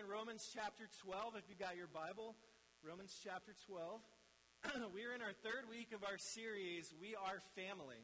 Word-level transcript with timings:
in 0.00 0.08
Romans 0.08 0.48
chapter 0.48 0.88
12. 1.04 1.36
If 1.36 1.44
you've 1.52 1.60
got 1.60 1.76
your 1.76 1.92
Bible, 1.92 2.32
Romans 2.80 3.12
chapter 3.20 3.52
12. 3.68 4.00
we 4.96 5.04
are 5.04 5.12
in 5.12 5.20
our 5.20 5.36
third 5.44 5.68
week 5.68 5.92
of 5.92 6.00
our 6.08 6.16
series, 6.16 6.88
We 6.96 7.12
Are 7.12 7.44
Family. 7.52 8.00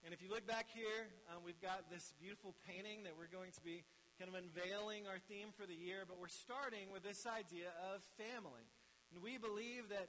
And 0.00 0.16
if 0.16 0.24
you 0.24 0.32
look 0.32 0.48
back 0.48 0.72
here, 0.72 1.12
um, 1.28 1.44
we've 1.44 1.60
got 1.60 1.92
this 1.92 2.16
beautiful 2.16 2.56
painting 2.64 3.04
that 3.04 3.20
we're 3.20 3.28
going 3.28 3.52
to 3.52 3.60
be 3.60 3.84
kind 4.16 4.32
of 4.32 4.36
unveiling 4.40 5.04
our 5.04 5.20
theme 5.28 5.52
for 5.52 5.68
the 5.68 5.76
year, 5.76 6.08
but 6.08 6.16
we're 6.16 6.32
starting 6.32 6.88
with 6.88 7.04
this 7.04 7.28
idea 7.28 7.68
of 7.92 8.00
family. 8.16 8.64
And 9.12 9.20
we 9.20 9.36
believe 9.36 9.92
that 9.92 10.08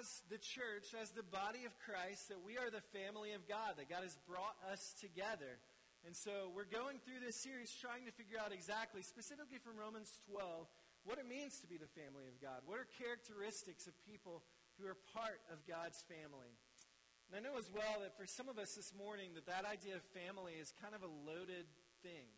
as 0.00 0.24
the 0.32 0.40
church, 0.40 0.96
as 0.96 1.12
the 1.12 1.28
body 1.28 1.68
of 1.68 1.76
Christ, 1.84 2.32
that 2.32 2.40
we 2.40 2.56
are 2.56 2.72
the 2.72 2.84
family 2.96 3.36
of 3.36 3.44
God, 3.44 3.76
that 3.76 3.92
God 3.92 4.00
has 4.00 4.16
brought 4.24 4.56
us 4.72 4.96
together. 4.96 5.60
And 6.04 6.12
so 6.12 6.52
we're 6.52 6.68
going 6.68 7.00
through 7.00 7.24
this 7.24 7.40
series 7.40 7.72
trying 7.72 8.04
to 8.04 8.12
figure 8.12 8.36
out 8.36 8.52
exactly, 8.52 9.00
specifically 9.00 9.56
from 9.56 9.80
Romans 9.80 10.20
12, 10.28 10.68
what 11.08 11.16
it 11.16 11.24
means 11.24 11.64
to 11.64 11.66
be 11.66 11.80
the 11.80 11.88
family 11.96 12.28
of 12.28 12.36
God. 12.44 12.60
What 12.68 12.76
are 12.76 12.84
characteristics 13.00 13.88
of 13.88 13.96
people 14.04 14.44
who 14.76 14.84
are 14.84 15.00
part 15.16 15.40
of 15.48 15.64
God's 15.64 16.04
family? 16.04 16.52
And 17.32 17.32
I 17.32 17.40
know 17.40 17.56
as 17.56 17.72
well 17.72 18.04
that 18.04 18.20
for 18.20 18.28
some 18.28 18.52
of 18.52 18.60
us 18.60 18.76
this 18.76 18.92
morning 18.92 19.32
that 19.32 19.48
that 19.48 19.64
idea 19.64 19.96
of 19.96 20.04
family 20.12 20.60
is 20.60 20.76
kind 20.76 20.92
of 20.92 21.00
a 21.00 21.08
loaded 21.24 21.64
thing. 22.04 22.28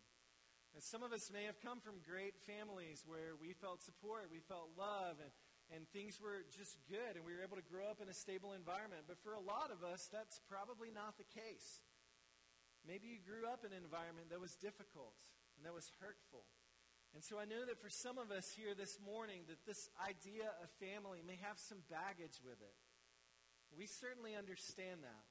And 0.78 0.78
some 0.78 1.02
of 1.02 1.10
us 1.10 1.26
may 1.34 1.42
have 1.50 1.58
come 1.58 1.82
from 1.82 1.98
great 2.06 2.38
families 2.46 3.02
where 3.02 3.34
we 3.34 3.50
felt 3.50 3.82
support, 3.82 4.30
we 4.30 4.46
felt 4.46 4.70
love, 4.78 5.18
and, 5.18 5.34
and 5.74 5.90
things 5.90 6.22
were 6.22 6.46
just 6.54 6.78
good, 6.86 7.18
and 7.18 7.26
we 7.26 7.34
were 7.34 7.42
able 7.42 7.58
to 7.58 7.66
grow 7.66 7.90
up 7.90 7.98
in 7.98 8.06
a 8.06 8.14
stable 8.14 8.54
environment. 8.54 9.10
But 9.10 9.18
for 9.26 9.34
a 9.34 9.42
lot 9.42 9.74
of 9.74 9.82
us, 9.82 10.06
that's 10.06 10.38
probably 10.46 10.94
not 10.94 11.18
the 11.18 11.26
case. 11.34 11.82
Maybe 12.86 13.10
you 13.10 13.18
grew 13.18 13.50
up 13.50 13.66
in 13.66 13.74
an 13.74 13.82
environment 13.82 14.30
that 14.30 14.40
was 14.40 14.54
difficult 14.54 15.18
and 15.58 15.66
that 15.66 15.74
was 15.74 15.90
hurtful. 15.98 16.46
And 17.12 17.24
so 17.24 17.42
I 17.42 17.44
know 17.44 17.66
that 17.66 17.82
for 17.82 17.90
some 17.90 18.16
of 18.16 18.30
us 18.30 18.54
here 18.54 18.72
this 18.78 19.02
morning 19.02 19.42
that 19.50 19.66
this 19.66 19.90
idea 19.98 20.54
of 20.62 20.70
family 20.78 21.20
may 21.26 21.36
have 21.42 21.58
some 21.58 21.82
baggage 21.90 22.38
with 22.44 22.60
it. 22.60 22.76
We 23.74 23.90
certainly 23.90 24.36
understand 24.36 25.02
that. 25.02 25.24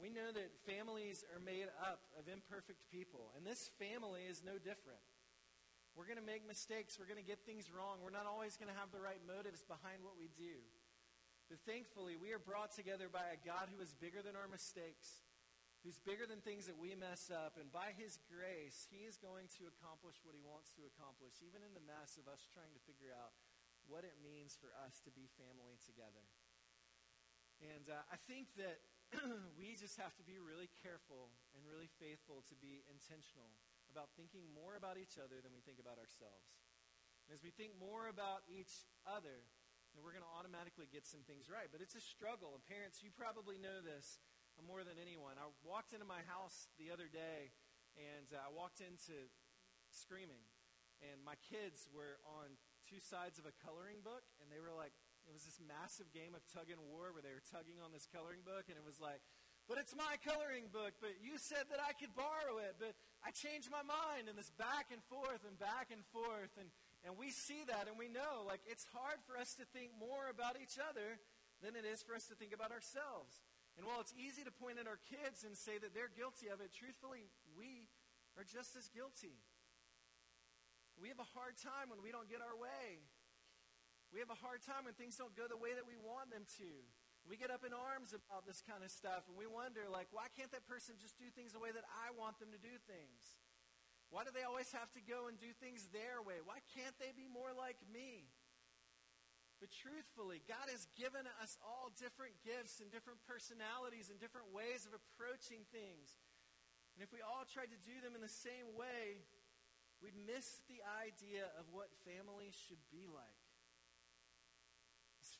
We 0.00 0.08
know 0.08 0.32
that 0.32 0.56
families 0.64 1.24
are 1.32 1.40
made 1.40 1.68
up 1.80 2.00
of 2.16 2.24
imperfect 2.24 2.88
people, 2.88 3.32
and 3.36 3.44
this 3.44 3.68
family 3.76 4.24
is 4.24 4.40
no 4.40 4.56
different. 4.56 5.04
We're 5.92 6.08
going 6.08 6.20
to 6.20 6.24
make 6.24 6.46
mistakes. 6.48 6.96
We're 6.96 7.10
going 7.10 7.20
to 7.20 7.26
get 7.26 7.44
things 7.44 7.68
wrong. 7.68 8.00
We're 8.00 8.14
not 8.14 8.24
always 8.24 8.56
going 8.56 8.72
to 8.72 8.78
have 8.80 8.94
the 8.94 9.02
right 9.02 9.20
motives 9.28 9.60
behind 9.66 10.00
what 10.00 10.16
we 10.16 10.32
do. 10.40 10.56
But 11.52 11.60
thankfully, 11.66 12.14
we 12.16 12.32
are 12.32 12.40
brought 12.40 12.72
together 12.72 13.10
by 13.12 13.26
a 13.28 13.38
God 13.42 13.68
who 13.68 13.82
is 13.82 13.92
bigger 13.92 14.22
than 14.22 14.38
our 14.38 14.46
mistakes, 14.46 15.20
who's 15.80 16.00
bigger 16.00 16.28
than 16.28 16.44
things 16.44 16.68
that 16.68 16.76
we 16.76 16.92
mess 16.92 17.32
up. 17.32 17.56
And 17.56 17.72
by 17.72 17.96
His 17.96 18.20
grace, 18.28 18.88
He 18.92 19.08
is 19.08 19.16
going 19.16 19.48
to 19.56 19.68
accomplish 19.68 20.20
what 20.20 20.36
He 20.36 20.44
wants 20.44 20.72
to 20.76 20.84
accomplish, 20.84 21.40
even 21.40 21.64
in 21.64 21.72
the 21.72 21.84
mess 21.84 22.20
of 22.20 22.28
us 22.28 22.44
trying 22.52 22.72
to 22.76 22.82
figure 22.84 23.12
out 23.16 23.32
what 23.88 24.04
it 24.04 24.20
means 24.20 24.54
for 24.60 24.70
us 24.84 25.00
to 25.02 25.10
be 25.10 25.26
family 25.40 25.80
together. 25.82 26.24
And 27.60 27.92
uh, 27.92 28.04
I 28.08 28.16
think 28.28 28.52
that 28.56 28.80
we 29.60 29.74
just 29.76 29.98
have 30.00 30.14
to 30.16 30.24
be 30.24 30.38
really 30.38 30.70
careful 30.80 31.32
and 31.56 31.66
really 31.66 31.90
faithful 31.98 32.44
to 32.48 32.56
be 32.56 32.84
intentional 32.88 33.50
about 33.90 34.14
thinking 34.14 34.46
more 34.54 34.78
about 34.78 34.96
each 34.96 35.18
other 35.18 35.42
than 35.42 35.50
we 35.50 35.60
think 35.60 35.82
about 35.82 35.98
ourselves. 35.98 36.62
And 37.26 37.34
as 37.34 37.42
we 37.42 37.50
think 37.50 37.74
more 37.76 38.06
about 38.06 38.46
each 38.46 38.86
other, 39.02 39.42
then 39.92 40.06
we're 40.06 40.14
going 40.14 40.24
to 40.24 40.34
automatically 40.38 40.86
get 40.86 41.02
some 41.02 41.26
things 41.26 41.50
right. 41.50 41.66
But 41.68 41.82
it's 41.82 41.98
a 41.98 42.02
struggle. 42.02 42.54
And 42.54 42.62
parents, 42.62 43.02
you 43.02 43.10
probably 43.10 43.58
know 43.58 43.82
this 43.82 44.22
more 44.66 44.84
than 44.84 45.00
anyone. 45.00 45.40
I 45.40 45.48
walked 45.64 45.92
into 45.92 46.08
my 46.08 46.22
house 46.26 46.68
the 46.76 46.92
other 46.92 47.08
day, 47.08 47.52
and 47.96 48.28
uh, 48.32 48.48
I 48.48 48.50
walked 48.52 48.80
into 48.80 49.16
screaming. 49.90 50.42
And 51.00 51.24
my 51.24 51.36
kids 51.48 51.88
were 51.90 52.20
on 52.28 52.60
two 52.84 53.00
sides 53.00 53.40
of 53.40 53.48
a 53.48 53.54
coloring 53.64 54.04
book, 54.04 54.24
and 54.42 54.52
they 54.52 54.60
were 54.60 54.74
like, 54.74 54.92
it 55.24 55.32
was 55.32 55.44
this 55.44 55.60
massive 55.60 56.12
game 56.12 56.36
of 56.36 56.44
tug 56.50 56.68
and 56.68 56.80
war 56.90 57.12
where 57.12 57.24
they 57.24 57.32
were 57.32 57.44
tugging 57.44 57.80
on 57.80 57.92
this 57.92 58.08
coloring 58.08 58.44
book, 58.44 58.68
and 58.68 58.76
it 58.76 58.84
was 58.84 59.00
like, 59.00 59.20
but 59.68 59.78
it's 59.78 59.94
my 59.94 60.18
coloring 60.26 60.66
book, 60.72 60.98
but 60.98 61.14
you 61.22 61.38
said 61.38 61.70
that 61.70 61.78
I 61.78 61.94
could 61.94 62.10
borrow 62.18 62.58
it, 62.58 62.74
but 62.82 62.98
I 63.22 63.30
changed 63.30 63.70
my 63.70 63.86
mind, 63.86 64.26
and 64.26 64.34
this 64.34 64.50
back 64.58 64.90
and 64.90 64.98
forth 65.06 65.46
and 65.46 65.54
back 65.60 65.94
and 65.94 66.02
forth. 66.10 66.50
And, 66.58 66.74
and 67.06 67.14
we 67.14 67.30
see 67.30 67.62
that, 67.70 67.86
and 67.86 67.94
we 67.94 68.10
know, 68.10 68.42
like, 68.42 68.66
it's 68.66 68.82
hard 68.90 69.22
for 69.22 69.38
us 69.38 69.54
to 69.62 69.64
think 69.70 69.94
more 69.94 70.26
about 70.26 70.58
each 70.58 70.74
other 70.80 71.22
than 71.62 71.78
it 71.78 71.86
is 71.86 72.02
for 72.02 72.18
us 72.18 72.26
to 72.32 72.34
think 72.34 72.50
about 72.50 72.74
ourselves. 72.74 73.38
And 73.80 73.88
while 73.88 74.04
it's 74.04 74.12
easy 74.12 74.44
to 74.44 74.52
point 74.52 74.76
at 74.76 74.84
our 74.84 75.00
kids 75.08 75.40
and 75.40 75.56
say 75.56 75.80
that 75.80 75.96
they're 75.96 76.12
guilty 76.12 76.52
of 76.52 76.60
it, 76.60 76.68
truthfully, 76.68 77.32
we 77.56 77.88
are 78.36 78.44
just 78.44 78.76
as 78.76 78.92
guilty. 78.92 79.40
We 81.00 81.08
have 81.08 81.16
a 81.16 81.32
hard 81.32 81.56
time 81.56 81.88
when 81.88 82.04
we 82.04 82.12
don't 82.12 82.28
get 82.28 82.44
our 82.44 82.52
way. 82.52 83.00
We 84.12 84.20
have 84.20 84.28
a 84.28 84.36
hard 84.36 84.60
time 84.60 84.84
when 84.84 84.92
things 85.00 85.16
don't 85.16 85.32
go 85.32 85.48
the 85.48 85.56
way 85.56 85.72
that 85.72 85.88
we 85.88 85.96
want 85.96 86.28
them 86.28 86.44
to. 86.60 86.70
We 87.24 87.40
get 87.40 87.48
up 87.48 87.64
in 87.64 87.72
arms 87.72 88.12
about 88.12 88.44
this 88.44 88.60
kind 88.60 88.84
of 88.84 88.92
stuff 88.92 89.24
and 89.32 89.40
we 89.40 89.48
wonder, 89.48 89.88
like, 89.88 90.12
why 90.12 90.28
can't 90.36 90.52
that 90.52 90.68
person 90.68 91.00
just 91.00 91.16
do 91.16 91.32
things 91.32 91.56
the 91.56 91.62
way 91.64 91.72
that 91.72 91.88
I 92.04 92.12
want 92.12 92.36
them 92.36 92.52
to 92.52 92.60
do 92.60 92.76
things? 92.84 93.40
Why 94.12 94.28
do 94.28 94.34
they 94.34 94.44
always 94.44 94.76
have 94.76 94.92
to 94.92 95.00
go 95.00 95.24
and 95.24 95.40
do 95.40 95.56
things 95.56 95.88
their 95.88 96.20
way? 96.20 96.44
Why 96.44 96.60
can't 96.76 96.92
they 97.00 97.16
be 97.16 97.32
more 97.32 97.56
like 97.56 97.80
me? 97.88 98.28
But 99.60 99.68
truthfully, 99.68 100.40
God 100.48 100.72
has 100.72 100.88
given 100.96 101.28
us 101.44 101.60
all 101.60 101.92
different 102.00 102.40
gifts 102.40 102.80
and 102.80 102.88
different 102.88 103.20
personalities 103.28 104.08
and 104.08 104.16
different 104.16 104.48
ways 104.56 104.88
of 104.88 104.96
approaching 104.96 105.68
things. 105.68 106.16
And 106.96 107.04
if 107.04 107.12
we 107.12 107.20
all 107.20 107.44
tried 107.44 107.68
to 107.70 107.80
do 107.84 108.00
them 108.00 108.16
in 108.16 108.24
the 108.24 108.32
same 108.32 108.72
way, 108.72 109.20
we'd 110.00 110.16
miss 110.16 110.64
the 110.64 110.80
idea 111.04 111.52
of 111.60 111.68
what 111.68 111.92
family 112.08 112.56
should 112.56 112.80
be 112.88 113.04
like 113.04 113.40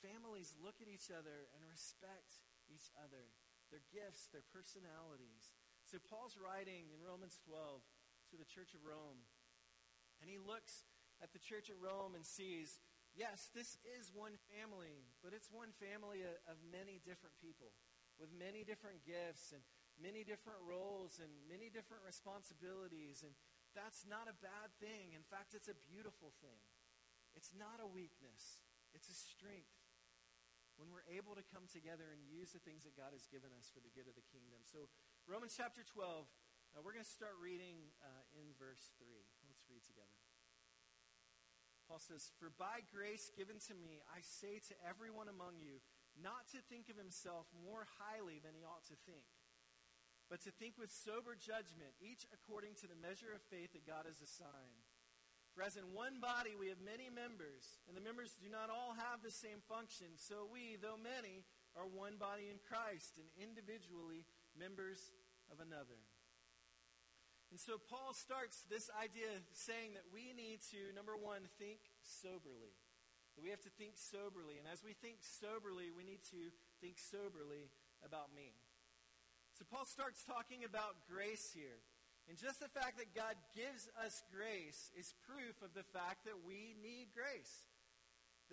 families 0.00 0.56
look 0.60 0.80
at 0.80 0.88
each 0.88 1.12
other 1.12 1.48
and 1.52 1.62
respect 1.68 2.40
each 2.72 2.88
other, 2.96 3.28
their 3.68 3.84
gifts, 3.92 4.28
their 4.32 4.44
personalities. 4.48 5.52
So 5.84 6.00
Paul's 6.00 6.40
writing 6.40 6.88
in 6.90 7.04
Romans 7.04 7.36
12 7.44 7.84
to 8.32 8.36
the 8.40 8.48
church 8.48 8.72
of 8.72 8.82
Rome, 8.84 9.28
and 10.20 10.28
he 10.28 10.40
looks 10.40 10.88
at 11.20 11.32
the 11.36 11.40
church 11.40 11.68
at 11.68 11.76
Rome 11.76 12.16
and 12.16 12.24
sees, 12.24 12.80
yes, 13.16 13.50
this 13.54 13.78
is 13.98 14.12
one 14.14 14.38
family, 14.50 15.08
but 15.22 15.34
it's 15.34 15.50
one 15.50 15.74
family 15.76 16.22
of 16.24 16.56
many 16.70 17.02
different 17.02 17.34
people 17.38 17.74
with 18.20 18.30
many 18.36 18.62
different 18.62 19.00
gifts 19.02 19.56
and 19.56 19.64
many 19.96 20.24
different 20.24 20.60
roles 20.64 21.20
and 21.20 21.30
many 21.48 21.72
different 21.72 22.04
responsibilities. 22.04 23.24
And 23.24 23.32
that's 23.72 24.04
not 24.04 24.28
a 24.28 24.36
bad 24.40 24.74
thing. 24.80 25.16
In 25.16 25.24
fact, 25.24 25.56
it's 25.56 25.72
a 25.72 25.78
beautiful 25.88 26.36
thing. 26.44 26.60
It's 27.34 27.54
not 27.54 27.78
a 27.78 27.86
weakness, 27.86 28.66
it's 28.90 29.06
a 29.06 29.14
strength 29.14 29.70
when 30.80 30.88
we're 30.88 31.06
able 31.12 31.36
to 31.36 31.44
come 31.52 31.68
together 31.68 32.08
and 32.08 32.24
use 32.24 32.56
the 32.56 32.62
things 32.64 32.88
that 32.88 32.96
God 32.96 33.12
has 33.12 33.28
given 33.28 33.52
us 33.52 33.68
for 33.68 33.84
the 33.84 33.92
good 33.92 34.08
of 34.08 34.16
the 34.16 34.24
kingdom. 34.32 34.64
So, 34.64 34.88
Romans 35.28 35.52
chapter 35.52 35.84
12, 35.84 36.24
uh, 36.72 36.80
we're 36.80 36.96
going 36.96 37.04
to 37.04 37.16
start 37.20 37.36
reading 37.36 37.92
uh, 38.00 38.24
in 38.32 38.56
verse 38.56 38.96
3. 38.96 39.12
Let's 39.44 39.68
read 39.68 39.84
together. 39.84 40.19
Paul 42.00 42.16
says, 42.16 42.32
For 42.40 42.48
by 42.56 42.80
grace 42.88 43.28
given 43.36 43.60
to 43.68 43.76
me, 43.76 44.00
I 44.08 44.24
say 44.24 44.56
to 44.72 44.74
everyone 44.88 45.28
among 45.28 45.60
you, 45.60 45.84
not 46.16 46.48
to 46.56 46.64
think 46.64 46.88
of 46.88 46.96
himself 46.96 47.44
more 47.52 47.84
highly 48.00 48.40
than 48.40 48.56
he 48.56 48.64
ought 48.64 48.88
to 48.88 48.96
think, 49.04 49.28
but 50.32 50.40
to 50.48 50.54
think 50.56 50.80
with 50.80 50.88
sober 50.88 51.36
judgment, 51.36 51.92
each 52.00 52.24
according 52.32 52.80
to 52.80 52.88
the 52.88 52.96
measure 52.96 53.36
of 53.36 53.44
faith 53.52 53.76
that 53.76 53.84
God 53.84 54.08
has 54.08 54.24
assigned. 54.24 54.88
For 55.52 55.60
as 55.60 55.76
in 55.76 55.92
one 55.92 56.24
body 56.24 56.56
we 56.56 56.72
have 56.72 56.80
many 56.80 57.12
members, 57.12 57.84
and 57.84 57.92
the 57.92 58.04
members 58.04 58.38
do 58.40 58.48
not 58.48 58.72
all 58.72 58.96
have 58.96 59.20
the 59.20 59.34
same 59.34 59.60
function, 59.68 60.16
so 60.16 60.48
we, 60.48 60.80
though 60.80 60.96
many, 60.96 61.44
are 61.76 61.84
one 61.84 62.16
body 62.16 62.48
in 62.48 62.62
Christ, 62.64 63.20
and 63.20 63.28
individually 63.36 64.24
members 64.56 65.12
of 65.52 65.60
another. 65.60 66.00
And 67.50 67.58
so 67.58 67.82
Paul 67.82 68.14
starts 68.14 68.62
this 68.70 68.86
idea 68.94 69.26
saying 69.52 69.98
that 69.98 70.06
we 70.14 70.30
need 70.38 70.62
to, 70.70 70.94
number 70.94 71.18
one, 71.18 71.50
think 71.58 71.82
soberly. 72.02 72.78
That 73.34 73.42
we 73.42 73.50
have 73.50 73.62
to 73.66 73.74
think 73.74 73.98
soberly. 73.98 74.62
And 74.62 74.70
as 74.70 74.86
we 74.86 74.94
think 74.94 75.18
soberly, 75.26 75.90
we 75.90 76.06
need 76.06 76.22
to 76.30 76.54
think 76.78 77.02
soberly 77.02 77.74
about 78.06 78.30
me. 78.30 78.54
So 79.58 79.66
Paul 79.66 79.84
starts 79.84 80.22
talking 80.22 80.62
about 80.62 81.10
grace 81.10 81.50
here. 81.50 81.82
And 82.30 82.38
just 82.38 82.62
the 82.62 82.70
fact 82.70 83.02
that 83.02 83.10
God 83.18 83.34
gives 83.50 83.90
us 83.98 84.22
grace 84.30 84.94
is 84.94 85.18
proof 85.26 85.58
of 85.66 85.74
the 85.74 85.86
fact 85.90 86.22
that 86.30 86.46
we 86.46 86.78
need 86.78 87.10
grace. 87.10 87.66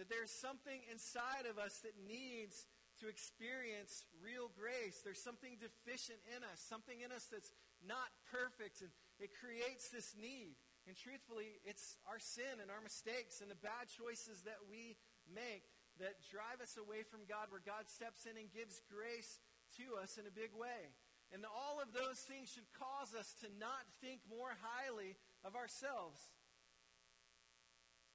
That 0.02 0.10
there's 0.10 0.34
something 0.34 0.82
inside 0.90 1.46
of 1.46 1.62
us 1.62 1.86
that 1.86 1.94
needs 2.02 2.66
to 3.02 3.06
experience 3.06 4.10
real 4.18 4.50
grace. 4.58 5.06
There's 5.06 5.22
something 5.22 5.62
deficient 5.62 6.18
in 6.34 6.42
us, 6.42 6.58
something 6.58 7.06
in 7.06 7.14
us 7.14 7.30
that's 7.30 7.54
not 7.86 8.10
perfect, 8.32 8.82
and 8.82 8.92
it 9.20 9.34
creates 9.38 9.90
this 9.90 10.16
need. 10.18 10.58
And 10.88 10.96
truthfully, 10.96 11.60
it's 11.68 12.00
our 12.08 12.18
sin 12.18 12.64
and 12.64 12.72
our 12.72 12.80
mistakes 12.80 13.44
and 13.44 13.52
the 13.52 13.60
bad 13.60 13.92
choices 13.92 14.48
that 14.48 14.64
we 14.72 14.96
make 15.28 15.68
that 16.00 16.24
drive 16.32 16.64
us 16.64 16.80
away 16.80 17.04
from 17.04 17.28
God, 17.28 17.52
where 17.52 17.60
God 17.60 17.92
steps 17.92 18.24
in 18.24 18.40
and 18.40 18.48
gives 18.54 18.80
grace 18.88 19.44
to 19.76 20.00
us 20.00 20.16
in 20.16 20.24
a 20.24 20.32
big 20.32 20.56
way. 20.56 20.96
And 21.36 21.44
all 21.44 21.84
of 21.84 21.92
those 21.92 22.24
things 22.24 22.48
should 22.48 22.72
cause 22.72 23.12
us 23.12 23.36
to 23.44 23.52
not 23.60 23.84
think 24.00 24.24
more 24.32 24.56
highly 24.64 25.20
of 25.44 25.60
ourselves. 25.60 26.32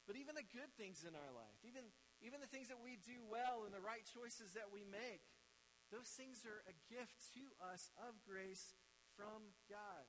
but 0.07 0.19
even 0.19 0.35
the 0.35 0.47
good 0.51 0.73
things 0.75 1.07
in 1.07 1.15
our 1.15 1.33
life, 1.33 1.59
even, 1.63 1.87
even 2.21 2.43
the 2.43 2.51
things 2.51 2.67
that 2.67 2.83
we 2.83 2.99
do 3.07 3.23
well 3.31 3.63
and 3.63 3.71
the 3.73 3.81
right 3.81 4.03
choices 4.03 4.53
that 4.59 4.69
we 4.75 4.83
make, 4.83 5.23
those 5.95 6.11
things 6.19 6.43
are 6.43 6.65
a 6.67 6.75
gift 6.91 7.31
to 7.37 7.45
us 7.63 7.93
of 8.01 8.19
grace 8.27 8.75
from 9.17 9.53
God. 9.71 10.05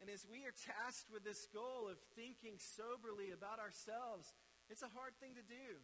And 0.00 0.12
as 0.12 0.28
we 0.28 0.44
are 0.44 0.52
tasked 0.52 1.08
with 1.08 1.24
this 1.24 1.48
goal 1.48 1.88
of 1.88 1.96
thinking 2.12 2.60
soberly 2.60 3.32
about 3.32 3.58
ourselves, 3.58 4.36
it's 4.68 4.84
a 4.84 4.92
hard 4.92 5.16
thing 5.16 5.32
to 5.40 5.44
do. 5.44 5.80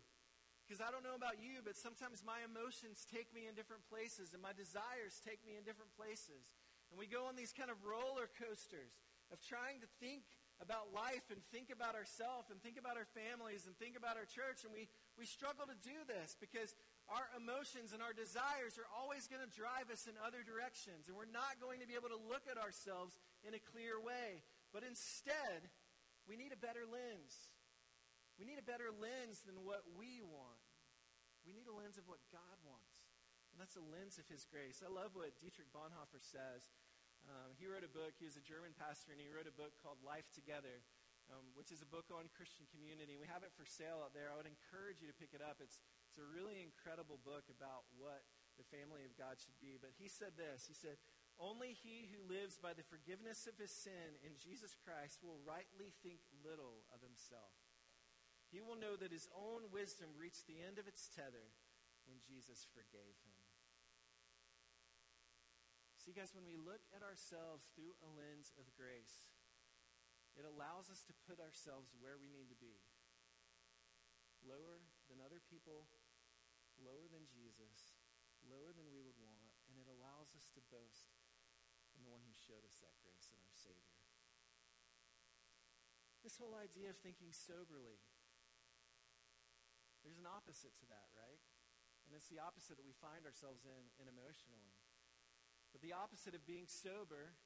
Because 0.62 0.84
I 0.84 0.94
don't 0.94 1.02
know 1.02 1.18
about 1.18 1.42
you, 1.42 1.64
but 1.64 1.74
sometimes 1.74 2.22
my 2.22 2.44
emotions 2.46 3.02
take 3.08 3.32
me 3.34 3.50
in 3.50 3.58
different 3.58 3.82
places 3.90 4.30
and 4.30 4.40
my 4.40 4.54
desires 4.54 5.18
take 5.24 5.42
me 5.42 5.58
in 5.58 5.66
different 5.66 5.90
places. 5.98 6.54
And 6.92 7.00
we 7.00 7.08
go 7.08 7.26
on 7.26 7.34
these 7.34 7.56
kind 7.56 7.72
of 7.72 7.82
roller 7.82 8.28
coasters 8.36 8.94
of 9.32 9.40
trying 9.40 9.80
to 9.80 9.88
think 9.98 10.28
about 10.60 10.94
life 10.94 11.26
and 11.34 11.42
think 11.50 11.74
about 11.74 11.98
ourselves 11.98 12.52
and 12.52 12.62
think 12.62 12.78
about 12.78 12.94
our 12.94 13.08
families 13.10 13.66
and 13.66 13.74
think 13.80 13.98
about 13.98 14.14
our 14.14 14.28
church. 14.28 14.62
And 14.62 14.70
we, 14.70 14.86
we 15.18 15.26
struggle 15.26 15.66
to 15.66 15.74
do 15.82 15.98
this 16.06 16.38
because 16.38 16.76
our 17.12 17.28
emotions 17.36 17.92
and 17.92 18.00
our 18.00 18.16
desires 18.16 18.80
are 18.80 18.88
always 18.96 19.28
going 19.28 19.44
to 19.44 19.52
drive 19.52 19.92
us 19.92 20.08
in 20.08 20.16
other 20.24 20.40
directions. 20.40 21.06
And 21.06 21.14
we're 21.14 21.28
not 21.28 21.60
going 21.60 21.84
to 21.84 21.88
be 21.88 21.94
able 21.94 22.08
to 22.08 22.18
look 22.18 22.48
at 22.48 22.56
ourselves 22.56 23.20
in 23.44 23.52
a 23.52 23.60
clear 23.60 24.00
way. 24.00 24.40
But 24.72 24.80
instead, 24.82 25.68
we 26.24 26.40
need 26.40 26.56
a 26.56 26.60
better 26.60 26.88
lens. 26.88 27.52
We 28.40 28.48
need 28.48 28.56
a 28.56 28.64
better 28.64 28.88
lens 28.88 29.44
than 29.44 29.60
what 29.60 29.84
we 29.92 30.24
want. 30.24 30.64
We 31.44 31.52
need 31.52 31.68
a 31.68 31.76
lens 31.76 32.00
of 32.00 32.08
what 32.08 32.24
God 32.32 32.56
wants. 32.64 33.12
And 33.52 33.60
that's 33.60 33.76
a 33.76 33.84
lens 33.84 34.16
of 34.16 34.24
His 34.32 34.48
grace. 34.48 34.80
I 34.80 34.88
love 34.88 35.12
what 35.12 35.36
Dietrich 35.36 35.68
Bonhoeffer 35.76 36.24
says. 36.24 36.72
Um, 37.28 37.54
he 37.60 37.68
wrote 37.70 37.86
a 37.86 37.92
book, 37.92 38.18
he 38.18 38.26
was 38.26 38.34
a 38.34 38.42
German 38.42 38.74
pastor, 38.74 39.14
and 39.14 39.20
he 39.20 39.30
wrote 39.30 39.46
a 39.46 39.54
book 39.54 39.76
called 39.78 40.00
Life 40.02 40.26
Together, 40.34 40.82
um, 41.30 41.54
which 41.54 41.70
is 41.70 41.78
a 41.78 41.86
book 41.86 42.10
on 42.10 42.26
Christian 42.34 42.66
community. 42.74 43.14
We 43.14 43.30
have 43.30 43.46
it 43.46 43.54
for 43.54 43.62
sale 43.62 44.02
out 44.02 44.10
there. 44.10 44.26
I 44.32 44.34
would 44.34 44.48
encourage 44.48 44.98
you 44.98 45.06
to 45.06 45.14
pick 45.14 45.30
it 45.30 45.44
up. 45.44 45.62
It's, 45.62 45.78
it's 46.12 46.20
a 46.20 46.28
really 46.28 46.60
incredible 46.60 47.16
book 47.24 47.48
about 47.48 47.88
what 47.96 48.20
the 48.60 48.68
family 48.68 49.00
of 49.08 49.16
God 49.16 49.40
should 49.40 49.56
be. 49.64 49.80
But 49.80 49.96
he 49.96 50.12
said 50.12 50.36
this 50.36 50.68
He 50.68 50.76
said, 50.76 51.00
Only 51.40 51.72
he 51.72 52.12
who 52.12 52.20
lives 52.28 52.60
by 52.60 52.76
the 52.76 52.84
forgiveness 52.84 53.48
of 53.48 53.56
his 53.56 53.72
sin 53.72 54.20
in 54.20 54.36
Jesus 54.36 54.76
Christ 54.76 55.24
will 55.24 55.40
rightly 55.40 55.96
think 56.04 56.20
little 56.44 56.84
of 56.92 57.00
himself. 57.00 57.56
He 58.52 58.60
will 58.60 58.76
know 58.76 59.00
that 59.00 59.08
his 59.08 59.24
own 59.32 59.72
wisdom 59.72 60.12
reached 60.12 60.44
the 60.44 60.60
end 60.60 60.76
of 60.76 60.84
its 60.84 61.08
tether 61.08 61.48
when 62.04 62.20
Jesus 62.20 62.68
forgave 62.76 63.16
him. 63.24 63.40
See, 65.96 66.12
guys, 66.12 66.36
when 66.36 66.44
we 66.44 66.60
look 66.60 66.84
at 66.92 67.00
ourselves 67.00 67.72
through 67.72 67.96
a 68.04 68.08
lens 68.12 68.52
of 68.60 68.68
grace, 68.76 69.24
it 70.36 70.44
allows 70.44 70.92
us 70.92 71.00
to 71.08 71.16
put 71.24 71.40
ourselves 71.40 71.88
where 72.04 72.20
we 72.20 72.28
need 72.28 72.52
to 72.52 72.58
be 72.60 72.76
lower 74.44 74.82
than 75.08 75.22
other 75.22 75.40
people, 75.46 75.86
lower 76.82 77.06
than 77.08 77.24
Jesus, 77.30 77.96
lower 78.46 78.74
than 78.74 78.90
we 78.90 79.02
would 79.02 79.18
want, 79.22 79.54
and 79.70 79.78
it 79.78 79.88
allows 79.88 80.34
us 80.34 80.50
to 80.54 80.60
boast 80.68 81.14
in 81.94 82.02
the 82.02 82.12
one 82.12 82.22
who 82.26 82.34
showed 82.34 82.66
us 82.66 82.82
that 82.82 82.98
grace 83.00 83.30
in 83.30 83.38
our 83.38 83.54
Savior. 83.54 83.96
This 86.22 86.38
whole 86.38 86.54
idea 86.54 86.90
of 86.90 86.98
thinking 87.02 87.34
soberly, 87.34 87.98
there's 90.06 90.18
an 90.18 90.26
opposite 90.26 90.74
to 90.82 90.86
that, 90.90 91.10
right? 91.14 91.42
And 92.06 92.14
it's 92.14 92.30
the 92.30 92.42
opposite 92.42 92.78
that 92.78 92.86
we 92.86 92.94
find 92.94 93.26
ourselves 93.26 93.66
in, 93.66 93.82
in 93.98 94.06
emotionally. 94.10 94.74
But 95.70 95.80
the 95.80 95.94
opposite 95.94 96.34
of 96.34 96.44
being 96.44 96.66
sober 96.66 97.38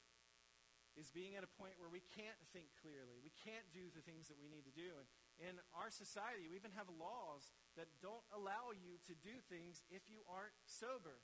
is 0.97 1.13
being 1.13 1.37
at 1.37 1.45
a 1.45 1.53
point 1.61 1.77
where 1.77 1.93
we 1.93 2.01
can't 2.17 2.41
think 2.57 2.73
clearly. 2.81 3.21
We 3.21 3.33
can't 3.45 3.69
do 3.71 3.93
the 3.93 4.01
things 4.01 4.33
that 4.33 4.41
we 4.41 4.49
need 4.49 4.65
to 4.65 4.73
do. 4.73 4.97
And 4.97 5.07
in 5.37 5.61
our 5.77 5.93
society, 5.93 6.49
we 6.49 6.57
even 6.57 6.73
have 6.73 6.89
laws 6.89 7.53
that 7.77 7.93
don't 8.01 8.25
allow 8.33 8.73
you 8.73 8.97
to 9.05 9.15
do 9.21 9.37
things 9.53 9.85
if 9.93 10.09
you 10.09 10.25
aren't 10.25 10.57
sober. 10.65 11.21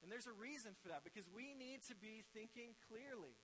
And 0.00 0.10
there's 0.10 0.26
a 0.26 0.34
reason 0.34 0.74
for 0.80 0.90
that 0.90 1.06
because 1.06 1.28
we 1.30 1.54
need 1.54 1.84
to 1.86 1.94
be 1.94 2.26
thinking 2.34 2.74
clearly. 2.88 3.38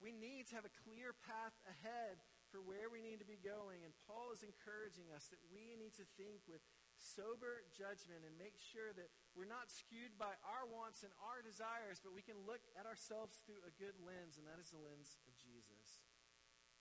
We 0.00 0.12
need 0.12 0.48
to 0.52 0.56
have 0.56 0.68
a 0.68 0.78
clear 0.84 1.12
path 1.12 1.56
ahead 1.66 2.22
for 2.52 2.62
where 2.62 2.88
we 2.88 3.02
need 3.02 3.20
to 3.20 3.28
be 3.28 3.40
going. 3.40 3.82
And 3.82 3.92
Paul 4.06 4.30
is 4.32 4.46
encouraging 4.46 5.10
us 5.12 5.28
that 5.28 5.42
we 5.50 5.74
need 5.76 5.92
to 6.00 6.06
think 6.16 6.46
with 6.46 6.62
sober 6.96 7.64
judgment 7.76 8.24
and 8.24 8.32
make 8.40 8.56
sure 8.56 8.96
that 8.96 9.12
we're 9.36 9.48
not 9.48 9.68
skewed 9.68 10.16
by 10.16 10.32
our 10.46 10.64
wants 10.64 11.04
and 11.04 11.12
our 11.20 11.44
desires, 11.44 12.00
but 12.00 12.16
we 12.16 12.24
can 12.24 12.40
look 12.48 12.64
at 12.78 12.88
ourselves 12.88 13.44
through 13.44 13.60
a 13.68 13.72
good 13.76 13.96
lens, 14.00 14.40
and 14.40 14.48
that 14.48 14.56
is 14.56 14.72
the 14.72 14.80
lens 14.80 15.20
of 15.28 15.36
Jesus. 15.36 16.00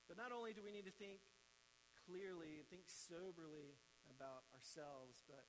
But 0.07 0.15
not 0.15 0.31
only 0.31 0.55
do 0.55 0.63
we 0.63 0.71
need 0.71 0.87
to 0.87 0.95
think 0.95 1.19
clearly, 2.05 2.61
think 2.69 2.85
soberly 2.85 3.75
about 4.07 4.45
ourselves, 4.53 5.25
but 5.25 5.45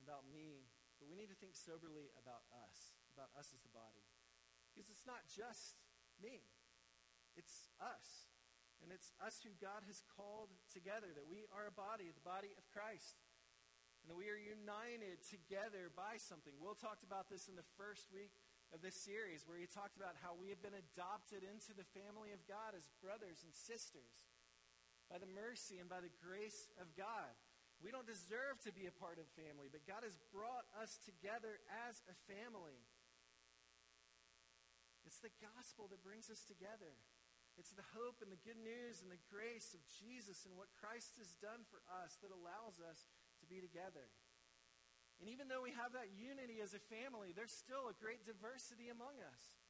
about 0.00 0.24
me, 0.32 0.66
but 0.98 1.06
we 1.06 1.14
need 1.14 1.28
to 1.28 1.38
think 1.38 1.54
soberly 1.54 2.10
about 2.16 2.42
us, 2.64 2.96
about 3.12 3.30
us 3.36 3.52
as 3.52 3.60
the 3.60 3.70
body. 3.70 4.04
Because 4.72 4.88
it's 4.88 5.06
not 5.06 5.28
just 5.28 5.78
me, 6.18 6.48
it's 7.36 7.68
us. 7.78 8.32
And 8.82 8.90
it's 8.90 9.14
us 9.22 9.38
who 9.46 9.54
God 9.62 9.86
has 9.86 10.02
called 10.18 10.50
together, 10.74 11.14
that 11.14 11.30
we 11.30 11.46
are 11.54 11.70
a 11.70 11.74
body, 11.74 12.10
the 12.10 12.26
body 12.26 12.50
of 12.58 12.66
Christ 12.66 13.22
and 14.02 14.10
that 14.10 14.18
we 14.18 14.26
are 14.26 14.38
united 14.38 15.22
together 15.22 15.94
by 15.94 16.18
something. 16.18 16.50
Will 16.58 16.74
talked 16.74 17.06
about 17.06 17.30
this 17.30 17.46
in 17.46 17.54
the 17.54 17.66
first 17.78 18.10
week 18.10 18.34
of 18.74 18.82
this 18.82 18.98
series, 18.98 19.46
where 19.46 19.60
he 19.60 19.70
talked 19.70 19.94
about 19.94 20.18
how 20.18 20.34
we 20.34 20.50
have 20.50 20.58
been 20.58 20.74
adopted 20.74 21.46
into 21.46 21.70
the 21.70 21.86
family 21.94 22.34
of 22.34 22.42
God 22.50 22.74
as 22.74 22.90
brothers 22.98 23.46
and 23.46 23.54
sisters 23.54 24.26
by 25.12 25.20
the 25.20 25.28
mercy 25.36 25.76
and 25.76 25.92
by 25.92 26.00
the 26.00 26.08
grace 26.24 26.72
of 26.80 26.88
God. 26.96 27.36
We 27.84 27.92
don't 27.92 28.08
deserve 28.08 28.64
to 28.64 28.72
be 28.72 28.88
a 28.88 28.94
part 28.96 29.20
of 29.20 29.28
family, 29.36 29.68
but 29.68 29.84
God 29.84 30.08
has 30.08 30.16
brought 30.32 30.64
us 30.80 30.96
together 31.04 31.60
as 31.84 32.00
a 32.08 32.16
family. 32.24 32.80
It's 35.04 35.20
the 35.20 35.34
gospel 35.44 35.92
that 35.92 36.00
brings 36.00 36.32
us 36.32 36.48
together. 36.48 36.96
It's 37.60 37.76
the 37.76 37.84
hope 37.92 38.24
and 38.24 38.32
the 38.32 38.40
good 38.40 38.56
news 38.56 39.04
and 39.04 39.12
the 39.12 39.20
grace 39.28 39.76
of 39.76 39.84
Jesus 40.00 40.48
and 40.48 40.56
what 40.56 40.72
Christ 40.80 41.20
has 41.20 41.36
done 41.36 41.68
for 41.68 41.84
us 42.00 42.16
that 42.24 42.32
allows 42.32 42.80
us 42.80 43.12
to 43.44 43.44
be 43.44 43.60
together. 43.60 44.08
And 45.20 45.28
even 45.28 45.52
though 45.52 45.60
we 45.60 45.76
have 45.76 45.92
that 45.92 46.08
unity 46.16 46.64
as 46.64 46.72
a 46.72 46.80
family, 46.88 47.36
there's 47.36 47.52
still 47.52 47.92
a 47.92 48.00
great 48.00 48.24
diversity 48.24 48.88
among 48.88 49.20
us. 49.20 49.61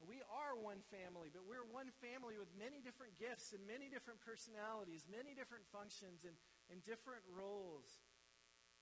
We 0.00 0.24
are 0.32 0.56
one 0.56 0.80
family, 0.88 1.28
but 1.28 1.44
we're 1.44 1.66
one 1.68 1.92
family 2.00 2.40
with 2.40 2.48
many 2.56 2.80
different 2.80 3.20
gifts 3.20 3.52
and 3.52 3.60
many 3.68 3.92
different 3.92 4.24
personalities, 4.24 5.04
many 5.04 5.36
different 5.36 5.68
functions 5.68 6.24
and, 6.24 6.36
and 6.72 6.80
different 6.80 7.20
roles. 7.28 8.00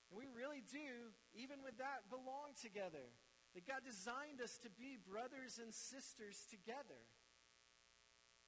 And 0.09 0.15
we 0.15 0.31
really 0.31 0.63
do, 0.63 1.11
even 1.35 1.61
with 1.67 1.75
that, 1.83 2.07
belong 2.07 2.55
together. 2.55 3.11
That 3.57 3.67
God 3.67 3.83
designed 3.83 4.39
us 4.39 4.61
to 4.63 4.71
be 4.71 4.95
brothers 4.95 5.59
and 5.59 5.75
sisters 5.75 6.47
together. 6.47 7.03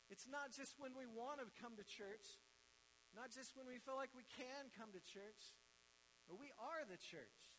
It's 0.06 0.30
not 0.30 0.54
just 0.54 0.78
when 0.78 0.94
we 0.94 1.10
want 1.10 1.42
to 1.42 1.50
come 1.58 1.74
to 1.74 1.86
church, 1.86 2.38
not 3.14 3.34
just 3.34 3.58
when 3.58 3.66
we 3.66 3.82
feel 3.82 3.98
like 3.98 4.14
we 4.14 4.26
can 4.38 4.70
come 4.78 4.94
to 4.94 5.02
church, 5.02 5.58
but 6.30 6.38
we 6.38 6.54
are 6.58 6.86
the 6.86 6.98
church. 6.98 7.50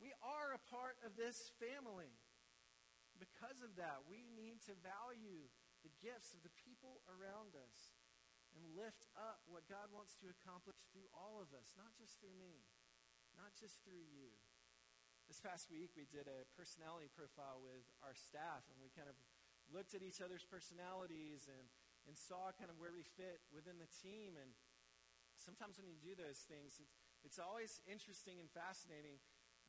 We 0.00 0.16
are 0.24 0.56
a 0.56 0.62
part 0.72 0.96
of 1.04 1.16
this 1.16 1.52
family. 1.60 2.12
Because 3.24 3.64
of 3.64 3.72
that, 3.80 4.04
we 4.04 4.28
need 4.36 4.60
to 4.68 4.76
value 4.84 5.48
the 5.80 5.92
gifts 6.04 6.36
of 6.36 6.44
the 6.44 6.52
people 6.60 7.00
around 7.08 7.56
us 7.56 7.96
and 8.52 8.76
lift 8.76 9.08
up 9.16 9.40
what 9.48 9.64
God 9.64 9.88
wants 9.88 10.12
to 10.20 10.28
accomplish 10.28 10.76
through 10.92 11.08
all 11.16 11.40
of 11.40 11.56
us, 11.56 11.72
not 11.72 11.96
just 11.96 12.20
through 12.20 12.36
me, 12.36 12.68
not 13.32 13.56
just 13.56 13.80
through 13.80 14.04
you. 14.12 14.28
This 15.24 15.40
past 15.40 15.72
week, 15.72 15.96
we 15.96 16.04
did 16.04 16.28
a 16.28 16.44
personality 16.52 17.08
profile 17.08 17.64
with 17.64 17.88
our 18.04 18.12
staff, 18.12 18.68
and 18.68 18.76
we 18.76 18.92
kind 18.92 19.08
of 19.08 19.16
looked 19.72 19.96
at 19.96 20.04
each 20.04 20.20
other's 20.20 20.44
personalities 20.44 21.48
and 21.48 21.64
and 22.04 22.16
saw 22.16 22.52
kind 22.52 22.68
of 22.68 22.76
where 22.76 22.92
we 22.92 23.04
fit 23.16 23.40
within 23.48 23.80
the 23.80 23.88
team. 24.04 24.36
And 24.36 24.52
sometimes 25.40 25.80
when 25.80 25.88
you 25.88 25.96
do 25.96 26.12
those 26.12 26.44
things, 26.44 26.76
it's, 26.80 27.00
it's 27.24 27.40
always 27.40 27.80
interesting 27.88 28.40
and 28.40 28.48
fascinating. 28.52 29.20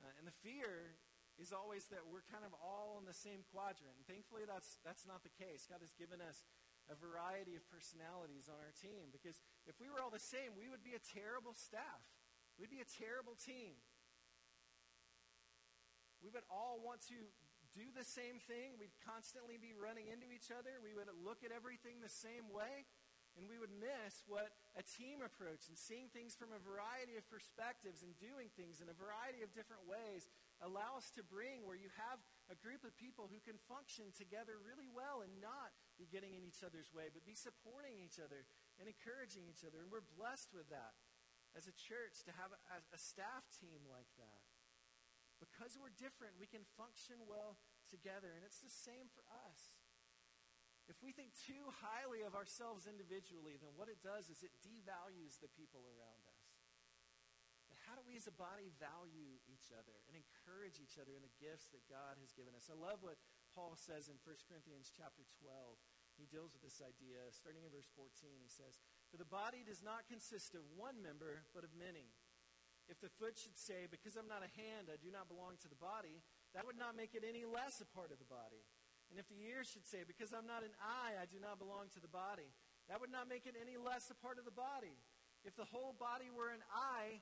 Uh, 0.04 0.12
and 0.20 0.28
the 0.28 0.36
fear 0.44 1.00
is 1.36 1.52
always 1.52 1.92
that 1.92 2.08
we're 2.08 2.24
kind 2.32 2.48
of 2.48 2.56
all 2.64 2.96
in 3.00 3.06
the 3.06 3.16
same 3.16 3.44
quadrant. 3.52 3.96
And 4.00 4.08
thankfully, 4.08 4.48
that's, 4.48 4.80
that's 4.88 5.04
not 5.04 5.22
the 5.28 5.34
case. 5.36 5.68
God 5.68 5.84
has 5.84 5.92
given 5.96 6.24
us 6.24 6.48
a 6.88 6.96
variety 6.96 7.58
of 7.58 7.66
personalities 7.68 8.48
on 8.48 8.62
our 8.62 8.72
team 8.78 9.10
because 9.10 9.42
if 9.66 9.76
we 9.82 9.90
were 9.90 10.00
all 10.00 10.14
the 10.14 10.22
same, 10.22 10.54
we 10.56 10.70
would 10.70 10.86
be 10.86 10.96
a 10.96 11.02
terrible 11.02 11.58
staff. 11.58 12.04
We'd 12.56 12.72
be 12.72 12.80
a 12.80 12.88
terrible 12.88 13.36
team. 13.36 13.76
We 16.24 16.32
would 16.32 16.48
all 16.48 16.80
want 16.80 17.04
to 17.12 17.20
do 17.76 17.92
the 17.92 18.08
same 18.08 18.40
thing. 18.40 18.80
We'd 18.80 18.96
constantly 19.04 19.60
be 19.60 19.76
running 19.76 20.08
into 20.08 20.32
each 20.32 20.48
other. 20.48 20.80
We 20.80 20.96
would 20.96 21.12
look 21.12 21.44
at 21.44 21.52
everything 21.52 22.00
the 22.00 22.08
same 22.08 22.48
way. 22.48 22.88
And 23.36 23.52
we 23.52 23.60
would 23.60 23.76
miss 23.76 24.24
what 24.32 24.56
a 24.80 24.84
team 24.96 25.20
approach 25.20 25.68
and 25.68 25.76
seeing 25.76 26.08
things 26.08 26.40
from 26.40 26.56
a 26.56 26.62
variety 26.64 27.20
of 27.20 27.28
perspectives 27.28 28.00
and 28.00 28.16
doing 28.16 28.48
things 28.56 28.80
in 28.80 28.88
a 28.88 28.96
variety 28.96 29.44
of 29.44 29.52
different 29.52 29.84
ways 29.84 30.32
allow 30.64 30.96
us 30.96 31.12
to 31.16 31.24
bring 31.24 31.64
where 31.68 31.76
you 31.76 31.92
have 32.00 32.24
a 32.48 32.56
group 32.56 32.86
of 32.86 32.96
people 32.96 33.28
who 33.28 33.42
can 33.44 33.60
function 33.68 34.14
together 34.16 34.56
really 34.62 34.88
well 34.88 35.26
and 35.26 35.32
not 35.44 35.76
be 36.00 36.08
getting 36.08 36.38
in 36.38 36.46
each 36.46 36.64
other's 36.64 36.94
way, 36.94 37.12
but 37.12 37.28
be 37.28 37.36
supporting 37.36 38.00
each 38.00 38.22
other 38.22 38.48
and 38.80 38.86
encouraging 38.88 39.50
each 39.50 39.66
other. 39.66 39.82
And 39.82 39.90
we're 39.92 40.06
blessed 40.16 40.54
with 40.56 40.70
that 40.72 40.96
as 41.56 41.68
a 41.68 41.76
church 41.76 42.24
to 42.28 42.36
have 42.36 42.52
a, 42.52 42.80
a 42.92 43.00
staff 43.00 43.48
team 43.56 43.84
like 43.88 44.12
that. 44.20 44.44
Because 45.40 45.76
we're 45.76 45.92
different, 45.96 46.40
we 46.40 46.48
can 46.48 46.64
function 46.80 47.20
well 47.28 47.60
together. 47.92 48.32
And 48.32 48.44
it's 48.44 48.64
the 48.64 48.72
same 48.72 49.12
for 49.12 49.24
us. 49.48 49.76
If 50.86 51.02
we 51.02 51.12
think 51.12 51.34
too 51.34 51.66
highly 51.82 52.22
of 52.22 52.38
ourselves 52.38 52.86
individually, 52.86 53.58
then 53.58 53.74
what 53.74 53.90
it 53.90 54.00
does 54.06 54.30
is 54.30 54.46
it 54.46 54.54
devalues 54.62 55.42
the 55.42 55.50
people 55.58 55.82
around 55.82 56.24
us. 56.30 56.35
How 57.86 57.94
do 57.94 58.02
we 58.02 58.18
as 58.18 58.26
a 58.26 58.34
body 58.34 58.74
value 58.82 59.38
each 59.46 59.70
other 59.70 59.94
and 60.10 60.18
encourage 60.18 60.82
each 60.82 60.98
other 60.98 61.14
in 61.14 61.22
the 61.22 61.38
gifts 61.38 61.70
that 61.70 61.86
God 61.86 62.18
has 62.18 62.34
given 62.34 62.58
us? 62.58 62.66
I 62.66 62.74
love 62.74 63.06
what 63.06 63.22
Paul 63.54 63.78
says 63.78 64.10
in 64.10 64.18
1 64.26 64.50
Corinthians 64.50 64.90
chapter 64.90 65.22
12. 65.38 65.78
He 66.18 66.26
deals 66.26 66.58
with 66.58 66.66
this 66.66 66.82
idea. 66.82 67.30
Starting 67.30 67.62
in 67.62 67.70
verse 67.70 67.92
14, 67.94 68.42
he 68.42 68.50
says, 68.50 68.82
For 69.14 69.22
the 69.22 69.30
body 69.30 69.62
does 69.62 69.86
not 69.86 70.10
consist 70.10 70.58
of 70.58 70.66
one 70.74 70.98
member, 70.98 71.46
but 71.54 71.62
of 71.62 71.78
many. 71.78 72.10
If 72.90 72.98
the 73.02 73.14
foot 73.22 73.38
should 73.38 73.58
say, 73.58 73.86
Because 73.86 74.18
I'm 74.18 74.30
not 74.32 74.42
a 74.42 74.56
hand, 74.58 74.90
I 74.90 74.98
do 74.98 75.14
not 75.14 75.30
belong 75.30 75.62
to 75.62 75.70
the 75.70 75.78
body, 75.78 76.26
that 76.58 76.66
would 76.66 76.80
not 76.80 76.98
make 76.98 77.14
it 77.14 77.22
any 77.22 77.46
less 77.46 77.86
a 77.86 77.90
part 77.94 78.10
of 78.10 78.18
the 78.18 78.26
body. 78.26 78.66
And 79.14 79.22
if 79.22 79.30
the 79.30 79.38
ear 79.46 79.62
should 79.62 79.86
say, 79.86 80.02
Because 80.02 80.34
I'm 80.34 80.50
not 80.50 80.66
an 80.66 80.74
eye, 80.82 81.22
I 81.22 81.30
do 81.30 81.38
not 81.38 81.62
belong 81.62 81.94
to 81.94 82.02
the 82.02 82.10
body, 82.10 82.50
that 82.90 82.98
would 82.98 83.14
not 83.14 83.30
make 83.30 83.46
it 83.46 83.54
any 83.54 83.78
less 83.78 84.10
a 84.10 84.18
part 84.18 84.42
of 84.42 84.46
the 84.50 84.56
body. 84.56 84.98
If 85.46 85.54
the 85.54 85.70
whole 85.70 85.94
body 85.94 86.34
were 86.34 86.50
an 86.50 86.66
eye, 86.74 87.22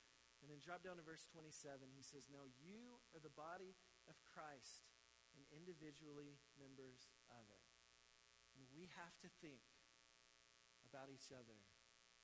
And 0.41 0.49
then 0.49 0.57
drop 0.59 0.81
down 0.81 0.97
to 0.97 1.05
verse 1.05 1.29
27. 1.29 1.93
He 1.93 2.01
says, 2.01 2.25
No, 2.27 2.49
you 2.57 2.97
are 3.13 3.21
the 3.21 3.33
body 3.33 3.77
of 4.09 4.17
Christ 4.25 4.89
and 5.37 5.45
individually 5.53 6.41
members 6.57 7.13
of 7.29 7.45
it. 7.53 7.65
And 8.57 8.65
we 8.73 8.89
have 8.97 9.15
to 9.21 9.29
think 9.39 9.61
about 10.83 11.13
each 11.13 11.29
other 11.29 11.61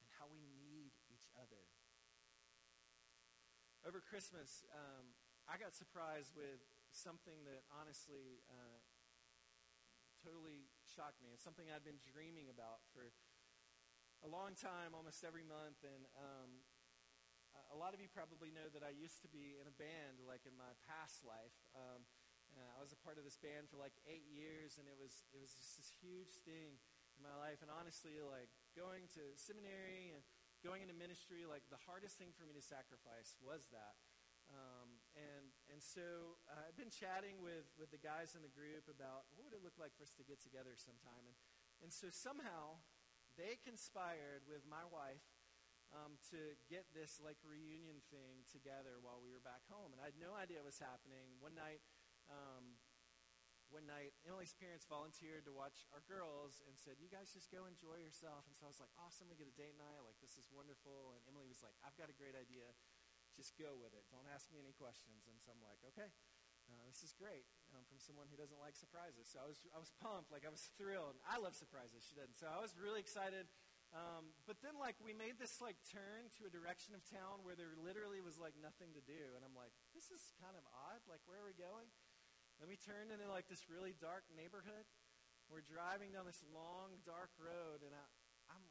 and 0.01 0.05
how 0.17 0.27
we 0.27 0.41
need 0.59 0.97
each 1.07 1.29
other 1.37 1.61
over 3.87 4.03
Christmas, 4.03 4.67
um, 4.75 5.15
I 5.47 5.55
got 5.55 5.71
surprised 5.71 6.35
with 6.35 6.59
something 6.91 7.47
that 7.47 7.63
honestly 7.71 8.43
uh, 8.51 8.83
totally 10.19 10.67
shocked 10.83 11.23
me. 11.23 11.31
It's 11.31 11.39
something 11.47 11.71
I'd 11.71 11.87
been 11.87 12.03
dreaming 12.03 12.51
about 12.51 12.83
for 12.91 13.15
a 14.25 14.29
long 14.29 14.59
time, 14.59 14.91
almost 14.91 15.23
every 15.23 15.47
month. 15.47 15.87
And 15.87 16.03
um, 16.19 16.66
a 17.73 17.77
lot 17.77 17.93
of 17.93 17.99
you 17.99 18.09
probably 18.09 18.49
know 18.49 18.67
that 18.73 18.81
I 18.81 18.93
used 18.93 19.21
to 19.25 19.29
be 19.29 19.57
in 19.57 19.67
a 19.67 19.75
band, 19.75 20.23
like 20.25 20.43
in 20.45 20.55
my 20.57 20.71
past 20.87 21.21
life. 21.23 21.55
Um, 21.73 22.05
I 22.57 22.81
was 22.81 22.95
a 22.95 23.01
part 23.05 23.21
of 23.21 23.27
this 23.27 23.37
band 23.37 23.69
for 23.69 23.77
like 23.77 23.93
eight 24.09 24.25
years, 24.25 24.81
and 24.81 24.89
it 24.89 24.97
was 24.97 25.27
it 25.29 25.37
was 25.37 25.53
just 25.53 25.77
this 25.77 25.91
huge 26.01 26.41
thing 26.41 26.79
in 27.17 27.21
my 27.21 27.33
life. 27.37 27.61
And 27.61 27.69
honestly, 27.69 28.17
like 28.23 28.49
going 28.73 29.05
to 29.17 29.23
seminary 29.37 30.13
and 30.13 30.23
going 30.65 30.81
into 30.81 30.95
ministry, 30.97 31.45
like 31.45 31.65
the 31.69 31.81
hardest 31.85 32.17
thing 32.17 32.33
for 32.33 32.45
me 32.49 32.53
to 32.57 32.63
sacrifice 32.63 33.37
was 33.41 33.69
that. 33.69 33.97
Um, 34.47 35.03
and 35.13 35.51
and 35.67 35.83
so 35.83 36.39
uh, 36.47 36.65
I've 36.65 36.79
been 36.79 36.93
chatting 36.93 37.43
with, 37.43 37.67
with 37.75 37.91
the 37.91 37.99
guys 37.99 38.31
in 38.31 38.41
the 38.41 38.53
group 38.53 38.87
about 38.87 39.27
what 39.35 39.43
would 39.43 39.55
it 39.57 39.61
look 39.61 39.75
like 39.75 39.91
for 39.93 40.07
us 40.07 40.15
to 40.15 40.23
get 40.23 40.39
together 40.39 40.73
sometime. 40.79 41.27
And, 41.27 41.37
and 41.83 41.91
so 41.91 42.07
somehow 42.09 42.79
they 43.35 43.59
conspired 43.59 44.47
with 44.47 44.63
my 44.63 44.87
wife 44.87 45.21
um, 45.95 46.19
to 46.33 46.55
get 46.67 46.87
this 46.91 47.19
like 47.23 47.39
reunion 47.43 48.03
thing 48.11 48.43
together 48.51 48.99
while 48.99 49.23
we 49.23 49.31
were 49.31 49.43
back 49.43 49.63
home. 49.71 49.95
And 49.95 49.99
I 50.03 50.11
had 50.11 50.19
no 50.19 50.35
idea 50.35 50.59
what 50.59 50.71
was 50.71 50.81
happening. 50.81 51.39
One 51.39 51.55
night, 51.55 51.79
um, 52.27 52.79
one 53.67 53.83
night, 53.83 54.15
Emily's 54.23 54.55
parents 54.55 54.87
volunteered 54.87 55.43
to 55.43 55.51
watch 55.51 55.83
our 55.91 56.03
girls 56.07 56.63
and 56.63 56.79
said, 56.79 56.99
You 57.03 57.11
guys 57.11 57.35
just 57.35 57.51
go 57.51 57.67
enjoy 57.67 57.99
yourself. 57.99 58.47
And 58.47 58.55
so 58.55 58.67
I 58.67 58.71
was 58.71 58.79
like, 58.79 58.91
Awesome, 58.95 59.27
we 59.27 59.35
get 59.35 59.51
a 59.51 59.57
date 59.59 59.75
night. 59.75 60.03
Like, 60.07 60.19
this 60.23 60.39
is 60.39 60.47
wonderful. 60.51 61.15
And 61.15 61.19
Emily 61.27 61.47
was 61.51 61.59
like, 61.63 61.75
I've 61.83 61.95
got 61.99 62.07
a 62.07 62.15
great 62.15 62.35
idea. 62.35 62.71
Just 63.35 63.59
go 63.59 63.75
with 63.75 63.91
it. 63.91 64.07
Don't 64.07 64.27
ask 64.31 64.47
me 64.51 64.63
any 64.63 64.71
questions. 64.71 65.27
And 65.27 65.35
so 65.43 65.51
I'm 65.51 65.59
like, 65.59 65.83
Okay, 65.91 66.07
uh, 66.71 66.83
this 66.87 67.03
is 67.03 67.11
great 67.15 67.47
um, 67.75 67.83
from 67.87 67.99
someone 67.99 68.31
who 68.31 68.39
doesn't 68.39 68.59
like 68.59 68.75
surprises. 68.75 69.27
So 69.27 69.43
I 69.43 69.47
was, 69.47 69.59
I 69.75 69.79
was 69.79 69.91
pumped. 69.99 70.31
Like, 70.31 70.47
I 70.47 70.51
was 70.51 70.71
thrilled. 70.79 71.19
I 71.27 71.39
love 71.39 71.55
surprises. 71.55 72.07
She 72.07 72.15
doesn't. 72.15 72.39
So 72.39 72.47
I 72.47 72.59
was 72.59 72.75
really 72.79 73.03
excited. 73.03 73.51
Um, 73.95 74.35
but 74.43 74.59
then, 74.59 74.75
like, 74.75 74.99
we 74.99 75.15
made 75.15 75.39
this, 75.39 75.63
like, 75.63 75.79
turn 75.87 76.27
to 76.37 76.45
a 76.45 76.51
direction 76.51 76.91
of 76.91 77.01
town 77.07 77.41
where 77.47 77.55
there 77.55 77.71
literally 77.79 78.19
was, 78.19 78.35
like, 78.35 78.53
nothing 78.59 78.91
to 78.93 79.03
do. 79.03 79.35
And 79.35 79.41
I'm 79.47 79.55
like, 79.55 79.71
this 79.95 80.11
is 80.11 80.35
kind 80.43 80.53
of 80.59 80.63
odd. 80.75 81.01
Like, 81.07 81.23
where 81.25 81.39
are 81.39 81.47
we 81.47 81.55
going? 81.55 81.87
Then 82.57 82.69
we 82.69 82.77
turned 82.77 83.13
into 83.13 83.29
like 83.29 83.45
this 83.45 83.69
really 83.69 83.93
dark 83.93 84.25
neighborhood. 84.33 84.85
We're 85.47 85.63
driving 85.63 86.11
down 86.11 86.27
this 86.27 86.43
long, 86.51 86.99
dark 87.07 87.31
road, 87.39 87.85
and 87.85 87.93
I, 87.93 88.03
I'm, 88.51 88.65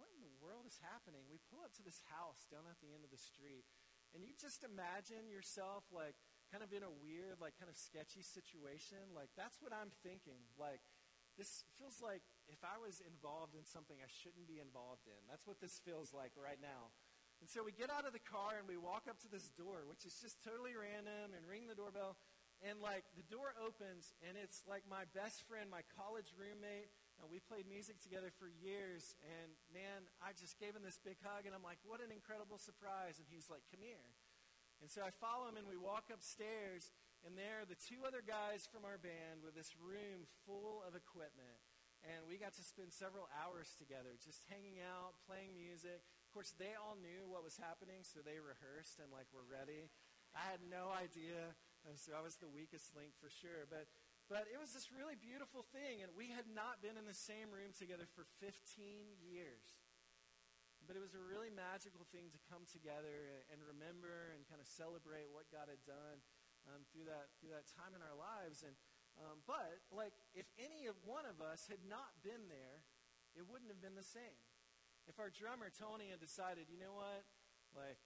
what 0.00 0.08
in 0.14 0.24
the 0.24 0.32
world 0.40 0.64
is 0.64 0.80
happening? 0.80 1.26
We 1.28 1.42
pull 1.52 1.60
up 1.60 1.74
to 1.76 1.84
this 1.84 2.00
house 2.08 2.48
down 2.48 2.64
at 2.70 2.80
the 2.80 2.94
end 2.94 3.04
of 3.04 3.12
the 3.12 3.20
street, 3.20 3.68
and 4.14 4.24
you 4.24 4.32
just 4.38 4.64
imagine 4.64 5.28
yourself 5.28 5.84
like 5.90 6.16
kind 6.48 6.64
of 6.64 6.72
in 6.72 6.86
a 6.86 6.94
weird, 7.02 7.42
like 7.42 7.58
kind 7.58 7.68
of 7.68 7.76
sketchy 7.76 8.22
situation. 8.22 9.12
Like 9.12 9.34
that's 9.34 9.58
what 9.58 9.74
I'm 9.74 9.92
thinking. 10.06 10.46
Like 10.54 10.80
this 11.38 11.62
feels 11.78 12.02
like 12.02 12.20
if 12.50 12.60
I 12.66 12.76
was 12.82 12.98
involved 13.06 13.54
in 13.54 13.62
something 13.62 13.96
I 14.02 14.10
shouldn't 14.10 14.50
be 14.50 14.58
involved 14.58 15.06
in. 15.06 15.20
That's 15.30 15.46
what 15.46 15.62
this 15.62 15.78
feels 15.86 16.10
like 16.10 16.34
right 16.34 16.58
now. 16.58 16.90
And 17.38 17.46
so 17.46 17.62
we 17.62 17.70
get 17.70 17.88
out 17.88 18.02
of 18.02 18.10
the 18.10 18.26
car 18.26 18.58
and 18.58 18.66
we 18.66 18.74
walk 18.74 19.06
up 19.06 19.22
to 19.22 19.30
this 19.30 19.54
door, 19.54 19.86
which 19.86 20.02
is 20.02 20.18
just 20.18 20.42
totally 20.42 20.74
random, 20.74 21.30
and 21.38 21.46
ring 21.46 21.70
the 21.70 21.78
doorbell. 21.78 22.18
And 22.58 22.82
like 22.82 23.06
the 23.14 23.22
door 23.30 23.54
opens, 23.54 24.10
and 24.26 24.34
it's 24.34 24.66
like 24.66 24.82
my 24.90 25.06
best 25.14 25.46
friend, 25.46 25.70
my 25.70 25.86
college 25.94 26.34
roommate. 26.34 26.90
And 27.22 27.30
we 27.30 27.38
played 27.38 27.70
music 27.70 28.02
together 28.02 28.34
for 28.34 28.50
years. 28.50 29.14
And 29.22 29.54
man, 29.70 30.10
I 30.18 30.34
just 30.34 30.58
gave 30.58 30.74
him 30.74 30.82
this 30.82 30.98
big 30.98 31.22
hug, 31.22 31.46
and 31.46 31.54
I'm 31.54 31.62
like, 31.62 31.78
what 31.86 32.02
an 32.02 32.10
incredible 32.10 32.58
surprise. 32.58 33.22
And 33.22 33.26
he's 33.30 33.46
like, 33.46 33.62
come 33.70 33.82
here. 33.82 34.10
And 34.82 34.90
so 34.90 35.06
I 35.06 35.14
follow 35.22 35.46
him, 35.46 35.58
and 35.58 35.66
we 35.66 35.78
walk 35.78 36.10
upstairs, 36.10 36.90
and 37.26 37.34
there 37.34 37.66
the 37.66 37.78
two 37.78 38.06
other 38.06 38.22
guys 38.22 38.66
from 38.66 38.86
our 38.86 38.98
band 38.98 39.42
with 39.42 39.58
this 39.58 39.74
room 39.78 40.26
full 40.46 40.82
of 40.86 40.94
equipment. 40.94 41.58
And 42.06 42.30
we 42.30 42.38
got 42.38 42.54
to 42.54 42.62
spend 42.62 42.94
several 42.94 43.26
hours 43.34 43.74
together 43.74 44.14
just 44.22 44.46
hanging 44.46 44.78
out, 44.78 45.18
playing 45.26 45.58
music. 45.58 45.98
Of 45.98 46.30
course, 46.30 46.54
they 46.54 46.78
all 46.78 46.94
knew 46.94 47.26
what 47.26 47.42
was 47.42 47.58
happening, 47.58 48.06
so 48.06 48.22
they 48.22 48.38
rehearsed 48.38 49.02
and 49.02 49.10
like 49.10 49.26
were 49.34 49.42
ready. 49.42 49.90
I 50.30 50.46
had 50.46 50.62
no 50.62 50.94
idea 50.94 51.58
and 51.86 51.94
so 51.96 52.16
I 52.16 52.24
was 52.24 52.40
the 52.40 52.50
weakest 52.50 52.90
link 52.96 53.14
for 53.16 53.30
sure. 53.30 53.68
But, 53.70 53.86
but 54.26 54.50
it 54.50 54.58
was 54.58 54.74
this 54.74 54.90
really 54.90 55.14
beautiful 55.14 55.62
thing, 55.70 56.02
and 56.02 56.10
we 56.16 56.32
had 56.32 56.50
not 56.50 56.82
been 56.82 56.98
in 56.98 57.06
the 57.06 57.14
same 57.14 57.52
room 57.54 57.70
together 57.76 58.08
for 58.16 58.26
15 58.42 58.52
years. 59.22 59.64
But 60.84 60.96
it 60.96 61.04
was 61.04 61.12
a 61.12 61.20
really 61.20 61.52
magical 61.52 62.08
thing 62.08 62.32
to 62.32 62.40
come 62.48 62.64
together 62.64 63.44
and 63.52 63.60
remember 63.60 64.32
and 64.32 64.48
kind 64.48 64.62
of 64.62 64.68
celebrate 64.68 65.28
what 65.28 65.50
God 65.52 65.68
had 65.68 65.82
done 65.84 66.24
um, 66.68 66.84
through, 66.92 67.08
that, 67.08 67.32
through 67.40 67.56
that 67.56 67.66
time 67.74 67.96
in 67.96 68.04
our 68.04 68.14
lives. 68.14 68.62
And, 68.62 68.76
um, 69.18 69.40
but, 69.48 69.82
like, 69.90 70.14
if 70.36 70.46
any 70.60 70.86
of 70.86 70.94
one 71.02 71.24
of 71.24 71.40
us 71.40 71.66
had 71.66 71.82
not 71.88 72.12
been 72.20 72.46
there, 72.52 72.84
it 73.34 73.48
wouldn't 73.48 73.72
have 73.72 73.80
been 73.80 73.96
the 73.96 74.06
same. 74.06 74.38
If 75.08 75.16
our 75.16 75.32
drummer, 75.32 75.72
Tony, 75.72 76.12
had 76.12 76.20
decided, 76.20 76.68
you 76.68 76.76
know 76.76 76.92
what, 76.92 77.24
like, 77.72 77.98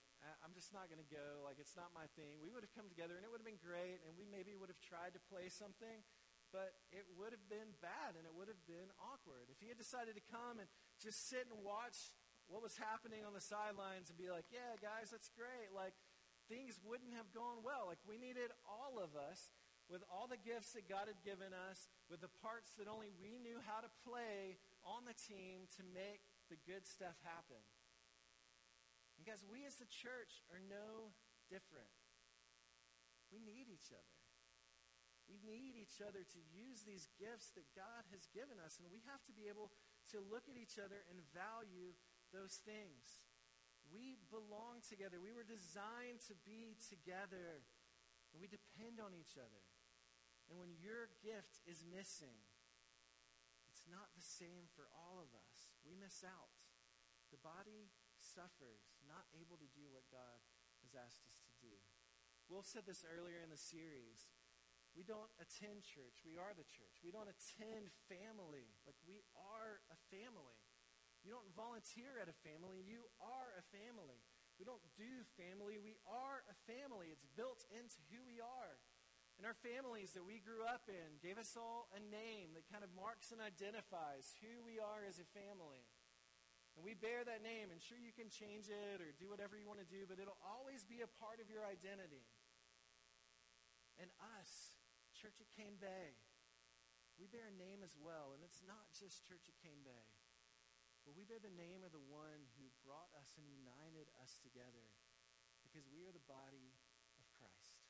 I'm 0.47 0.55
just 0.55 0.71
not 0.71 0.87
going 0.87 1.03
to 1.03 1.11
go. 1.11 1.43
Like, 1.43 1.59
it's 1.59 1.75
not 1.75 1.91
my 1.91 2.07
thing. 2.15 2.39
We 2.39 2.55
would 2.55 2.63
have 2.63 2.71
come 2.79 2.87
together 2.87 3.19
and 3.19 3.27
it 3.27 3.31
would 3.31 3.43
have 3.43 3.49
been 3.49 3.59
great, 3.59 3.99
and 4.07 4.15
we 4.15 4.23
maybe 4.23 4.55
would 4.55 4.71
have 4.71 4.79
tried 4.79 5.19
to 5.19 5.23
play 5.27 5.51
something, 5.51 6.07
but 6.55 6.79
it 6.95 7.03
would 7.19 7.35
have 7.35 7.43
been 7.51 7.75
bad 7.83 8.15
and 8.15 8.23
it 8.23 8.31
would 8.31 8.47
have 8.47 8.63
been 8.63 8.95
awkward. 9.03 9.51
If 9.51 9.59
he 9.59 9.67
had 9.67 9.83
decided 9.83 10.15
to 10.15 10.25
come 10.31 10.63
and 10.63 10.71
just 11.03 11.27
sit 11.27 11.51
and 11.51 11.59
watch 11.67 12.15
what 12.47 12.63
was 12.63 12.79
happening 12.79 13.27
on 13.27 13.35
the 13.35 13.43
sidelines 13.43 14.15
and 14.15 14.19
be 14.19 14.31
like, 14.31 14.47
yeah, 14.55 14.79
guys, 14.79 15.11
that's 15.11 15.31
great, 15.35 15.75
like, 15.75 15.99
things 16.53 16.77
wouldn't 16.85 17.17
have 17.17 17.33
gone 17.33 17.65
well. 17.65 17.89
Like, 17.89 18.05
we 18.05 18.21
needed 18.21 18.53
all 18.69 19.01
of 19.01 19.17
us 19.17 19.49
with 19.89 20.05
all 20.13 20.29
the 20.29 20.41
gifts 20.41 20.77
that 20.77 20.85
God 20.85 21.09
had 21.09 21.25
given 21.25 21.57
us, 21.57 21.89
with 22.13 22.21
the 22.21 22.33
parts 22.45 22.77
that 22.77 22.93
only 22.93 23.09
we 23.17 23.41
knew 23.41 23.57
how 23.65 23.81
to 23.81 23.89
play 24.05 24.61
on 24.85 25.09
the 25.09 25.17
team 25.17 25.65
to 25.81 25.83
make 25.97 26.21
the 26.53 26.61
good 26.69 26.85
stuff 26.85 27.17
happen. 27.25 27.61
Guys, 29.25 29.41
we 29.49 29.65
as 29.65 29.79
the 29.81 29.89
church 29.89 30.45
are 30.53 30.61
no 30.61 31.15
different. 31.49 31.89
We 33.33 33.41
need 33.41 33.71
each 33.73 33.95
other. 33.95 34.17
We 35.31 35.39
need 35.41 35.79
each 35.79 36.03
other 36.03 36.21
to 36.21 36.41
use 36.53 36.83
these 36.83 37.07
gifts 37.17 37.55
that 37.55 37.65
God 37.73 38.05
has 38.13 38.29
given 38.35 38.59
us, 38.61 38.77
and 38.83 38.91
we 38.91 39.01
have 39.09 39.23
to 39.31 39.33
be 39.33 39.47
able 39.49 39.71
to 40.11 40.19
look 40.21 40.51
at 40.51 40.59
each 40.59 40.77
other 40.77 41.07
and 41.09 41.23
value 41.33 41.95
those 42.35 42.61
things. 42.67 43.23
We 43.93 44.17
belong 44.33 44.81
together. 44.81 45.21
We 45.21 45.37
were 45.37 45.45
designed 45.45 46.25
to 46.33 46.35
be 46.49 46.81
together. 46.89 47.61
And 48.33 48.41
we 48.41 48.49
depend 48.49 48.97
on 48.97 49.13
each 49.13 49.37
other. 49.37 49.63
And 50.49 50.57
when 50.57 50.73
your 50.81 51.13
gift 51.21 51.61
is 51.69 51.85
missing, 51.85 52.35
it's 53.69 53.85
not 53.85 54.09
the 54.17 54.25
same 54.25 54.73
for 54.73 54.89
all 54.97 55.21
of 55.21 55.31
us. 55.37 55.77
We 55.85 55.93
miss 55.93 56.25
out. 56.25 56.57
The 57.29 57.41
body 57.41 57.93
suffers, 58.17 58.97
not 59.05 59.29
able 59.37 59.61
to 59.61 59.69
do 59.77 59.89
what 59.93 60.09
God 60.09 60.41
has 60.85 60.97
asked 60.97 61.25
us 61.29 61.45
to 61.45 61.55
do. 61.61 61.77
Wolf 62.49 62.69
said 62.69 62.85
this 62.85 63.05
earlier 63.05 63.41
in 63.41 63.53
the 63.53 63.61
series. 63.61 64.29
We 64.93 65.05
don't 65.05 65.33
attend 65.41 65.89
church. 65.89 66.21
We 66.21 66.37
are 66.37 66.53
the 66.53 66.69
church. 66.69 67.01
We 67.01 67.09
don't 67.09 67.29
attend 67.29 67.89
family. 68.13 68.69
Like, 68.85 69.01
we 69.09 69.25
are 69.33 69.81
a 69.89 69.97
family. 70.13 70.61
You 71.23 71.31
don't 71.31 71.55
volunteer 71.55 72.19
at 72.19 72.27
a 72.27 72.37
family. 72.43 72.83
You 72.83 73.07
are 73.23 73.51
a 73.55 73.65
family. 73.71 74.19
We 74.59 74.67
don't 74.67 74.83
do 74.99 75.23
family. 75.39 75.79
We 75.79 75.99
are 76.07 76.43
a 76.51 76.57
family. 76.67 77.15
It's 77.15 77.27
built 77.39 77.63
into 77.71 77.99
who 78.11 78.23
we 78.27 78.43
are. 78.43 78.75
And 79.41 79.49
our 79.49 79.57
families 79.59 80.13
that 80.13 80.27
we 80.27 80.43
grew 80.43 80.63
up 80.67 80.87
in 80.87 81.19
gave 81.25 81.41
us 81.41 81.57
all 81.57 81.89
a 81.97 82.03
name 82.03 82.53
that 82.55 82.69
kind 82.69 82.85
of 82.85 82.93
marks 82.93 83.33
and 83.33 83.41
identifies 83.41 84.35
who 84.45 84.61
we 84.63 84.77
are 84.79 85.03
as 85.09 85.19
a 85.19 85.27
family. 85.33 85.83
And 86.77 86.85
we 86.85 86.97
bear 86.97 87.21
that 87.25 87.45
name, 87.45 87.69
and 87.69 87.81
sure, 87.85 88.01
you 88.01 88.17
can 88.17 88.33
change 88.33 88.73
it 88.73 88.99
or 89.01 89.13
do 89.21 89.29
whatever 89.29 89.61
you 89.61 89.69
want 89.69 89.85
to 89.85 89.89
do, 89.89 90.09
but 90.09 90.17
it'll 90.17 90.41
always 90.41 90.89
be 90.89 91.05
a 91.05 91.11
part 91.21 91.37
of 91.37 91.53
your 91.53 91.69
identity. 91.69 92.25
And 94.01 94.09
us, 94.41 94.81
Church 95.13 95.37
at 95.45 95.53
Cane 95.53 95.77
Bay, 95.77 96.17
we 97.21 97.29
bear 97.29 97.45
a 97.45 97.57
name 97.61 97.85
as 97.85 97.93
well, 98.01 98.33
and 98.33 98.41
it's 98.41 98.65
not 98.65 98.89
just 98.97 99.21
Church 99.29 99.53
at 99.53 99.57
Cane 99.61 99.85
Bay, 99.85 100.07
but 101.03 101.19
we 101.19 101.27
bear 101.27 101.43
the 101.43 101.55
name 101.55 101.83
of 101.83 101.91
the 101.91 102.03
one 102.11 102.47
who 102.59 102.67
brought 102.83 103.11
us 103.19 103.35
and 103.39 103.47
united 103.47 104.07
us 104.23 104.39
together 104.43 104.87
because 105.67 105.87
we 105.91 106.07
are 106.07 106.15
the 106.15 106.31
body 106.31 106.75
of 107.19 107.27
Christ. 107.35 107.83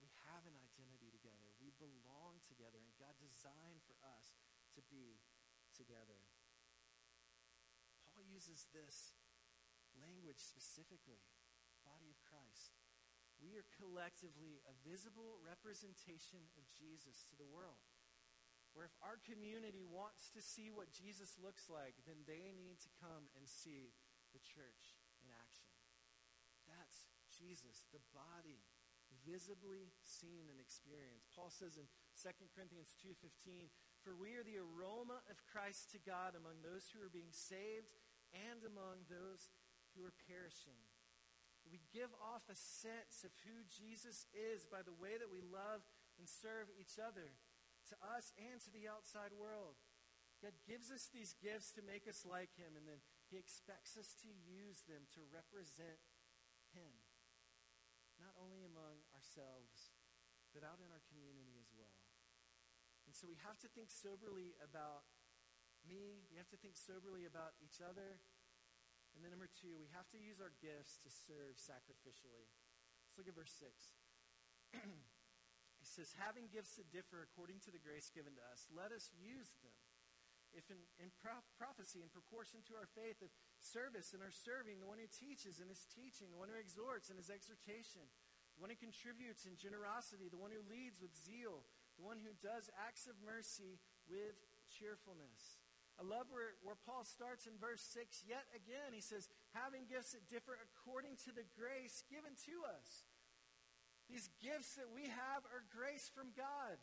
We 0.00 0.08
have 0.28 0.44
an 0.48 0.56
identity 0.56 1.12
together. 1.12 1.52
We 1.60 1.74
belong 1.76 2.40
together, 2.46 2.78
and 2.80 2.92
God 3.00 3.16
designed 3.20 3.82
for 3.84 3.98
us 4.04 4.38
to 4.76 4.80
be 4.88 5.20
together. 5.74 6.20
Paul 8.08 8.24
uses 8.24 8.68
this 8.70 9.16
language 9.98 10.38
specifically 10.38 11.20
body 11.84 12.08
of 12.12 12.20
Christ 12.22 12.78
we 13.38 13.54
are 13.54 13.66
collectively 13.78 14.58
a 14.66 14.74
visible 14.82 15.38
representation 15.46 16.42
of 16.58 16.66
Jesus 16.74 17.22
to 17.30 17.38
the 17.38 17.46
world. 17.46 17.78
Where 18.78 18.86
if 18.86 18.94
our 19.02 19.18
community 19.26 19.82
wants 19.82 20.30
to 20.38 20.40
see 20.40 20.70
what 20.70 20.94
Jesus 20.94 21.34
looks 21.42 21.66
like, 21.66 21.98
then 22.06 22.22
they 22.30 22.54
need 22.54 22.78
to 22.86 22.98
come 23.02 23.26
and 23.34 23.42
see 23.50 23.90
the 24.30 24.38
church 24.38 24.94
in 25.18 25.34
action. 25.34 25.66
That's 26.70 27.10
Jesus, 27.34 27.90
the 27.90 27.98
body, 28.14 28.62
visibly 29.26 29.90
seen 30.06 30.46
and 30.46 30.62
experienced. 30.62 31.26
Paul 31.34 31.50
says 31.50 31.74
in 31.74 31.90
2 32.14 32.54
Corinthians 32.54 32.94
2:15, 33.02 33.66
"For 34.06 34.14
we 34.14 34.38
are 34.38 34.46
the 34.46 34.62
aroma 34.62 35.26
of 35.26 35.42
Christ 35.50 35.90
to 35.90 35.98
God 35.98 36.38
among 36.38 36.62
those 36.62 36.86
who 36.94 37.02
are 37.02 37.10
being 37.10 37.32
saved 37.34 37.90
and 38.30 38.62
among 38.62 39.10
those 39.10 39.50
who 39.96 40.04
are 40.06 40.14
perishing." 40.30 40.86
We 41.66 41.82
give 41.90 42.14
off 42.14 42.48
a 42.48 42.54
sense 42.54 43.24
of 43.24 43.34
who 43.42 43.64
Jesus 43.64 44.26
is 44.32 44.66
by 44.66 44.82
the 44.82 44.94
way 44.94 45.18
that 45.18 45.30
we 45.30 45.40
love 45.40 45.82
and 46.16 46.28
serve 46.28 46.70
each 46.78 46.96
other, 46.98 47.34
to 47.92 47.96
us 48.04 48.30
and 48.36 48.60
to 48.62 48.70
the 48.72 48.88
outside 48.88 49.32
world. 49.32 49.80
God 50.38 50.54
gives 50.62 50.94
us 50.94 51.10
these 51.10 51.34
gifts 51.34 51.74
to 51.74 51.82
make 51.82 52.06
us 52.06 52.22
like 52.22 52.54
Him, 52.54 52.78
and 52.78 52.86
then 52.86 53.02
He 53.26 53.40
expects 53.40 53.98
us 53.98 54.14
to 54.22 54.30
use 54.30 54.86
them 54.86 55.10
to 55.18 55.26
represent 55.34 55.98
Him, 56.70 56.94
not 58.22 58.38
only 58.38 58.62
among 58.62 59.02
ourselves, 59.10 59.98
but 60.54 60.62
out 60.62 60.78
in 60.78 60.94
our 60.94 61.02
community 61.10 61.58
as 61.58 61.74
well. 61.74 61.98
And 63.10 63.16
so 63.16 63.26
we 63.26 63.40
have 63.42 63.58
to 63.66 63.68
think 63.72 63.90
soberly 63.90 64.54
about 64.62 65.08
me, 65.82 66.22
we 66.30 66.38
have 66.38 66.50
to 66.54 66.60
think 66.60 66.78
soberly 66.78 67.26
about 67.26 67.58
each 67.58 67.82
other, 67.82 68.22
and 69.18 69.26
then 69.26 69.34
number 69.34 69.50
two, 69.50 69.74
we 69.74 69.90
have 69.90 70.06
to 70.14 70.18
use 70.22 70.38
our 70.38 70.54
gifts 70.62 71.02
to 71.02 71.10
serve 71.10 71.58
sacrificially. 71.58 72.46
Let's 72.46 73.18
look 73.18 73.26
at 73.26 73.34
verse 73.34 73.50
6. 73.58 73.66
says, 75.88 76.12
Having 76.20 76.52
gifts 76.52 76.76
that 76.76 76.92
differ 76.92 77.24
according 77.24 77.64
to 77.64 77.70
the 77.72 77.80
grace 77.80 78.12
given 78.12 78.36
to 78.36 78.44
us, 78.52 78.68
let 78.70 78.92
us 78.92 79.08
use 79.16 79.56
them. 79.64 79.74
If 80.56 80.72
in, 80.72 80.80
in 80.96 81.12
pro- 81.20 81.44
prophecy, 81.60 82.00
in 82.00 82.08
proportion 82.08 82.64
to 82.68 82.76
our 82.76 82.88
faith, 82.96 83.20
if 83.20 83.32
service 83.60 84.16
in 84.16 84.24
our 84.24 84.32
serving, 84.32 84.80
the 84.80 84.88
one 84.88 85.00
who 85.00 85.08
teaches 85.08 85.60
in 85.60 85.68
his 85.68 85.84
teaching, 85.92 86.32
the 86.32 86.40
one 86.40 86.48
who 86.48 86.56
exhorts 86.56 87.12
in 87.12 87.20
his 87.20 87.28
exhortation, 87.28 88.04
the 88.56 88.60
one 88.64 88.72
who 88.72 88.80
contributes 88.80 89.44
in 89.44 89.60
generosity, 89.60 90.32
the 90.32 90.40
one 90.40 90.52
who 90.52 90.64
leads 90.64 91.04
with 91.04 91.12
zeal, 91.12 91.68
the 92.00 92.06
one 92.06 92.18
who 92.24 92.32
does 92.40 92.72
acts 92.80 93.04
of 93.04 93.18
mercy 93.20 93.76
with 94.08 94.40
cheerfulness. 94.72 95.60
I 95.98 96.06
love 96.06 96.30
where, 96.30 96.54
where 96.62 96.78
Paul 96.78 97.02
starts 97.02 97.50
in 97.50 97.58
verse 97.58 97.82
6 97.90 98.22
yet 98.22 98.46
again. 98.54 98.94
He 98.94 99.02
says, 99.02 99.26
having 99.50 99.90
gifts 99.90 100.14
that 100.14 100.30
differ 100.30 100.54
according 100.54 101.18
to 101.26 101.34
the 101.34 101.42
grace 101.58 102.06
given 102.06 102.38
to 102.46 102.56
us. 102.70 103.02
These 104.08 104.32
gifts 104.40 104.74
that 104.80 104.88
we 104.88 105.04
have 105.04 105.44
are 105.52 105.68
grace 105.68 106.08
from 106.08 106.32
God. 106.32 106.80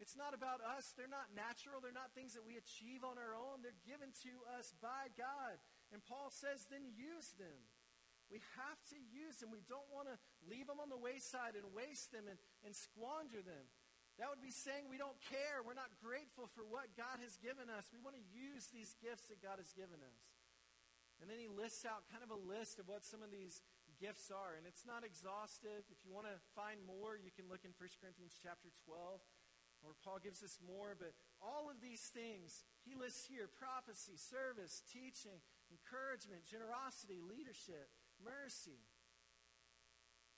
It's 0.00 0.16
not 0.16 0.32
about 0.32 0.64
us. 0.64 0.96
They're 0.96 1.10
not 1.10 1.32
natural. 1.36 1.80
They're 1.80 1.92
not 1.92 2.16
things 2.16 2.32
that 2.32 2.44
we 2.44 2.56
achieve 2.56 3.04
on 3.04 3.20
our 3.20 3.36
own. 3.36 3.60
They're 3.60 3.84
given 3.84 4.12
to 4.24 4.32
us 4.56 4.72
by 4.80 5.12
God. 5.16 5.60
And 5.92 6.00
Paul 6.04 6.32
says, 6.32 6.68
then 6.68 6.88
use 6.96 7.36
them. 7.36 7.68
We 8.32 8.40
have 8.56 8.80
to 8.94 8.98
use 9.10 9.42
them. 9.42 9.52
We 9.52 9.60
don't 9.66 9.88
want 9.92 10.08
to 10.08 10.16
leave 10.46 10.70
them 10.70 10.80
on 10.80 10.88
the 10.88 11.00
wayside 11.00 11.58
and 11.58 11.76
waste 11.76 12.14
them 12.14 12.30
and, 12.30 12.38
and 12.64 12.72
squander 12.72 13.42
them. 13.42 13.68
That 14.16 14.28
would 14.32 14.44
be 14.44 14.54
saying 14.54 14.86
we 14.88 15.00
don't 15.00 15.16
care. 15.32 15.64
We're 15.64 15.76
not 15.76 15.92
grateful 15.98 16.48
for 16.52 16.64
what 16.64 16.92
God 16.94 17.20
has 17.24 17.40
given 17.40 17.72
us. 17.72 17.88
We 17.88 18.04
want 18.04 18.20
to 18.20 18.26
use 18.30 18.68
these 18.68 18.92
gifts 19.00 19.32
that 19.32 19.40
God 19.40 19.56
has 19.58 19.72
given 19.72 20.00
us. 20.00 20.20
And 21.20 21.28
then 21.28 21.36
he 21.36 21.48
lists 21.48 21.84
out 21.84 22.08
kind 22.08 22.24
of 22.24 22.32
a 22.32 22.40
list 22.40 22.80
of 22.80 22.88
what 22.88 23.04
some 23.04 23.20
of 23.20 23.28
these 23.28 23.60
gifts 24.00 24.32
are. 24.32 24.56
And 24.56 24.64
it's 24.64 24.88
not 24.88 25.04
exhaustive. 25.04 25.84
If 25.92 26.00
you 26.02 26.10
want 26.10 26.26
to 26.26 26.40
find 26.56 26.80
more, 26.82 27.20
you 27.20 27.30
can 27.30 27.46
look 27.46 27.68
in 27.68 27.76
1 27.76 28.00
Corinthians 28.00 28.40
chapter 28.40 28.72
12, 28.88 29.20
where 29.84 29.96
Paul 30.00 30.18
gives 30.18 30.40
us 30.40 30.56
more. 30.58 30.96
But 30.96 31.12
all 31.44 31.68
of 31.68 31.84
these 31.84 32.08
things 32.10 32.64
he 32.80 32.96
lists 32.96 33.28
here 33.28 33.46
prophecy, 33.46 34.16
service, 34.16 34.80
teaching, 34.88 35.44
encouragement, 35.68 36.48
generosity, 36.48 37.20
leadership, 37.20 37.92
mercy. 38.18 38.80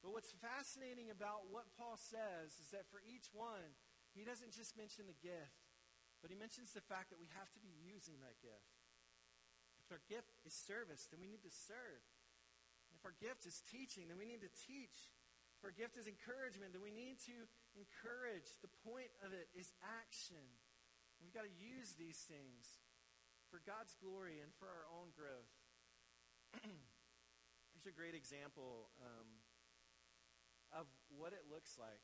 But 0.03 0.11
what's 0.11 0.35
fascinating 0.42 1.14
about 1.14 1.46
what 1.46 1.70
Paul 1.79 1.94
says 1.94 2.59
is 2.59 2.75
that 2.75 2.90
for 2.90 2.98
each 3.07 3.31
one, 3.31 3.79
he 4.11 4.27
doesn't 4.27 4.51
just 4.51 4.75
mention 4.75 5.07
the 5.07 5.16
gift, 5.22 5.62
but 6.18 6.29
he 6.29 6.37
mentions 6.37 6.75
the 6.75 6.83
fact 6.83 7.14
that 7.14 7.22
we 7.22 7.31
have 7.38 7.48
to 7.55 7.62
be 7.62 7.70
using 7.70 8.18
that 8.18 8.42
gift. 8.42 8.75
If 9.79 9.94
our 9.94 10.03
gift 10.11 10.35
is 10.42 10.53
service, 10.53 11.07
then 11.07 11.22
we 11.22 11.31
need 11.31 11.46
to 11.46 11.55
serve. 11.55 12.03
Our 13.02 13.14
gift 13.18 13.46
is 13.46 13.62
teaching, 13.70 14.06
then 14.06 14.18
we 14.18 14.26
need 14.26 14.42
to 14.46 14.52
teach. 14.66 15.10
If 15.58 15.62
our 15.66 15.74
gift 15.74 15.98
is 15.98 16.10
encouragement, 16.10 16.74
then 16.74 16.82
we 16.82 16.94
need 16.94 17.22
to 17.30 17.36
encourage. 17.74 18.50
The 18.62 18.72
point 18.82 19.10
of 19.22 19.34
it 19.34 19.50
is 19.54 19.70
action. 19.82 20.42
We've 21.22 21.34
got 21.34 21.46
to 21.46 21.54
use 21.54 21.94
these 21.94 22.18
things 22.26 22.82
for 23.50 23.62
God's 23.62 23.94
glory 23.98 24.42
and 24.42 24.50
for 24.58 24.66
our 24.66 24.86
own 24.90 25.14
growth. 25.14 25.54
Here's 27.74 27.86
a 27.86 27.94
great 27.94 28.14
example. 28.14 28.90
Um, 28.98 29.42
of 30.72 30.88
what 31.12 31.36
it 31.36 31.44
looks 31.52 31.76
like 31.76 32.00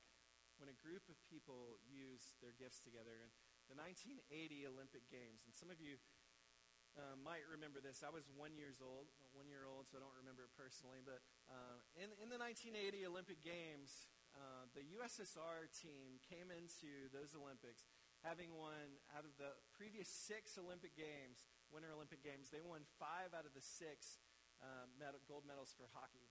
when 0.60 0.68
a 0.68 0.76
group 0.76 1.08
of 1.08 1.16
people 1.32 1.80
use 1.88 2.36
their 2.44 2.52
gifts 2.54 2.84
together. 2.84 3.32
In 3.68 3.76
the 3.76 3.80
1980 3.80 4.68
Olympic 4.68 5.04
Games, 5.08 5.44
and 5.44 5.52
some 5.52 5.72
of 5.72 5.80
you 5.80 6.00
uh, 6.98 7.14
might 7.22 7.46
remember 7.46 7.78
this. 7.78 8.02
I 8.02 8.10
was 8.10 8.26
one 8.34 8.58
years 8.58 8.82
old, 8.82 9.06
one 9.30 9.46
year 9.46 9.64
old, 9.70 9.86
so 9.86 9.96
I 9.96 10.02
don't 10.02 10.18
remember 10.18 10.50
it 10.50 10.52
personally. 10.58 10.98
But 11.00 11.22
uh, 11.46 11.78
in, 11.94 12.10
in 12.18 12.26
the 12.26 12.36
1980 12.36 13.06
Olympic 13.06 13.38
Games, 13.40 14.10
uh, 14.34 14.66
the 14.74 14.82
USSR 14.98 15.70
team 15.70 16.18
came 16.26 16.50
into 16.50 17.06
those 17.14 17.38
Olympics 17.38 17.86
having 18.26 18.50
won 18.50 18.98
out 19.14 19.22
of 19.22 19.30
the 19.38 19.54
previous 19.70 20.10
six 20.10 20.58
Olympic 20.58 20.98
Games, 20.98 21.46
Winter 21.70 21.94
Olympic 21.94 22.18
Games. 22.18 22.50
They 22.50 22.62
won 22.62 22.82
five 22.98 23.30
out 23.30 23.46
of 23.46 23.54
the 23.54 23.62
six 23.62 24.18
uh, 24.58 24.90
medal, 24.98 25.22
gold 25.30 25.46
medals 25.46 25.70
for 25.70 25.86
hockey. 25.94 26.26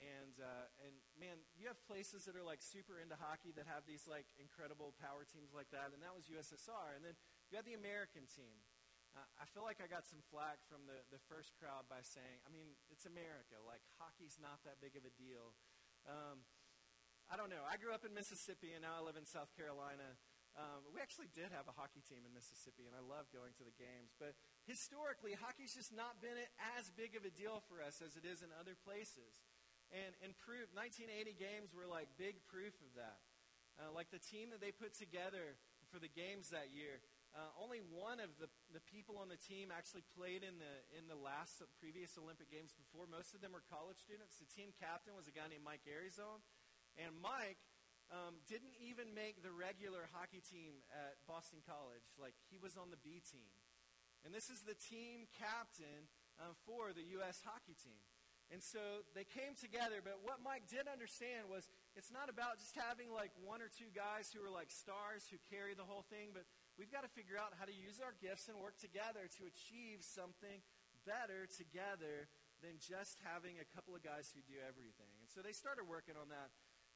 And, 0.00 0.40
uh, 0.40 0.86
and 0.86 0.96
man, 1.18 1.44
you 1.58 1.68
have 1.68 1.76
places 1.84 2.24
that 2.24 2.32
are 2.32 2.46
like 2.46 2.64
super 2.64 2.96
into 2.96 3.20
hockey 3.20 3.52
that 3.58 3.68
have 3.68 3.84
these 3.84 4.08
like 4.08 4.24
incredible 4.40 4.96
power 4.96 5.28
teams 5.28 5.52
like 5.52 5.68
that, 5.76 5.92
and 5.92 6.00
that 6.00 6.14
was 6.16 6.24
USSR. 6.30 6.96
And 6.96 7.04
then 7.04 7.18
you 7.52 7.60
had 7.60 7.68
the 7.68 7.76
American 7.76 8.24
team. 8.30 8.64
Uh, 9.16 9.26
I 9.42 9.46
feel 9.50 9.66
like 9.66 9.82
I 9.82 9.90
got 9.90 10.06
some 10.06 10.22
flack 10.30 10.62
from 10.70 10.86
the, 10.86 11.02
the 11.10 11.18
first 11.26 11.50
crowd 11.58 11.90
by 11.90 11.98
saying, 12.06 12.38
I 12.46 12.50
mean, 12.54 12.78
it's 12.94 13.10
America. 13.10 13.58
Like, 13.66 13.82
hockey's 13.98 14.38
not 14.38 14.62
that 14.62 14.78
big 14.78 14.94
of 14.94 15.02
a 15.02 15.12
deal. 15.18 15.50
Um, 16.06 16.46
I 17.26 17.34
don't 17.34 17.50
know. 17.50 17.62
I 17.66 17.74
grew 17.78 17.90
up 17.90 18.06
in 18.06 18.14
Mississippi, 18.14 18.74
and 18.74 18.86
now 18.86 18.98
I 18.98 19.02
live 19.02 19.18
in 19.18 19.26
South 19.26 19.50
Carolina. 19.58 20.18
Um, 20.58 20.82
we 20.90 20.98
actually 20.98 21.30
did 21.30 21.54
have 21.54 21.70
a 21.70 21.74
hockey 21.74 22.02
team 22.02 22.26
in 22.26 22.34
Mississippi, 22.34 22.90
and 22.90 22.94
I 22.94 23.02
loved 23.02 23.30
going 23.30 23.54
to 23.58 23.66
the 23.66 23.74
games. 23.78 24.14
But 24.18 24.34
historically, 24.66 25.38
hockey's 25.38 25.74
just 25.74 25.94
not 25.94 26.18
been 26.18 26.34
as 26.78 26.90
big 26.94 27.14
of 27.14 27.22
a 27.22 27.30
deal 27.30 27.62
for 27.70 27.78
us 27.78 28.02
as 28.02 28.18
it 28.18 28.26
is 28.26 28.42
in 28.42 28.50
other 28.58 28.74
places. 28.74 29.42
And, 29.90 30.14
and 30.22 30.34
proof, 30.38 30.70
1980 30.74 31.34
games 31.38 31.70
were 31.74 31.86
like 31.86 32.10
big 32.18 32.42
proof 32.50 32.74
of 32.82 32.94
that. 32.98 33.22
Uh, 33.78 33.94
like 33.94 34.10
the 34.10 34.22
team 34.22 34.50
that 34.50 34.58
they 34.58 34.74
put 34.74 34.94
together 34.94 35.58
for 35.94 36.02
the 36.02 36.10
games 36.10 36.50
that 36.50 36.74
year, 36.74 37.02
uh, 37.30 37.62
only 37.62 37.78
one 37.78 38.18
of 38.18 38.34
the, 38.42 38.50
the 38.74 38.82
people 38.90 39.14
on 39.22 39.30
the 39.30 39.38
team 39.38 39.70
actually 39.70 40.02
played 40.18 40.42
in 40.42 40.58
the, 40.58 40.74
in 40.98 41.06
the 41.06 41.14
last 41.14 41.62
previous 41.78 42.18
Olympic 42.18 42.50
Games 42.50 42.74
before. 42.74 43.06
Most 43.06 43.38
of 43.38 43.40
them 43.40 43.54
were 43.54 43.62
college 43.70 44.02
students. 44.02 44.42
The 44.42 44.50
team 44.50 44.74
captain 44.74 45.14
was 45.14 45.30
a 45.30 45.34
guy 45.34 45.46
named 45.46 45.62
Mike 45.62 45.86
Eruzione. 45.86 46.42
And 46.98 47.14
Mike 47.22 47.62
um, 48.10 48.42
didn't 48.50 48.74
even 48.82 49.14
make 49.14 49.46
the 49.46 49.54
regular 49.54 50.10
hockey 50.10 50.42
team 50.42 50.82
at 50.90 51.22
Boston 51.30 51.62
College. 51.62 52.02
Like, 52.18 52.34
he 52.50 52.58
was 52.58 52.74
on 52.74 52.90
the 52.90 52.98
B 52.98 53.22
team. 53.22 53.46
And 54.26 54.34
this 54.34 54.50
is 54.50 54.66
the 54.66 54.74
team 54.74 55.30
captain 55.38 56.10
uh, 56.36 56.52
for 56.66 56.90
the 56.90 57.06
U.S. 57.22 57.46
hockey 57.46 57.78
team. 57.78 58.02
And 58.50 58.58
so 58.58 59.06
they 59.14 59.22
came 59.22 59.54
together, 59.54 60.02
but 60.02 60.18
what 60.26 60.42
Mike 60.42 60.66
did 60.66 60.90
understand 60.90 61.46
was 61.46 61.70
it's 61.94 62.10
not 62.10 62.26
about 62.26 62.58
just 62.58 62.74
having 62.74 63.14
like 63.14 63.30
one 63.38 63.62
or 63.62 63.70
two 63.70 63.86
guys 63.94 64.34
who 64.34 64.42
are 64.42 64.50
like 64.50 64.74
stars 64.74 65.30
who 65.30 65.38
carry 65.46 65.78
the 65.78 65.86
whole 65.86 66.02
thing, 66.10 66.34
but 66.34 66.42
we've 66.80 66.88
got 66.88 67.04
to 67.04 67.12
figure 67.12 67.36
out 67.36 67.52
how 67.60 67.68
to 67.68 67.76
use 67.76 68.00
our 68.00 68.16
gifts 68.24 68.48
and 68.48 68.56
work 68.56 68.80
together 68.80 69.28
to 69.36 69.44
achieve 69.44 70.00
something 70.00 70.64
better 71.04 71.44
together 71.44 72.32
than 72.64 72.80
just 72.80 73.20
having 73.20 73.60
a 73.60 73.68
couple 73.76 73.92
of 73.92 74.00
guys 74.00 74.32
who 74.32 74.40
do 74.48 74.56
everything. 74.64 75.12
And 75.20 75.28
so 75.28 75.44
they 75.44 75.52
started 75.52 75.84
working 75.84 76.16
on 76.16 76.32
that. 76.32 76.48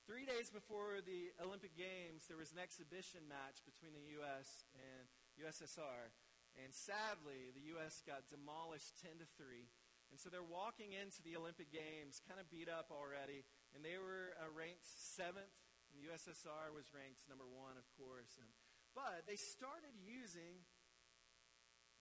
Three 0.09 0.25
days 0.25 0.49
before 0.49 1.05
the 1.05 1.37
Olympic 1.37 1.77
Games, 1.77 2.25
there 2.29 2.40
was 2.40 2.53
an 2.57 2.61
exhibition 2.61 3.29
match 3.29 3.61
between 3.68 3.92
the 3.92 4.16
U.S. 4.25 4.64
and 4.73 5.05
USSR. 5.37 6.12
And 6.57 6.73
sadly, 6.73 7.53
the 7.53 7.77
U.S. 7.77 8.01
got 8.05 8.25
demolished 8.33 9.01
10 9.05 9.20
to 9.20 9.29
3. 9.37 9.68
And 10.12 10.16
so 10.16 10.33
they're 10.33 10.44
walking 10.44 10.97
into 10.97 11.20
the 11.25 11.37
Olympic 11.37 11.68
Games 11.73 12.25
kind 12.25 12.40
of 12.40 12.49
beat 12.49 12.73
up 12.73 12.88
already. 12.88 13.44
And 13.77 13.85
they 13.85 14.01
were 14.01 14.33
uh, 14.40 14.49
ranked 14.53 14.85
seventh. 14.85 15.53
And 15.92 15.97
the 15.97 16.09
USSR 16.12 16.73
was 16.73 16.88
ranked 16.92 17.25
number 17.29 17.49
one, 17.49 17.81
of 17.81 17.88
course. 17.97 18.37
And, 18.37 18.49
but 18.94 19.26
they 19.26 19.37
started 19.37 19.92
using 20.00 20.62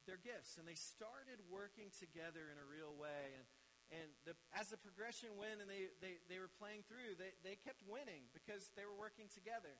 their 0.06 0.20
gifts 0.20 0.56
and 0.62 0.64
they 0.64 0.78
started 0.78 1.42
working 1.50 1.90
together 1.92 2.48
in 2.54 2.58
a 2.62 2.68
real 2.68 2.94
way. 2.96 3.34
And, 3.36 3.46
and 3.94 4.08
the, 4.24 4.34
as 4.54 4.70
the 4.70 4.80
progression 4.80 5.36
went 5.36 5.60
and 5.60 5.70
they, 5.70 5.92
they, 6.00 6.22
they 6.30 6.40
were 6.40 6.52
playing 6.52 6.86
through, 6.86 7.20
they, 7.20 7.36
they 7.44 7.58
kept 7.60 7.84
winning 7.86 8.30
because 8.32 8.72
they 8.78 8.86
were 8.86 8.96
working 8.96 9.28
together 9.32 9.76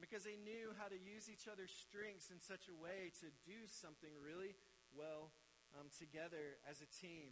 because 0.00 0.24
they 0.24 0.40
knew 0.40 0.72
how 0.80 0.88
to 0.88 0.96
use 0.96 1.28
each 1.28 1.46
other's 1.46 1.70
strengths 1.70 2.32
in 2.32 2.40
such 2.40 2.66
a 2.66 2.74
way 2.74 3.12
to 3.20 3.28
do 3.44 3.68
something 3.68 4.10
really 4.18 4.56
well 4.96 5.30
um, 5.76 5.92
together 5.92 6.58
as 6.66 6.80
a 6.80 6.88
team. 6.88 7.30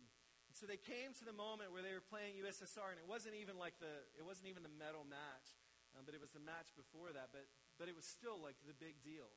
And 0.50 0.54
so 0.54 0.66
they 0.66 0.80
came 0.80 1.14
to 1.18 1.24
the 1.24 1.34
moment 1.34 1.70
where 1.70 1.82
they 1.82 1.94
were 1.94 2.04
playing 2.04 2.38
USSR, 2.42 2.90
and 2.90 2.98
it 2.98 3.06
wasn't 3.06 3.38
even 3.38 3.54
like 3.54 3.78
the 3.78 4.02
it 4.18 4.26
wasn't 4.26 4.50
even 4.50 4.66
the 4.66 4.74
medal 4.74 5.06
match, 5.06 5.46
um, 5.94 6.02
but 6.02 6.14
it 6.14 6.18
was 6.18 6.34
the 6.34 6.42
match 6.42 6.74
before 6.74 7.14
that. 7.14 7.30
But 7.30 7.46
but 7.80 7.88
it 7.88 7.96
was 7.96 8.04
still 8.04 8.36
like 8.36 8.60
the 8.68 8.76
big 8.76 9.00
deal, 9.00 9.32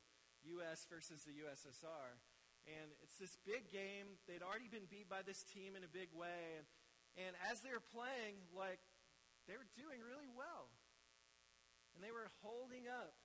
U.S. 0.60 0.84
versus 0.84 1.24
the 1.24 1.32
USSR, 1.40 2.20
and 2.68 2.92
it's 3.00 3.16
this 3.16 3.40
big 3.48 3.72
game. 3.72 4.20
They'd 4.28 4.44
already 4.44 4.68
been 4.68 4.84
beat 4.84 5.08
by 5.08 5.24
this 5.24 5.40
team 5.40 5.72
in 5.72 5.80
a 5.80 5.88
big 5.88 6.12
way, 6.12 6.60
and 6.60 6.68
and 7.16 7.32
as 7.48 7.64
they 7.64 7.72
were 7.72 7.80
playing, 7.82 8.44
like 8.52 8.84
they 9.48 9.56
were 9.56 9.70
doing 9.72 10.04
really 10.04 10.28
well, 10.28 10.68
and 11.96 12.04
they 12.04 12.12
were 12.12 12.28
holding 12.44 12.84
up 12.84 13.16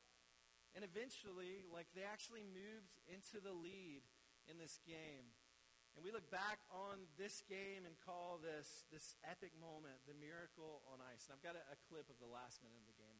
and 0.77 0.85
eventually, 0.85 1.65
like, 1.73 1.89
they 1.97 2.05
actually 2.05 2.45
moved 2.45 2.93
into 3.09 3.41
the 3.41 3.53
lead 3.53 4.05
in 4.45 4.61
this 4.61 4.77
game. 4.85 5.33
And 5.97 6.05
we 6.05 6.13
look 6.13 6.29
back 6.29 6.61
on 6.69 7.09
this 7.17 7.41
game 7.49 7.83
and 7.83 7.97
call 8.05 8.39
this 8.39 8.85
this 8.93 9.17
epic 9.25 9.51
moment 9.57 9.99
the 10.05 10.15
miracle 10.15 10.85
on 10.87 11.01
ice. 11.01 11.27
And 11.27 11.33
I've 11.33 11.43
got 11.43 11.57
a, 11.57 11.63
a 11.73 11.77
clip 11.89 12.07
of 12.07 12.21
the 12.21 12.29
last 12.29 12.61
minute 12.61 12.77
of 12.77 12.87
the 12.87 12.95
game 12.95 13.18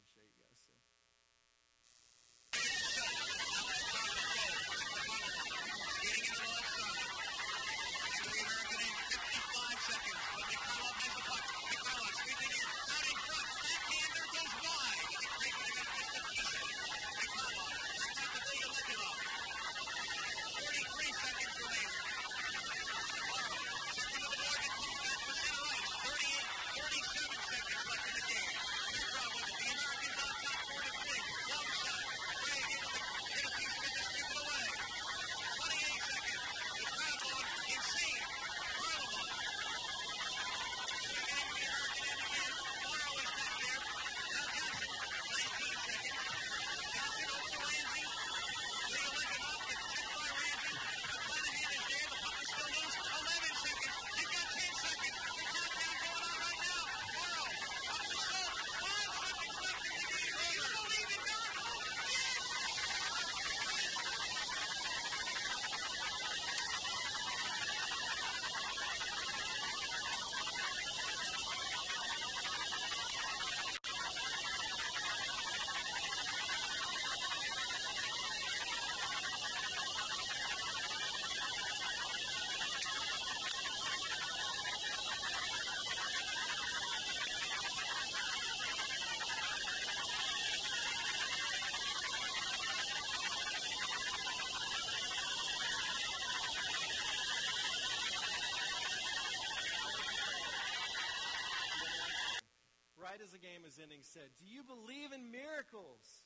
ending 103.35 104.01
said, 104.01 104.33
Do 104.37 104.45
you 104.45 104.63
believe 104.63 105.13
in 105.13 105.29
miracles? 105.29 106.25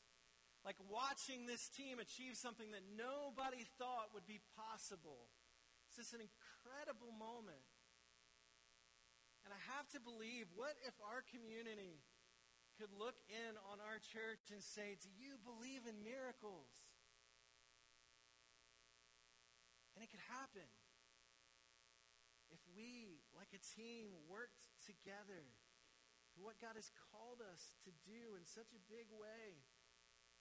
Like 0.64 0.80
watching 0.88 1.44
this 1.44 1.68
team 1.68 2.00
achieve 2.00 2.40
something 2.40 2.72
that 2.72 2.88
nobody 2.96 3.68
thought 3.76 4.16
would 4.16 4.24
be 4.24 4.40
possible. 4.56 5.28
It's 5.88 6.00
just 6.00 6.16
an 6.16 6.24
incredible 6.24 7.12
moment. 7.12 7.68
And 9.44 9.52
I 9.52 9.60
have 9.76 9.92
to 9.92 10.00
believe, 10.00 10.48
what 10.56 10.80
if 10.88 10.96
our 11.04 11.20
community 11.28 12.00
could 12.80 12.96
look 12.96 13.20
in 13.28 13.60
on 13.68 13.84
our 13.84 14.00
church 14.00 14.56
and 14.56 14.64
say, 14.64 14.96
Do 14.96 15.12
you 15.12 15.36
believe 15.44 15.84
in 15.84 16.00
miracles? 16.00 16.72
And 19.94 20.02
it 20.02 20.10
could 20.10 20.24
happen 20.32 20.66
if 22.50 22.64
we, 22.72 23.22
like 23.36 23.52
a 23.54 23.62
team, 23.78 24.10
worked 24.26 24.64
together 24.88 25.44
what 26.42 26.58
God 26.58 26.74
has 26.74 26.90
called 27.14 27.44
us 27.46 27.78
to 27.86 27.92
do 28.08 28.34
in 28.34 28.46
such 28.46 28.74
a 28.74 28.82
big 28.90 29.06
way. 29.14 29.62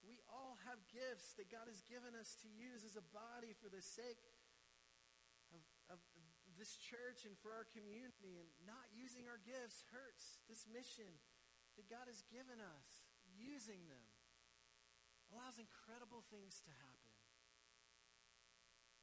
We 0.02 0.18
all 0.26 0.58
have 0.66 0.80
gifts 0.90 1.36
that 1.38 1.52
God 1.52 1.70
has 1.70 1.84
given 1.86 2.16
us 2.18 2.34
to 2.42 2.48
use 2.50 2.82
as 2.82 2.98
a 2.98 3.06
body 3.14 3.54
for 3.54 3.70
the 3.70 3.84
sake 3.84 4.18
of, 5.54 5.62
of 5.92 6.00
this 6.58 6.74
church 6.74 7.28
and 7.28 7.38
for 7.38 7.54
our 7.54 7.68
community. 7.70 8.40
And 8.40 8.48
not 8.64 8.88
using 8.90 9.28
our 9.28 9.38
gifts 9.38 9.86
hurts 9.92 10.42
this 10.48 10.66
mission 10.66 11.08
that 11.78 11.86
God 11.86 12.08
has 12.08 12.24
given 12.32 12.58
us. 12.58 12.88
Using 13.32 13.88
them 13.88 14.06
allows 15.32 15.56
incredible 15.56 16.20
things 16.28 16.60
to 16.66 16.72
happen. 16.72 17.12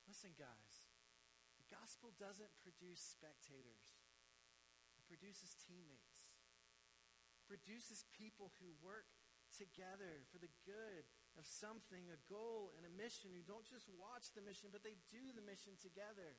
Listen, 0.06 0.34
guys, 0.38 0.90
the 1.58 1.66
gospel 1.70 2.14
doesn't 2.18 2.50
produce 2.62 3.02
spectators, 3.02 3.98
it 4.98 5.06
produces 5.06 5.54
teammates 5.66 6.09
produces 7.50 8.06
people 8.14 8.54
who 8.62 8.70
work 8.86 9.10
together 9.50 10.22
for 10.30 10.38
the 10.38 10.54
good 10.62 11.10
of 11.34 11.50
something, 11.50 12.06
a 12.14 12.22
goal, 12.30 12.70
and 12.78 12.86
a 12.86 12.94
mission, 12.94 13.34
who 13.34 13.42
don't 13.42 13.66
just 13.66 13.90
watch 13.98 14.30
the 14.38 14.46
mission, 14.46 14.70
but 14.70 14.86
they 14.86 15.02
do 15.10 15.34
the 15.34 15.42
mission 15.42 15.74
together. 15.82 16.38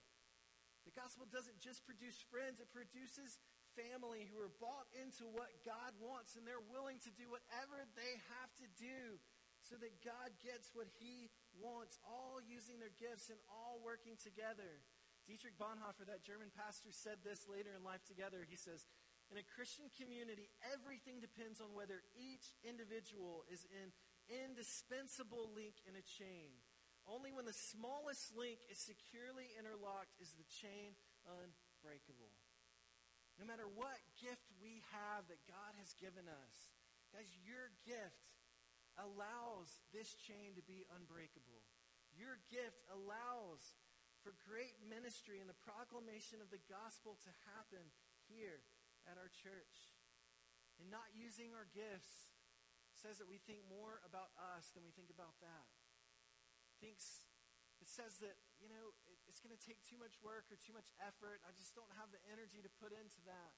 The 0.86 0.94
gospel 0.94 1.26
doesn't 1.26 1.58
just 1.58 1.82
produce 1.82 2.22
friends, 2.30 2.62
it 2.62 2.70
produces 2.70 3.42
family 3.74 4.26
who 4.30 4.38
are 4.38 4.54
bought 4.62 4.88
into 4.94 5.26
what 5.30 5.50
God 5.62 5.94
wants 6.02 6.34
and 6.34 6.42
they're 6.42 6.64
willing 6.72 6.98
to 7.06 7.12
do 7.14 7.30
whatever 7.30 7.86
they 7.94 8.18
have 8.40 8.50
to 8.58 8.66
do 8.74 9.20
so 9.62 9.76
that 9.78 10.00
God 10.00 10.32
gets 10.40 10.72
what 10.72 10.88
he 10.98 11.28
wants, 11.54 12.00
all 12.02 12.40
using 12.40 12.80
their 12.80 12.94
gifts 12.96 13.28
and 13.28 13.38
all 13.46 13.78
working 13.84 14.16
together. 14.16 14.80
Dietrich 15.28 15.60
Bonhoeffer, 15.60 16.08
that 16.08 16.24
German 16.24 16.48
pastor, 16.50 16.90
said 16.90 17.20
this 17.22 17.44
later 17.46 17.76
in 17.76 17.84
Life 17.84 18.02
Together. 18.08 18.42
He 18.48 18.56
says, 18.56 18.88
In 19.30 19.38
a 19.38 19.46
Christian 19.54 19.86
community, 19.94 20.50
everything 20.74 21.22
depends 21.22 21.62
on 21.62 21.70
whether 21.70 22.02
each 22.18 22.50
individual 22.66 23.46
is 23.46 23.62
an 23.70 23.94
indispensable 24.26 25.54
link 25.54 25.78
in 25.86 25.94
a 25.94 26.02
chain. 26.02 26.50
Only 27.06 27.30
when 27.30 27.46
the 27.46 27.54
smallest 27.54 28.34
link 28.34 28.58
is 28.66 28.82
securely 28.82 29.54
interlocked 29.54 30.18
is 30.18 30.34
the 30.34 30.50
chain 30.50 30.98
unbreakable. 31.30 32.34
No 33.38 33.46
matter 33.46 33.70
what 33.70 34.02
gift 34.18 34.50
we 34.58 34.82
have 34.90 35.24
that 35.30 35.46
God 35.46 35.78
has 35.78 35.94
given 35.96 36.26
us, 36.26 36.74
guys, 37.14 37.30
your 37.40 37.70
gift 37.86 38.26
allows 38.98 39.80
this 39.94 40.12
chain 40.26 40.58
to 40.58 40.64
be 40.66 40.84
unbreakable. 40.90 41.62
Your 42.12 42.42
gift 42.50 42.82
allows 42.90 43.62
for 44.26 44.34
great 44.44 44.76
ministry 44.84 45.40
and 45.40 45.48
the 45.48 45.64
proclamation 45.64 46.42
of 46.42 46.50
the 46.50 46.60
gospel 46.68 47.16
to 47.24 47.32
happen 47.54 47.86
here 48.28 48.60
at 49.10 49.18
our 49.18 49.28
church. 49.34 49.90
And 50.78 50.86
not 50.88 51.10
using 51.12 51.50
our 51.52 51.66
gifts 51.74 52.30
says 52.94 53.18
that 53.18 53.26
we 53.26 53.42
think 53.42 53.66
more 53.66 53.98
about 54.06 54.30
us 54.38 54.70
than 54.72 54.86
we 54.86 54.94
think 54.94 55.10
about 55.10 55.34
that. 55.42 55.66
Thinks 56.78 57.26
it 57.80 57.88
says 57.88 58.20
that, 58.20 58.36
you 58.60 58.68
know, 58.68 58.92
it, 59.08 59.16
it's 59.24 59.40
going 59.40 59.56
to 59.56 59.60
take 59.60 59.80
too 59.80 59.96
much 59.96 60.20
work 60.20 60.52
or 60.52 60.60
too 60.60 60.76
much 60.76 60.92
effort. 61.00 61.40
I 61.48 61.52
just 61.56 61.72
don't 61.72 61.90
have 61.96 62.12
the 62.12 62.20
energy 62.28 62.60
to 62.60 62.70
put 62.76 62.92
into 62.92 63.20
that. 63.24 63.52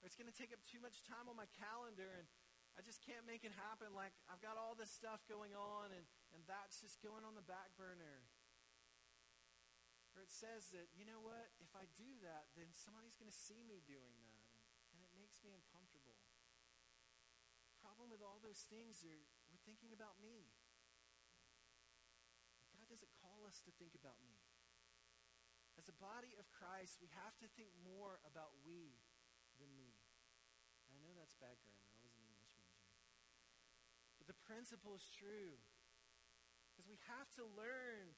Or 0.00 0.08
it's 0.08 0.16
going 0.16 0.28
to 0.28 0.36
take 0.36 0.52
up 0.52 0.60
too 0.60 0.80
much 0.84 1.00
time 1.08 1.24
on 1.32 1.36
my 1.36 1.48
calendar 1.56 2.20
and 2.20 2.28
I 2.76 2.84
just 2.84 3.00
can't 3.00 3.24
make 3.24 3.46
it 3.46 3.54
happen. 3.56 3.96
Like, 3.96 4.12
I've 4.28 4.44
got 4.44 4.60
all 4.60 4.76
this 4.76 4.92
stuff 4.92 5.24
going 5.24 5.56
on 5.56 5.94
and, 5.94 6.04
and 6.36 6.44
that's 6.44 6.84
just 6.84 7.00
going 7.00 7.24
on 7.24 7.32
the 7.32 7.46
back 7.46 7.72
burner. 7.80 8.28
Or 10.12 10.22
it 10.22 10.30
says 10.30 10.70
that, 10.74 10.92
you 10.94 11.06
know 11.06 11.18
what, 11.22 11.54
if 11.58 11.70
I 11.74 11.86
do 11.98 12.10
that, 12.22 12.50
then 12.54 12.70
somebody's 12.74 13.18
going 13.18 13.30
to 13.30 13.34
see 13.34 13.62
me 13.66 13.82
doing 13.82 14.14
that, 14.26 14.33
makes 15.44 15.52
me 15.52 15.60
uncomfortable. 15.60 16.16
Problem 17.84 18.08
with 18.08 18.24
all 18.24 18.40
those 18.40 18.64
things 18.72 19.04
are 19.04 19.28
we're 19.52 19.60
thinking 19.68 19.92
about 19.92 20.16
me. 20.24 20.48
God 22.72 22.88
doesn't 22.88 23.12
call 23.20 23.44
us 23.44 23.60
to 23.68 23.70
think 23.76 23.92
about 23.92 24.16
me. 24.24 24.40
As 25.76 25.84
a 25.92 25.96
body 26.00 26.32
of 26.40 26.48
Christ, 26.48 26.96
we 26.96 27.12
have 27.12 27.36
to 27.44 27.48
think 27.60 27.76
more 27.84 28.24
about 28.24 28.56
we 28.64 28.96
than 29.60 29.68
me. 29.76 29.92
I 30.88 30.96
know 31.04 31.12
that's 31.12 31.36
bad 31.36 31.60
grammar. 31.60 31.92
I 31.92 32.00
was 32.00 32.16
an 32.16 32.24
English 32.24 32.56
major. 32.56 32.88
But 34.16 34.32
the 34.32 34.38
principle 34.48 34.96
is 34.96 35.04
true. 35.12 35.60
Because 36.72 36.88
we 36.88 36.96
have 37.04 37.28
to 37.36 37.44
learn 37.52 38.16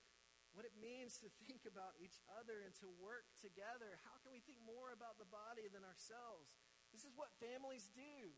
what 0.54 0.62
it 0.62 0.78
means 0.78 1.18
to 1.20 1.28
think 1.42 1.66
about 1.66 1.98
each 1.98 2.22
other 2.38 2.62
and 2.62 2.70
to 2.78 2.86
work 3.02 3.26
together. 3.42 3.98
How 4.06 4.14
can 4.22 4.30
we 4.30 4.38
think 4.46 4.62
more 4.62 4.94
about 4.94 5.18
the 5.18 5.26
body 5.26 5.66
than 5.66 5.82
ourselves? 5.82 6.54
This 6.96 7.04
is 7.04 7.12
what 7.12 7.28
families 7.36 7.92
do. 7.92 8.32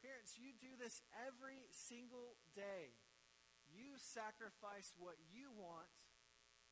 Parents, 0.00 0.40
you 0.40 0.56
do 0.56 0.80
this 0.80 1.04
every 1.28 1.68
single 1.68 2.40
day. 2.56 2.96
You 3.68 4.00
sacrifice 4.00 4.96
what 4.96 5.20
you 5.28 5.52
want 5.52 5.92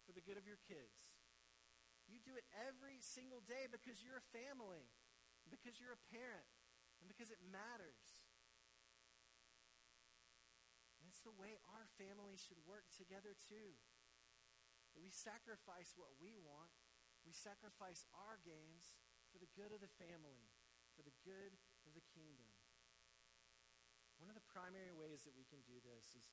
for 0.08 0.16
the 0.16 0.24
good 0.24 0.40
of 0.40 0.48
your 0.48 0.56
kids. 0.64 1.12
You 2.08 2.24
do 2.24 2.40
it 2.40 2.48
every 2.56 3.04
single 3.04 3.44
day 3.44 3.68
because 3.68 4.00
you're 4.00 4.16
a 4.16 4.32
family, 4.32 4.88
because 5.52 5.76
you're 5.76 5.92
a 5.92 6.08
parent, 6.08 6.48
and 7.04 7.08
because 7.12 7.28
it 7.28 7.44
matters. 7.52 8.24
And 10.96 11.12
it's 11.12 11.20
the 11.20 11.36
way 11.36 11.60
our 11.68 11.84
family 12.00 12.40
should 12.40 12.64
work 12.64 12.88
together 12.96 13.36
too. 13.44 13.76
That 14.96 15.04
we 15.04 15.12
sacrifice 15.12 15.92
what 16.00 16.16
we 16.16 16.32
want. 16.40 16.72
We 17.28 17.36
sacrifice 17.36 18.08
our 18.16 18.40
gains 18.40 18.96
for 19.28 19.36
the 19.36 19.52
good 19.52 19.68
of 19.68 19.84
the 19.84 19.92
family, 20.00 20.40
for 20.94 21.02
the 21.02 21.14
good 21.26 21.58
of 21.84 21.92
the 21.92 22.06
kingdom. 22.14 22.48
One 24.18 24.30
of 24.30 24.38
the 24.38 24.50
primary 24.50 24.94
ways 24.94 25.26
that 25.26 25.36
we 25.36 25.44
can 25.44 25.60
do 25.66 25.82
this 25.82 26.14
is 26.14 26.26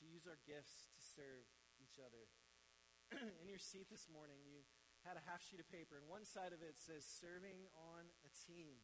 to 0.00 0.08
use 0.08 0.24
our 0.24 0.38
gifts 0.46 0.88
to 0.94 1.02
serve 1.02 1.44
each 1.82 1.98
other. 1.98 2.30
In 3.42 3.50
your 3.50 3.60
seat 3.60 3.90
this 3.90 4.08
morning, 4.08 4.40
you 4.46 4.64
had 5.04 5.20
a 5.20 5.26
half 5.28 5.44
sheet 5.44 5.60
of 5.60 5.68
paper, 5.68 6.00
and 6.00 6.08
one 6.08 6.24
side 6.24 6.56
of 6.56 6.64
it 6.64 6.80
says 6.80 7.04
serving 7.04 7.68
on 7.76 8.08
a 8.24 8.30
team. 8.48 8.80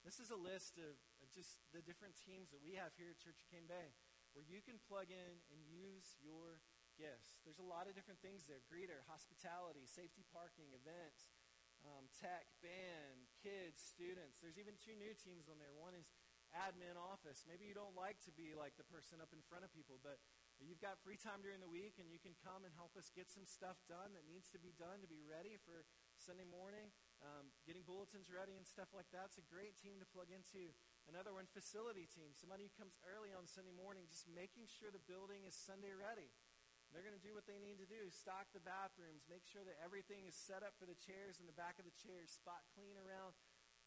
This 0.00 0.16
is 0.16 0.32
a 0.32 0.40
list 0.40 0.80
of, 0.80 0.96
just 1.30 1.60
the 1.70 1.84
different 1.84 2.16
teams 2.16 2.50
that 2.50 2.64
we 2.64 2.74
have 2.74 2.90
here 2.96 3.12
at 3.12 3.20
Church 3.20 3.38
of 3.38 3.46
Cane 3.52 3.68
Bay 3.68 3.94
where 4.34 4.46
you 4.46 4.62
can 4.62 4.78
plug 4.86 5.10
in 5.10 5.34
and 5.50 5.58
use 5.66 6.18
your 6.22 6.62
gifts. 6.98 7.38
There's 7.42 7.62
a 7.62 7.66
lot 7.66 7.86
of 7.86 7.94
different 7.94 8.22
things 8.22 8.46
there 8.46 8.62
greeter, 8.66 9.02
hospitality, 9.06 9.86
safety 9.86 10.26
parking, 10.30 10.70
events, 10.74 11.30
um, 11.86 12.10
tech, 12.18 12.50
band, 12.60 13.29
kids, 13.40 13.80
students. 13.80 14.36
There's 14.38 14.60
even 14.60 14.76
two 14.76 14.94
new 14.94 15.16
teams 15.16 15.48
on 15.48 15.56
there. 15.56 15.72
One 15.72 15.96
is 15.96 16.12
admin 16.52 16.98
office. 16.98 17.46
Maybe 17.46 17.66
you 17.66 17.76
don't 17.76 17.94
like 17.96 18.18
to 18.26 18.32
be 18.34 18.52
like 18.52 18.74
the 18.76 18.86
person 18.86 19.22
up 19.22 19.32
in 19.32 19.40
front 19.48 19.64
of 19.64 19.70
people, 19.72 20.02
but 20.02 20.20
you've 20.60 20.82
got 20.82 21.00
free 21.00 21.16
time 21.16 21.40
during 21.40 21.62
the 21.62 21.70
week 21.70 21.96
and 21.96 22.10
you 22.12 22.20
can 22.20 22.36
come 22.42 22.66
and 22.66 22.72
help 22.76 22.92
us 22.98 23.08
get 23.14 23.30
some 23.30 23.46
stuff 23.46 23.80
done 23.88 24.12
that 24.12 24.26
needs 24.28 24.50
to 24.52 24.60
be 24.60 24.74
done 24.76 25.00
to 25.00 25.08
be 25.08 25.22
ready 25.22 25.56
for 25.62 25.86
Sunday 26.18 26.46
morning. 26.46 26.92
Um, 27.20 27.52
getting 27.68 27.84
bulletins 27.84 28.32
ready 28.32 28.56
and 28.56 28.64
stuff 28.64 28.92
like 28.96 29.08
that. 29.12 29.32
It's 29.32 29.40
a 29.40 29.46
great 29.48 29.76
team 29.76 30.00
to 30.00 30.08
plug 30.08 30.32
into. 30.32 30.72
Another 31.08 31.32
one, 31.36 31.48
facility 31.48 32.08
team. 32.08 32.32
Somebody 32.36 32.68
who 32.68 32.72
comes 32.76 32.96
early 33.04 33.32
on 33.32 33.48
Sunday 33.48 33.74
morning, 33.74 34.08
just 34.08 34.28
making 34.28 34.68
sure 34.68 34.92
the 34.92 35.02
building 35.04 35.44
is 35.44 35.56
Sunday 35.56 35.92
ready. 35.92 36.32
They're 36.90 37.06
going 37.06 37.16
to 37.16 37.22
do 37.22 37.38
what 37.38 37.46
they 37.46 37.62
need 37.62 37.78
to 37.78 37.86
do 37.86 38.10
stock 38.10 38.50
the 38.50 38.62
bathrooms, 38.62 39.30
make 39.30 39.46
sure 39.46 39.62
that 39.62 39.78
everything 39.78 40.26
is 40.26 40.34
set 40.34 40.66
up 40.66 40.74
for 40.74 40.90
the 40.90 40.98
chairs 40.98 41.38
in 41.38 41.46
the 41.46 41.54
back 41.54 41.78
of 41.78 41.86
the 41.86 41.94
chairs, 41.94 42.34
spot 42.34 42.66
clean 42.74 42.98
around. 42.98 43.38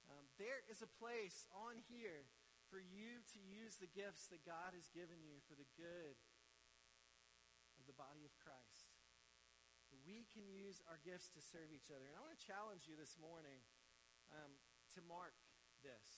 Um, 0.07 0.23
there 0.39 0.63
is 0.71 0.79
a 0.79 0.95
place 0.99 1.47
on 1.51 1.83
here 1.91 2.27
for 2.71 2.79
you 2.79 3.23
to 3.35 3.39
use 3.43 3.75
the 3.77 3.91
gifts 3.91 4.31
that 4.31 4.47
God 4.47 4.71
has 4.75 4.87
given 4.91 5.19
you 5.23 5.43
for 5.47 5.55
the 5.55 5.67
good 5.75 6.15
of 7.79 7.83
the 7.87 7.95
body 7.95 8.23
of 8.23 8.33
Christ. 8.39 8.91
We 10.07 10.25
can 10.31 10.47
use 10.49 10.81
our 10.89 10.97
gifts 11.03 11.29
to 11.37 11.41
serve 11.43 11.69
each 11.69 11.93
other. 11.93 12.07
And 12.07 12.15
I 12.17 12.23
want 12.23 12.33
to 12.33 12.43
challenge 12.43 12.89
you 12.89 12.97
this 12.97 13.19
morning 13.19 13.61
um, 14.33 14.57
to 14.97 14.99
mark 15.05 15.37
this. 15.85 16.12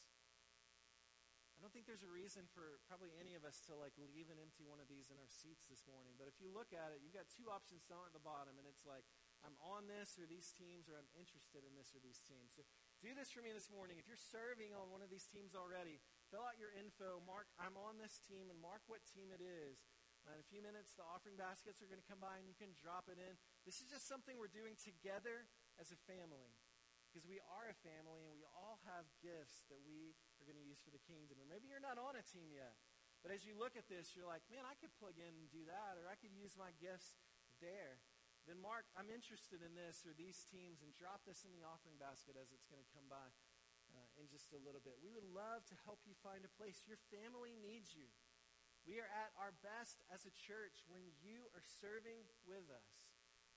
I 1.65 1.73
don't 1.73 1.73
think 1.81 1.89
there's 1.89 2.05
a 2.05 2.13
reason 2.13 2.45
for 2.53 2.77
probably 2.85 3.09
any 3.17 3.33
of 3.33 3.41
us 3.41 3.57
to 3.65 3.73
like 3.73 3.97
leave 3.97 4.29
an 4.29 4.37
empty 4.37 4.69
one 4.69 4.77
of 4.77 4.85
these 4.85 5.09
in 5.09 5.17
our 5.17 5.25
seats 5.25 5.65
this 5.65 5.81
morning. 5.89 6.13
But 6.13 6.29
if 6.29 6.37
you 6.37 6.53
look 6.53 6.69
at 6.69 6.93
it, 6.93 7.01
you've 7.01 7.17
got 7.17 7.25
two 7.25 7.49
options 7.49 7.89
down 7.89 8.05
at 8.05 8.13
the 8.13 8.21
bottom, 8.21 8.61
and 8.61 8.69
it's 8.69 8.85
like, 8.85 9.01
I'm 9.41 9.57
on 9.65 9.89
this 9.89 10.13
or 10.21 10.29
these 10.29 10.53
teams, 10.53 10.85
or 10.85 11.01
I'm 11.01 11.09
interested 11.17 11.65
in 11.65 11.73
this 11.73 11.89
or 11.97 12.05
these 12.05 12.21
teams. 12.21 12.53
So 12.53 12.61
do 13.01 13.17
this 13.17 13.33
for 13.33 13.41
me 13.41 13.49
this 13.49 13.73
morning. 13.73 13.97
If 13.97 14.05
you're 14.05 14.21
serving 14.29 14.77
on 14.77 14.93
one 14.93 15.01
of 15.01 15.09
these 15.09 15.25
teams 15.25 15.57
already, 15.57 16.05
fill 16.29 16.45
out 16.45 16.61
your 16.61 16.69
info, 16.69 17.17
mark, 17.25 17.49
I'm 17.57 17.73
on 17.81 17.97
this 17.97 18.21
team, 18.21 18.53
and 18.53 18.61
mark 18.61 18.85
what 18.85 19.01
team 19.09 19.33
it 19.33 19.41
is. 19.41 19.89
Uh, 20.21 20.37
in 20.37 20.45
a 20.45 20.49
few 20.53 20.61
minutes, 20.61 20.93
the 20.93 21.01
offering 21.09 21.33
baskets 21.33 21.81
are 21.81 21.89
going 21.89 21.97
to 21.97 22.05
come 22.05 22.21
by, 22.21 22.37
and 22.37 22.45
you 22.45 22.53
can 22.53 22.77
drop 22.77 23.09
it 23.09 23.17
in. 23.17 23.41
This 23.65 23.81
is 23.81 23.89
just 23.89 24.05
something 24.05 24.37
we're 24.37 24.53
doing 24.53 24.77
together 24.77 25.49
as 25.81 25.89
a 25.89 25.97
family 26.05 26.53
because 27.15 27.31
we 27.31 27.39
are 27.47 27.71
a 27.71 27.77
family 27.79 28.27
and 28.27 28.35
we 28.35 28.43
all 28.51 28.83
have 28.83 29.07
gifts 29.23 29.63
that 29.71 29.79
we 29.87 30.11
are 30.35 30.43
going 30.43 30.59
to 30.59 30.67
use 30.67 30.83
for 30.83 30.91
the 30.91 30.99
kingdom. 31.07 31.39
Or 31.39 31.47
maybe 31.47 31.71
you're 31.71 31.79
not 31.79 31.95
on 31.95 32.19
a 32.19 32.25
team 32.27 32.51
yet. 32.51 32.75
But 33.23 33.31
as 33.31 33.47
you 33.47 33.55
look 33.55 33.79
at 33.79 33.87
this, 33.87 34.11
you're 34.11 34.27
like, 34.27 34.43
man, 34.51 34.67
I 34.67 34.75
could 34.75 34.91
plug 34.99 35.15
in 35.15 35.31
and 35.31 35.47
do 35.47 35.63
that, 35.63 35.95
or 35.95 36.11
I 36.11 36.19
could 36.19 36.35
use 36.35 36.59
my 36.59 36.75
gifts 36.75 37.15
there. 37.63 38.03
Then, 38.43 38.59
Mark, 38.59 38.91
I'm 38.99 39.07
interested 39.07 39.63
in 39.63 39.79
this 39.79 40.03
or 40.03 40.11
these 40.11 40.43
teams, 40.43 40.83
and 40.83 40.91
drop 40.91 41.23
this 41.23 41.47
in 41.47 41.55
the 41.55 41.63
offering 41.63 41.95
basket 41.95 42.35
as 42.35 42.51
it's 42.51 42.67
going 42.67 42.83
to 42.83 42.91
come 42.91 43.07
by 43.07 43.31
uh, 43.95 44.19
in 44.19 44.27
just 44.27 44.51
a 44.51 44.59
little 44.59 44.83
bit. 44.83 44.99
We 44.99 45.15
would 45.15 45.25
love 45.25 45.63
to 45.71 45.75
help 45.87 46.03
you 46.03 46.19
find 46.19 46.43
a 46.43 46.51
place. 46.59 46.83
Your 46.83 46.99
family 47.15 47.55
needs 47.55 47.95
you. 47.95 48.11
We 48.83 48.99
are 48.99 49.07
at 49.07 49.31
our 49.39 49.55
best 49.63 50.03
as 50.11 50.27
a 50.27 50.35
church 50.35 50.83
when 50.85 51.15
you 51.23 51.47
are 51.55 51.63
serving 51.63 52.27
with 52.45 52.67
us. 52.69 53.04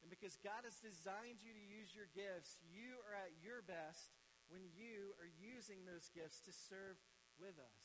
And 0.02 0.08
because 0.10 0.38
God 0.38 0.62
has 0.62 0.78
designed 0.78 1.42
you 1.42 1.50
to 1.50 1.64
use 1.64 1.90
your 1.92 2.08
gifts, 2.14 2.58
you 2.70 3.02
are 3.06 3.16
at 3.18 3.34
your 3.42 3.66
best 3.66 4.14
when 4.48 4.64
you 4.72 5.12
are 5.18 5.28
using 5.28 5.84
those 5.84 6.08
gifts 6.14 6.40
to 6.46 6.52
serve 6.54 6.96
with 7.36 7.58
us. 7.58 7.82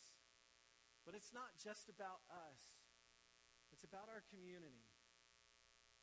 But 1.03 1.17
it's 1.17 1.35
not 1.35 1.51
just 1.59 1.91
about 1.91 2.23
us, 2.31 2.61
it's 3.75 3.83
about 3.83 4.07
our 4.07 4.23
community. 4.31 4.87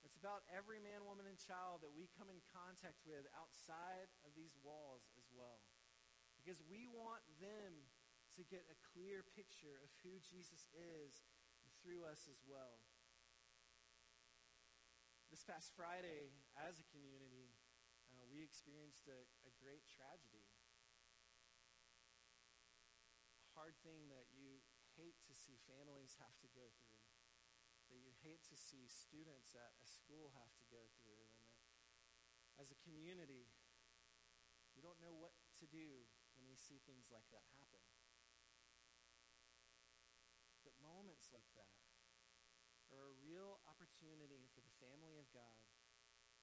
It's 0.01 0.17
about 0.17 0.49
every 0.49 0.81
man, 0.81 1.05
woman, 1.05 1.29
and 1.29 1.37
child 1.37 1.85
that 1.85 1.93
we 1.93 2.09
come 2.17 2.33
in 2.33 2.41
contact 2.57 3.05
with 3.05 3.29
outside 3.37 4.09
of 4.25 4.33
these 4.33 4.57
walls 4.65 5.05
as 5.21 5.29
well. 5.29 5.61
Because 6.41 6.57
we 6.73 6.89
want 6.89 7.21
them 7.37 7.85
to 8.41 8.43
get 8.49 8.65
a 8.73 8.81
clear 8.97 9.21
picture 9.37 9.77
of 9.85 9.93
who 10.01 10.17
Jesus 10.25 10.65
is 10.73 11.21
through 11.85 12.09
us 12.09 12.25
as 12.33 12.41
well 12.49 12.81
this 15.41 15.49
past 15.57 15.73
Friday, 15.73 16.37
as 16.53 16.77
a 16.77 16.85
community, 16.93 17.49
uh, 18.13 18.29
we 18.29 18.45
experienced 18.45 19.09
a, 19.09 19.25
a 19.49 19.53
great 19.57 19.81
tragedy. 19.89 20.45
A 23.49 23.49
hard 23.57 23.73
thing 23.81 24.13
that 24.13 24.29
you 24.37 24.61
hate 25.01 25.17
to 25.25 25.33
see 25.33 25.57
families 25.65 26.13
have 26.21 26.37
to 26.45 26.49
go 26.53 26.69
through, 26.85 27.09
that 27.89 27.97
you 28.05 28.13
hate 28.21 28.45
to 28.53 28.57
see 28.61 28.85
students 28.85 29.57
at 29.57 29.73
a 29.81 29.89
school 29.89 30.29
have 30.37 30.53
to 30.61 30.65
go 30.69 30.93
through, 31.01 31.25
and 31.25 31.33
that 31.41 31.57
as 32.61 32.69
a 32.69 32.77
community, 32.85 33.49
we 34.77 34.85
don't 34.85 35.01
know 35.01 35.17
what 35.17 35.33
to 35.57 35.65
do 35.65 36.05
when 36.37 36.45
we 36.53 36.61
see 36.61 36.85
things 36.85 37.09
like 37.09 37.25
that 37.33 37.49
happen. 37.57 37.81
But 40.69 40.77
moments 40.85 41.33
like 41.33 41.49
that 41.57 41.81
are 42.93 43.09
a 43.09 43.21
real 43.25 43.60
opportunity 43.81 44.45
for 44.53 44.61
the 44.61 44.77
family 44.77 45.17
of 45.17 45.25
God 45.33 45.65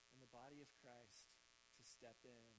and 0.10 0.17
the 0.17 0.34
body 0.34 0.58
of 0.58 0.73
Christ 0.82 1.30
to 1.78 1.86
step 1.86 2.17
in 2.26 2.50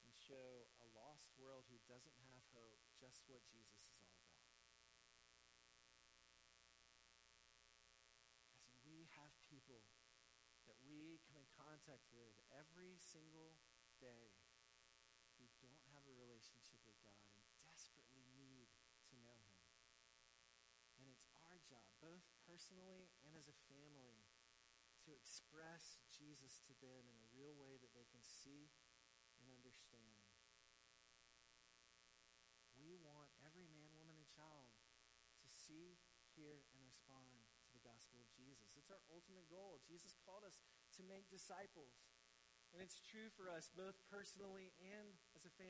and 0.00 0.08
show 0.16 0.64
a 0.80 0.88
lost 0.96 1.28
world 1.36 1.68
who 1.68 1.76
doesn't 1.84 2.16
have 2.32 2.40
hope 2.56 2.80
just 2.96 3.20
what 3.28 3.44
Jesus 3.52 3.84
is 3.84 4.00
all 4.00 4.16
about. 4.16 4.48
Because 8.64 8.80
we 8.88 9.04
have 9.12 9.36
people 9.44 9.84
that 10.64 10.80
we 10.80 11.20
come 11.28 11.36
in 11.36 11.44
contact 11.52 12.08
with 12.08 12.32
every 12.48 12.96
single 12.96 13.60
day 14.00 14.32
who 15.36 15.44
don't 15.60 15.84
have 15.92 16.08
a 16.08 16.16
relationship 16.16 16.80
with 16.88 16.96
God 17.04 17.28
and 17.36 17.44
desperately 17.60 18.24
need 18.32 18.72
to 19.12 19.20
know 19.20 19.36
Him. 19.44 19.60
And 20.96 21.12
it's 21.12 21.28
our 21.44 21.60
job, 21.74 21.82
both 21.98 22.22
personally 22.46 23.10
and 23.26 23.34
as 23.34 23.50
a 23.50 23.62
family, 23.66 24.22
to 25.02 25.10
express 25.10 25.98
Jesus 26.14 26.62
to 26.70 26.72
them 26.78 27.10
in 27.10 27.18
a 27.18 27.34
real 27.34 27.50
way 27.58 27.74
that 27.82 27.90
they 27.98 28.06
can 28.06 28.22
see 28.22 28.70
and 29.42 29.50
understand. 29.50 30.22
We 32.78 32.94
want 33.02 33.34
every 33.42 33.66
man, 33.66 33.90
woman, 33.98 34.14
and 34.14 34.28
child 34.30 34.70
to 35.42 35.48
see, 35.50 35.98
hear, 36.38 36.62
and 36.70 36.80
respond 36.86 37.42
to 37.66 37.70
the 37.74 37.82
gospel 37.82 38.22
of 38.22 38.30
Jesus. 38.38 38.70
It's 38.78 38.92
our 38.94 39.02
ultimate 39.10 39.50
goal. 39.50 39.82
Jesus 39.82 40.14
called 40.22 40.46
us 40.46 40.62
to 40.94 41.02
make 41.02 41.26
disciples. 41.26 42.06
And 42.70 42.82
it's 42.82 43.02
true 43.02 43.30
for 43.34 43.50
us 43.50 43.70
both 43.74 43.98
personally 44.10 44.74
and 44.78 45.14
as 45.34 45.42
a 45.42 45.52
family. 45.58 45.63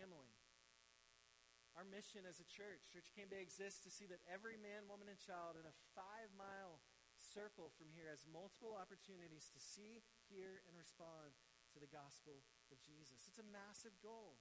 Our 1.84 1.92
mission 1.92 2.24
as 2.24 2.40
a 2.40 2.48
church, 2.48 2.88
Church 2.88 3.12
Cane 3.12 3.28
Bay 3.28 3.44
exists 3.44 3.84
to 3.84 3.92
see 3.92 4.08
that 4.08 4.24
every 4.24 4.56
man, 4.56 4.88
woman, 4.88 5.04
and 5.04 5.20
child 5.20 5.60
in 5.60 5.68
a 5.68 5.80
five 5.92 6.32
mile 6.32 6.80
circle 7.12 7.68
from 7.76 7.92
here 7.92 8.08
has 8.08 8.24
multiple 8.24 8.72
opportunities 8.72 9.52
to 9.52 9.60
see, 9.60 10.00
hear, 10.32 10.64
and 10.64 10.80
respond 10.80 11.36
to 11.76 11.78
the 11.84 11.92
gospel 11.92 12.40
of 12.72 12.80
Jesus. 12.80 13.28
It's 13.28 13.36
a 13.36 13.44
massive 13.52 13.92
goal. 14.00 14.40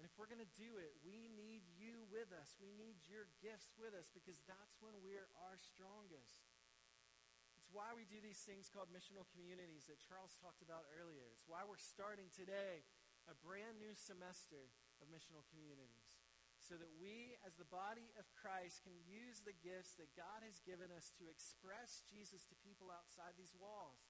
And 0.00 0.08
if 0.08 0.16
we're 0.16 0.30
going 0.30 0.40
to 0.40 0.56
do 0.56 0.80
it, 0.80 0.96
we 1.04 1.28
need 1.28 1.68
you 1.76 2.08
with 2.08 2.32
us. 2.32 2.56
We 2.56 2.72
need 2.72 2.96
your 3.04 3.28
gifts 3.44 3.76
with 3.76 3.92
us 3.92 4.08
because 4.08 4.40
that's 4.48 4.80
when 4.80 4.96
we're 5.04 5.28
our 5.44 5.60
strongest. 5.60 6.48
It's 7.60 7.68
why 7.68 7.92
we 7.92 8.08
do 8.08 8.24
these 8.24 8.40
things 8.40 8.72
called 8.72 8.88
missional 8.88 9.28
communities 9.36 9.84
that 9.92 10.00
Charles 10.00 10.32
talked 10.40 10.64
about 10.64 10.88
earlier. 10.96 11.28
It's 11.28 11.44
why 11.44 11.68
we're 11.68 11.76
starting 11.76 12.32
today 12.32 12.88
a 13.28 13.36
brand 13.36 13.76
new 13.76 13.92
semester 13.92 14.72
of 15.04 15.12
missional 15.12 15.44
communities 15.52 16.07
so 16.68 16.76
that 16.76 16.92
we, 17.00 17.32
as 17.48 17.56
the 17.56 17.64
body 17.72 18.12
of 18.20 18.28
Christ, 18.36 18.84
can 18.84 18.92
use 19.08 19.40
the 19.40 19.56
gifts 19.64 19.96
that 19.96 20.12
God 20.12 20.44
has 20.44 20.60
given 20.60 20.92
us 20.92 21.16
to 21.16 21.32
express 21.32 22.04
Jesus 22.04 22.44
to 22.52 22.60
people 22.60 22.92
outside 22.92 23.32
these 23.40 23.56
walls. 23.56 24.04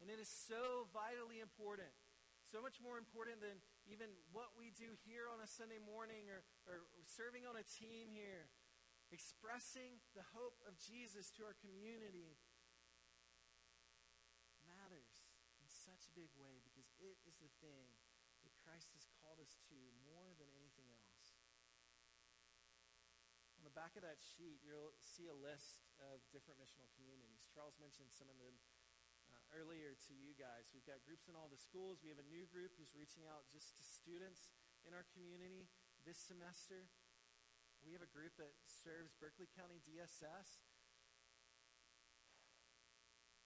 And 0.00 0.08
it 0.08 0.16
is 0.16 0.32
so 0.32 0.88
vitally 0.88 1.44
important, 1.44 1.92
so 2.40 2.64
much 2.64 2.80
more 2.80 2.96
important 2.96 3.44
than 3.44 3.60
even 3.84 4.08
what 4.32 4.56
we 4.56 4.72
do 4.72 4.96
here 5.04 5.28
on 5.28 5.44
a 5.44 5.48
Sunday 5.50 5.76
morning 5.84 6.32
or, 6.32 6.40
or 6.64 6.88
serving 7.04 7.44
on 7.44 7.60
a 7.60 7.66
team 7.76 8.08
here. 8.08 8.48
Expressing 9.12 10.00
the 10.16 10.24
hope 10.36 10.56
of 10.64 10.80
Jesus 10.80 11.28
to 11.36 11.44
our 11.44 11.56
community 11.60 12.40
matters 14.64 15.12
in 15.60 15.68
such 15.68 16.08
a 16.08 16.16
big 16.16 16.28
way 16.36 16.60
because 16.64 16.88
it 17.00 17.16
is 17.24 17.40
the 17.40 17.52
thing 17.60 17.88
that 18.44 18.52
Christ 18.64 18.92
has 18.92 19.08
called 19.20 19.40
us 19.40 19.56
to 19.72 19.76
more 20.04 20.32
than 20.36 20.48
anything 20.56 20.92
else. 20.92 21.08
On 23.57 23.57
the 23.68 23.76
back 23.76 23.92
of 24.00 24.04
that 24.08 24.16
sheet, 24.16 24.64
you'll 24.64 24.96
see 24.96 25.28
a 25.28 25.36
list 25.36 25.84
of 26.00 26.24
different 26.32 26.56
missional 26.56 26.88
communities. 26.96 27.44
Charles 27.52 27.76
mentioned 27.76 28.08
some 28.16 28.32
of 28.32 28.40
them 28.40 28.56
uh, 29.28 29.60
earlier 29.60 29.92
to 30.08 30.16
you 30.16 30.32
guys. 30.40 30.72
We've 30.72 30.88
got 30.88 31.04
groups 31.04 31.28
in 31.28 31.36
all 31.36 31.52
the 31.52 31.60
schools. 31.60 32.00
We 32.00 32.08
have 32.08 32.16
a 32.16 32.32
new 32.32 32.48
group 32.48 32.72
who's 32.80 32.96
reaching 32.96 33.28
out 33.28 33.44
just 33.52 33.76
to 33.76 33.84
students 33.84 34.48
in 34.88 34.96
our 34.96 35.04
community 35.12 35.68
this 36.08 36.16
semester. 36.16 36.88
We 37.84 37.92
have 37.92 38.00
a 38.00 38.08
group 38.08 38.40
that 38.40 38.56
serves 38.64 39.12
Berkeley 39.20 39.52
County 39.52 39.84
DSS. 39.84 40.64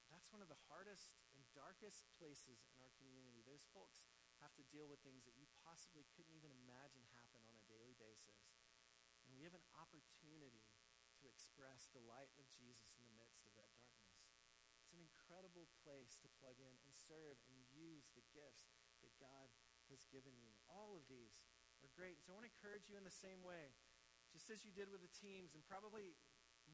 That's 0.07 0.31
one 0.31 0.39
of 0.39 0.47
the 0.47 0.61
hardest 0.71 1.19
and 1.35 1.43
darkest 1.51 2.07
places 2.23 2.63
in 2.71 2.79
our 2.79 2.95
community. 3.03 3.43
Those 3.43 3.67
folks 3.75 4.07
have 4.39 4.55
to 4.55 4.63
deal 4.71 4.87
with 4.87 5.03
things 5.03 5.27
that 5.27 5.35
you 5.35 5.51
possibly 5.67 6.07
couldn't 6.15 6.31
even 6.31 6.55
imagine 6.63 7.03
happen 7.11 7.43
on 7.43 7.59
a 7.59 7.67
daily 7.67 7.99
basis. 7.99 8.62
And 9.33 9.41
we 9.41 9.49
have 9.49 9.57
an 9.57 9.65
opportunity 9.81 10.69
to 11.25 11.25
express 11.25 11.89
the 11.89 12.05
light 12.05 12.29
of 12.37 12.45
Jesus 12.53 12.93
in 13.01 13.09
the 13.09 13.17
midst 13.17 13.49
of 13.49 13.57
that 13.57 13.73
darkness. 13.81 14.29
It's 14.85 14.93
an 14.93 15.01
incredible 15.01 15.73
place 15.81 16.21
to 16.21 16.37
plug 16.37 16.61
in 16.61 16.77
and 16.85 16.93
serve 16.93 17.41
and 17.49 17.57
use 17.73 18.13
the 18.13 18.29
gifts 18.37 18.77
that 19.01 19.17
God 19.17 19.49
has 19.89 20.05
given 20.13 20.37
you. 20.37 20.53
All 20.69 20.93
of 20.93 21.09
these 21.09 21.41
are 21.81 21.89
great. 21.97 22.21
So 22.21 22.37
I 22.37 22.37
want 22.37 22.45
to 22.45 22.53
encourage 22.53 22.93
you 22.93 23.01
in 23.01 23.09
the 23.09 23.23
same 23.25 23.41
way, 23.41 23.73
just 24.37 24.53
as 24.53 24.69
you 24.69 24.73
did 24.77 24.93
with 24.93 25.01
the 25.01 25.17
teams, 25.17 25.57
and 25.57 25.65
probably 25.65 26.13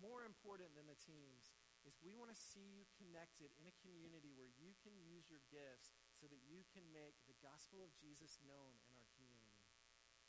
more 0.03 0.27
important 0.27 0.75
than 0.75 0.91
the 0.91 0.99
teams, 0.99 1.55
is 1.87 1.95
we 2.03 2.19
want 2.19 2.35
to 2.35 2.37
see 2.37 2.67
you 2.75 2.91
connected 2.99 3.55
in 3.55 3.71
a 3.71 3.79
community 3.87 4.35
where 4.35 4.51
you 4.59 4.75
can 4.83 4.99
use 4.99 5.31
your 5.31 5.47
gifts 5.47 5.95
so 6.19 6.27
that 6.27 6.43
you 6.43 6.67
can 6.75 6.83
make 6.91 7.15
the 7.31 7.39
gospel 7.39 7.87
of 7.87 7.95
Jesus 7.95 8.43
known 8.43 8.75
in 8.91 8.99
our. 8.99 9.08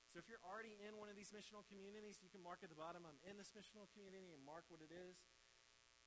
So 0.10 0.18
if 0.18 0.26
you're 0.26 0.42
already 0.42 0.74
in 0.82 0.98
one 0.98 1.06
of 1.06 1.14
these 1.14 1.30
missional 1.30 1.62
communities, 1.70 2.18
you 2.18 2.34
can 2.34 2.42
mark 2.42 2.66
at 2.66 2.74
the 2.74 2.80
bottom, 2.80 3.06
I'm 3.06 3.22
in 3.30 3.38
this 3.38 3.54
missional 3.54 3.86
community, 3.94 4.34
and 4.34 4.42
mark 4.42 4.66
what 4.74 4.82
it 4.82 4.90
is. 4.90 5.22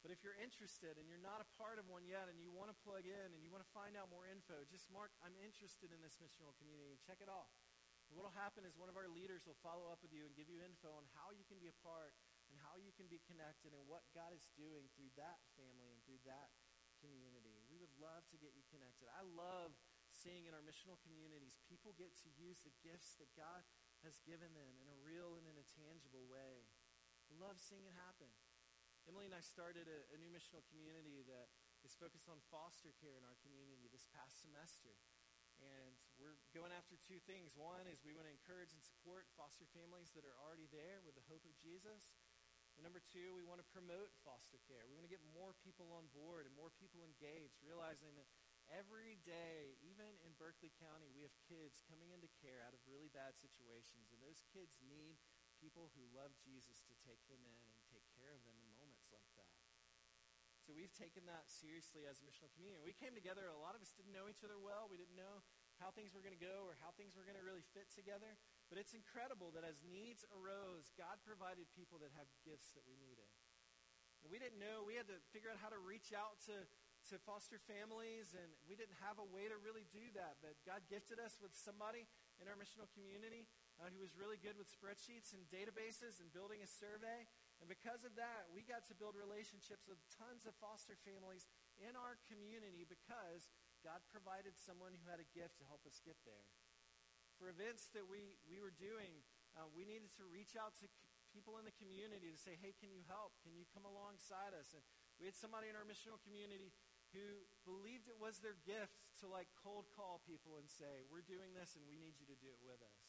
But 0.02 0.10
if 0.10 0.26
you're 0.26 0.34
interested 0.42 0.98
and 0.98 1.06
you're 1.06 1.22
not 1.22 1.38
a 1.38 1.46
part 1.54 1.78
of 1.78 1.86
one 1.86 2.02
yet 2.02 2.26
and 2.26 2.34
you 2.42 2.50
want 2.50 2.74
to 2.74 2.78
plug 2.82 3.06
in 3.06 3.28
and 3.30 3.38
you 3.38 3.54
want 3.54 3.62
to 3.62 3.70
find 3.70 3.94
out 3.94 4.10
more 4.10 4.26
info, 4.26 4.66
just 4.66 4.90
mark, 4.90 5.14
I'm 5.22 5.38
interested 5.38 5.94
in 5.94 6.02
this 6.02 6.18
missional 6.18 6.50
community 6.58 6.90
and 6.90 6.98
check 6.98 7.22
it 7.22 7.30
off. 7.30 7.54
And 8.10 8.18
what 8.18 8.26
will 8.26 8.34
happen 8.34 8.66
is 8.66 8.74
one 8.74 8.90
of 8.90 8.98
our 8.98 9.06
leaders 9.06 9.46
will 9.46 9.56
follow 9.62 9.86
up 9.94 10.02
with 10.02 10.10
you 10.10 10.26
and 10.26 10.34
give 10.34 10.50
you 10.50 10.58
info 10.58 10.90
on 10.90 11.06
how 11.14 11.30
you 11.30 11.46
can 11.46 11.62
be 11.62 11.70
a 11.70 11.78
part 11.86 12.18
and 12.50 12.58
how 12.58 12.74
you 12.82 12.90
can 12.98 13.06
be 13.06 13.22
connected 13.30 13.70
and 13.70 13.86
what 13.86 14.02
God 14.10 14.34
is 14.34 14.50
doing 14.58 14.90
through 14.98 15.14
that 15.14 15.38
family 15.54 15.94
and 15.94 16.02
through 16.02 16.18
that 16.26 16.50
community. 16.98 17.62
We 17.70 17.78
would 17.78 17.94
love 18.02 18.26
to 18.34 18.36
get 18.42 18.58
you 18.58 18.66
connected. 18.74 19.06
I 19.14 19.22
love 19.22 19.78
seeing 20.10 20.50
in 20.50 20.52
our 20.52 20.66
missional 20.66 21.00
communities 21.00 21.56
people 21.70 21.96
get 21.96 22.12
to 22.20 22.28
use 22.36 22.60
the 22.66 22.74
gifts 22.84 23.16
that 23.16 23.32
God 23.38 23.64
has 24.02 24.18
given 24.26 24.50
them 24.54 24.74
in 24.82 24.88
a 24.90 24.98
real 25.02 25.38
and 25.38 25.46
in 25.46 25.58
a 25.58 25.66
tangible 25.78 26.26
way. 26.26 26.66
I 27.30 27.34
love 27.38 27.58
seeing 27.58 27.86
it 27.86 27.94
happen. 27.94 28.28
Emily 29.06 29.26
and 29.26 29.34
I 29.34 29.42
started 29.42 29.90
a, 29.90 29.98
a 30.14 30.18
new 30.18 30.30
missional 30.30 30.62
community 30.70 31.26
that 31.26 31.50
is 31.82 31.98
focused 31.98 32.30
on 32.30 32.38
foster 32.50 32.94
care 33.02 33.18
in 33.18 33.26
our 33.26 33.34
community 33.42 33.90
this 33.90 34.06
past 34.14 34.38
semester. 34.42 34.94
And 35.62 35.94
we're 36.18 36.38
going 36.54 36.74
after 36.74 36.98
two 37.06 37.22
things. 37.22 37.54
One 37.54 37.86
is 37.86 38.02
we 38.02 38.14
want 38.14 38.26
to 38.26 38.34
encourage 38.34 38.74
and 38.74 38.82
support 38.82 39.30
foster 39.38 39.66
families 39.70 40.10
that 40.14 40.26
are 40.26 40.38
already 40.42 40.66
there 40.70 41.02
with 41.06 41.14
the 41.14 41.26
hope 41.30 41.46
of 41.46 41.54
Jesus. 41.62 42.02
And 42.74 42.82
number 42.82 43.04
two, 43.04 43.36
we 43.36 43.44
want 43.44 43.60
to 43.60 43.68
promote 43.68 44.10
foster 44.24 44.58
care. 44.64 44.82
We 44.88 44.96
want 44.96 45.06
to 45.06 45.12
get 45.12 45.22
more 45.36 45.52
people 45.60 45.92
on 45.92 46.08
board 46.10 46.48
and 46.48 46.54
more 46.56 46.72
people 46.80 47.04
engaged, 47.04 47.60
realizing 47.60 48.16
that 48.16 48.26
Every 48.72 49.20
day, 49.20 49.76
even 49.84 50.16
in 50.24 50.32
Berkeley 50.40 50.72
County, 50.80 51.12
we 51.12 51.20
have 51.28 51.44
kids 51.44 51.84
coming 51.84 52.08
into 52.08 52.32
care 52.40 52.64
out 52.64 52.72
of 52.72 52.80
really 52.88 53.12
bad 53.12 53.36
situations, 53.36 54.08
and 54.08 54.16
those 54.24 54.40
kids 54.48 54.80
need 54.80 55.20
people 55.60 55.92
who 55.92 56.16
love 56.16 56.32
Jesus 56.40 56.80
to 56.88 56.96
take 57.04 57.20
them 57.28 57.44
in 57.44 57.60
and 57.68 57.76
take 57.92 58.08
care 58.16 58.32
of 58.32 58.40
them 58.48 58.56
in 58.56 58.72
moments 58.72 59.12
like 59.12 59.28
that. 59.36 59.60
So 60.64 60.72
we've 60.72 60.94
taken 60.96 61.28
that 61.28 61.52
seriously 61.52 62.08
as 62.08 62.22
a 62.22 62.24
missional 62.24 62.48
community. 62.56 62.80
We 62.80 62.96
came 62.96 63.12
together, 63.12 63.44
a 63.44 63.60
lot 63.60 63.76
of 63.76 63.84
us 63.84 63.92
didn't 63.92 64.16
know 64.16 64.30
each 64.32 64.40
other 64.40 64.56
well. 64.56 64.88
We 64.88 64.96
didn't 64.96 65.20
know 65.20 65.44
how 65.76 65.92
things 65.92 66.16
were 66.16 66.24
going 66.24 66.38
to 66.38 66.40
go 66.40 66.64
or 66.64 66.78
how 66.80 66.96
things 66.96 67.12
were 67.12 67.28
going 67.28 67.36
to 67.36 67.44
really 67.44 67.66
fit 67.76 67.92
together. 67.92 68.40
But 68.72 68.80
it's 68.80 68.96
incredible 68.96 69.52
that 69.52 69.68
as 69.68 69.84
needs 69.84 70.24
arose, 70.32 70.88
God 70.96 71.20
provided 71.26 71.68
people 71.76 72.00
that 72.00 72.14
have 72.16 72.30
gifts 72.46 72.72
that 72.72 72.88
we 72.88 72.96
needed. 72.96 73.28
And 74.22 74.30
we 74.30 74.38
didn't 74.38 74.62
know, 74.62 74.86
we 74.86 74.94
had 74.94 75.10
to 75.10 75.18
figure 75.34 75.50
out 75.50 75.58
how 75.58 75.74
to 75.74 75.82
reach 75.82 76.14
out 76.14 76.38
to 76.46 76.54
to 77.10 77.18
foster 77.26 77.58
families, 77.66 78.36
and 78.36 78.46
we 78.68 78.78
didn't 78.78 78.98
have 79.02 79.18
a 79.18 79.26
way 79.26 79.50
to 79.50 79.58
really 79.58 79.88
do 79.90 80.02
that. 80.14 80.38
But 80.38 80.54
God 80.62 80.86
gifted 80.86 81.18
us 81.18 81.38
with 81.42 81.50
somebody 81.54 82.06
in 82.38 82.46
our 82.46 82.54
missional 82.54 82.86
community 82.94 83.50
uh, 83.80 83.90
who 83.90 83.98
was 83.98 84.14
really 84.14 84.38
good 84.38 84.54
with 84.54 84.70
spreadsheets 84.70 85.34
and 85.34 85.42
databases 85.50 86.22
and 86.22 86.30
building 86.30 86.62
a 86.62 86.68
survey. 86.70 87.26
And 87.58 87.66
because 87.66 88.02
of 88.06 88.14
that, 88.18 88.50
we 88.50 88.62
got 88.66 88.86
to 88.90 88.94
build 88.98 89.14
relationships 89.18 89.86
with 89.86 89.98
tons 90.18 90.46
of 90.46 90.54
foster 90.58 90.98
families 91.02 91.46
in 91.78 91.94
our 91.98 92.18
community 92.30 92.86
because 92.86 93.50
God 93.82 94.02
provided 94.10 94.54
someone 94.54 94.94
who 94.94 95.06
had 95.10 95.18
a 95.18 95.28
gift 95.34 95.58
to 95.58 95.66
help 95.66 95.82
us 95.86 95.98
get 96.02 96.18
there. 96.22 96.46
For 97.38 97.50
events 97.50 97.90
that 97.98 98.06
we, 98.06 98.38
we 98.46 98.62
were 98.62 98.74
doing, 98.74 99.22
uh, 99.58 99.66
we 99.74 99.82
needed 99.82 100.14
to 100.22 100.24
reach 100.30 100.54
out 100.54 100.78
to 100.78 100.86
c- 100.86 101.10
people 101.34 101.58
in 101.58 101.66
the 101.66 101.74
community 101.74 102.30
to 102.30 102.38
say, 102.38 102.54
hey, 102.60 102.76
can 102.78 102.94
you 102.94 103.02
help? 103.10 103.34
Can 103.42 103.56
you 103.56 103.66
come 103.74 103.82
alongside 103.82 104.54
us? 104.54 104.70
And 104.76 104.84
we 105.18 105.26
had 105.26 105.34
somebody 105.34 105.66
in 105.66 105.74
our 105.74 105.86
missional 105.86 106.22
community 106.22 106.70
who 107.12 107.44
believed 107.68 108.08
it 108.08 108.16
was 108.16 108.40
their 108.40 108.56
gift 108.64 108.96
to 109.20 109.28
like 109.28 109.48
cold 109.60 109.88
call 109.92 110.24
people 110.24 110.56
and 110.56 110.66
say, 110.66 111.04
we're 111.08 111.24
doing 111.24 111.52
this 111.52 111.76
and 111.76 111.84
we 111.84 112.00
need 112.00 112.16
you 112.16 112.26
to 112.28 112.38
do 112.40 112.48
it 112.48 112.60
with 112.64 112.80
us. 112.80 113.00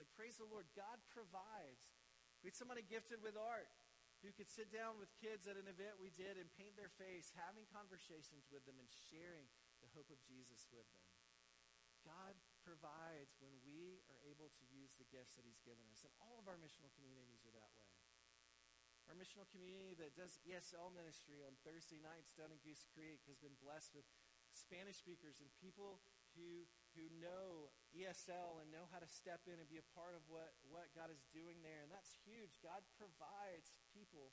Like, 0.00 0.08
praise 0.16 0.40
the 0.40 0.48
Lord. 0.48 0.66
God 0.72 0.98
provides. 1.12 1.92
We 2.40 2.50
had 2.50 2.58
somebody 2.58 2.82
gifted 2.82 3.22
with 3.22 3.38
art 3.38 3.70
who 4.24 4.34
could 4.34 4.50
sit 4.50 4.70
down 4.70 4.98
with 4.98 5.10
kids 5.18 5.46
at 5.50 5.58
an 5.58 5.66
event 5.66 5.98
we 5.98 6.10
did 6.14 6.38
and 6.38 6.48
paint 6.54 6.74
their 6.78 6.90
face, 6.94 7.34
having 7.34 7.66
conversations 7.70 8.48
with 8.48 8.62
them 8.66 8.78
and 8.78 8.88
sharing 8.90 9.46
the 9.82 9.90
hope 9.92 10.08
of 10.08 10.18
Jesus 10.26 10.66
with 10.70 10.86
them. 10.94 11.06
God 12.02 12.34
provides 12.66 13.38
when 13.38 13.54
we 13.62 14.02
are 14.10 14.18
able 14.26 14.50
to 14.50 14.64
use 14.70 14.94
the 14.98 15.06
gifts 15.10 15.38
that 15.38 15.46
He's 15.46 15.62
given 15.62 15.86
us. 15.90 16.02
And 16.02 16.14
all 16.18 16.38
of 16.38 16.50
our 16.50 16.58
missional 16.58 16.90
communities 16.98 17.46
are 17.46 17.54
that 17.54 17.70
way. 17.78 17.91
Our 19.12 19.20
missional 19.20 19.44
community 19.52 19.92
that 20.00 20.16
does 20.16 20.40
ESL 20.40 20.88
ministry 20.96 21.44
on 21.44 21.52
Thursday 21.68 22.00
nights 22.00 22.32
down 22.32 22.48
in 22.48 22.56
Goose 22.64 22.88
Creek 22.96 23.20
has 23.28 23.36
been 23.36 23.52
blessed 23.60 23.92
with 23.92 24.08
Spanish 24.56 25.04
speakers 25.04 25.36
and 25.36 25.52
people 25.60 26.00
who, 26.32 26.64
who 26.96 27.12
know 27.20 27.68
ESL 27.92 28.64
and 28.64 28.72
know 28.72 28.88
how 28.88 29.04
to 29.04 29.10
step 29.12 29.44
in 29.44 29.60
and 29.60 29.68
be 29.68 29.76
a 29.76 29.84
part 29.92 30.16
of 30.16 30.24
what, 30.32 30.56
what 30.64 30.88
God 30.96 31.12
is 31.12 31.28
doing 31.28 31.60
there. 31.60 31.84
And 31.84 31.92
that's 31.92 32.24
huge. 32.24 32.56
God 32.64 32.80
provides 32.96 33.76
people 33.92 34.32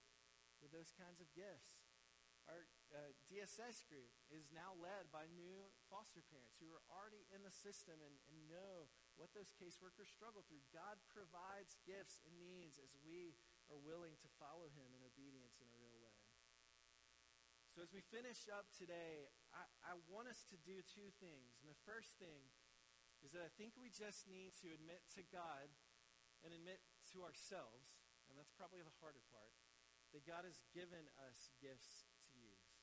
with 0.64 0.72
those 0.72 0.96
kinds 0.96 1.20
of 1.20 1.28
gifts. 1.36 1.84
Our 2.48 2.64
uh, 2.96 3.12
DSS 3.28 3.84
group 3.92 4.16
is 4.32 4.48
now 4.56 4.80
led 4.80 5.12
by 5.12 5.28
new 5.36 5.68
foster 5.92 6.24
parents 6.32 6.56
who 6.56 6.72
are 6.72 6.88
already 6.88 7.28
in 7.36 7.44
the 7.44 7.52
system 7.52 8.00
and, 8.00 8.16
and 8.32 8.48
know 8.48 8.88
what 9.20 9.36
those 9.36 9.52
caseworkers 9.60 10.08
struggle 10.08 10.48
through. 10.48 10.64
God 10.72 11.04
provides 11.12 11.76
gifts 11.84 12.24
and 12.24 12.32
needs 12.40 12.80
as 12.80 12.96
we 13.04 13.36
are 13.70 13.82
willing 13.82 14.18
to 14.22 14.30
follow 14.42 14.70
Him 14.74 14.90
in 14.94 15.02
obedience 15.06 15.62
in 15.62 15.70
a 15.70 15.78
real 15.78 15.98
way. 16.02 16.20
So, 17.70 17.86
as 17.86 17.94
we 17.94 18.02
finish 18.02 18.50
up 18.50 18.66
today, 18.74 19.30
I, 19.54 19.64
I 19.86 19.94
want 20.10 20.26
us 20.28 20.44
to 20.50 20.58
do 20.66 20.82
two 20.90 21.14
things. 21.22 21.62
And 21.62 21.70
the 21.70 21.82
first 21.86 22.18
thing 22.18 22.50
is 23.22 23.32
that 23.32 23.46
I 23.46 23.52
think 23.56 23.78
we 23.78 23.94
just 23.94 24.26
need 24.26 24.58
to 24.66 24.74
admit 24.74 25.06
to 25.16 25.24
God 25.30 25.70
and 26.42 26.50
admit 26.56 26.82
to 27.14 27.22
ourselves, 27.22 28.00
and 28.28 28.36
that's 28.40 28.52
probably 28.56 28.82
the 28.82 28.96
harder 29.04 29.22
part, 29.30 29.54
that 30.16 30.26
God 30.26 30.48
has 30.48 30.58
given 30.74 31.06
us 31.30 31.54
gifts 31.62 32.10
to 32.26 32.34
use. 32.34 32.74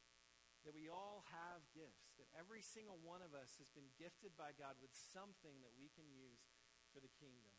that 0.67 0.75
we 0.75 0.91
all 0.91 1.23
have 1.31 1.63
gifts, 1.71 2.11
that 2.19 2.27
every 2.35 2.59
single 2.59 2.99
one 3.07 3.23
of 3.23 3.31
us 3.39 3.55
has 3.63 3.71
been 3.71 3.87
gifted 4.03 4.35
by 4.35 4.51
God 4.59 4.75
with 4.83 4.91
something 4.91 5.63
that 5.63 5.71
we 5.79 5.87
can 5.95 6.11
use 6.11 6.43
for 6.91 6.99
the 6.99 7.13
kingdom. 7.23 7.55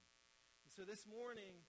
And 0.68 0.72
so 0.76 0.84
this 0.84 1.08
morning, 1.08 1.64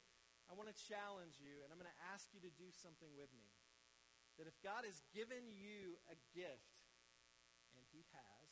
I 0.49 0.57
want 0.57 0.73
to 0.73 0.77
challenge 0.89 1.37
you, 1.37 1.61
and 1.63 1.69
I'm 1.69 1.77
going 1.77 1.93
to 1.93 2.03
ask 2.13 2.33
you 2.33 2.41
to 2.41 2.53
do 2.57 2.73
something 2.73 3.13
with 3.13 3.29
me. 3.37 3.53
That 4.41 4.49
if 4.49 4.57
God 4.65 4.89
has 4.89 5.05
given 5.13 5.45
you 5.53 6.01
a 6.09 6.17
gift, 6.33 6.73
and 7.77 7.85
He 7.93 8.09
has, 8.17 8.49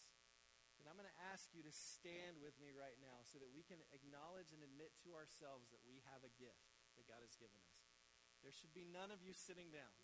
then 0.76 0.84
I'm 0.86 0.99
going 1.01 1.09
to 1.09 1.22
ask 1.32 1.49
you 1.57 1.64
to 1.64 1.72
stand 1.72 2.36
with 2.38 2.55
me 2.61 2.70
right 2.70 2.94
now 3.01 3.24
so 3.24 3.40
that 3.40 3.49
we 3.51 3.64
can 3.64 3.80
acknowledge 3.90 4.53
and 4.53 4.61
admit 4.61 4.92
to 5.03 5.16
ourselves 5.16 5.72
that 5.72 5.82
we 5.88 6.05
have 6.12 6.20
a 6.20 6.32
gift 6.36 6.68
that 7.01 7.09
God 7.09 7.24
has 7.24 7.34
given 7.40 7.57
us. 7.59 7.76
There 8.44 8.53
should 8.53 8.76
be 8.76 8.86
none 8.86 9.11
of 9.11 9.24
you 9.24 9.32
sitting 9.32 9.72
down. 9.72 9.97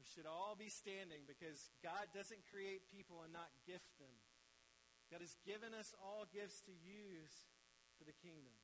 We 0.00 0.08
should 0.10 0.26
all 0.26 0.58
be 0.58 0.66
standing 0.66 1.22
because 1.30 1.70
God 1.78 2.10
doesn't 2.10 2.42
create 2.50 2.90
people 2.90 3.22
and 3.22 3.30
not 3.30 3.54
gift 3.62 3.94
them. 4.02 4.16
God 5.12 5.22
has 5.22 5.38
given 5.46 5.70
us 5.76 5.94
all 6.02 6.26
gifts 6.26 6.64
to 6.66 6.74
use 6.74 7.46
for 7.94 8.02
the 8.02 8.16
kingdom. 8.18 8.56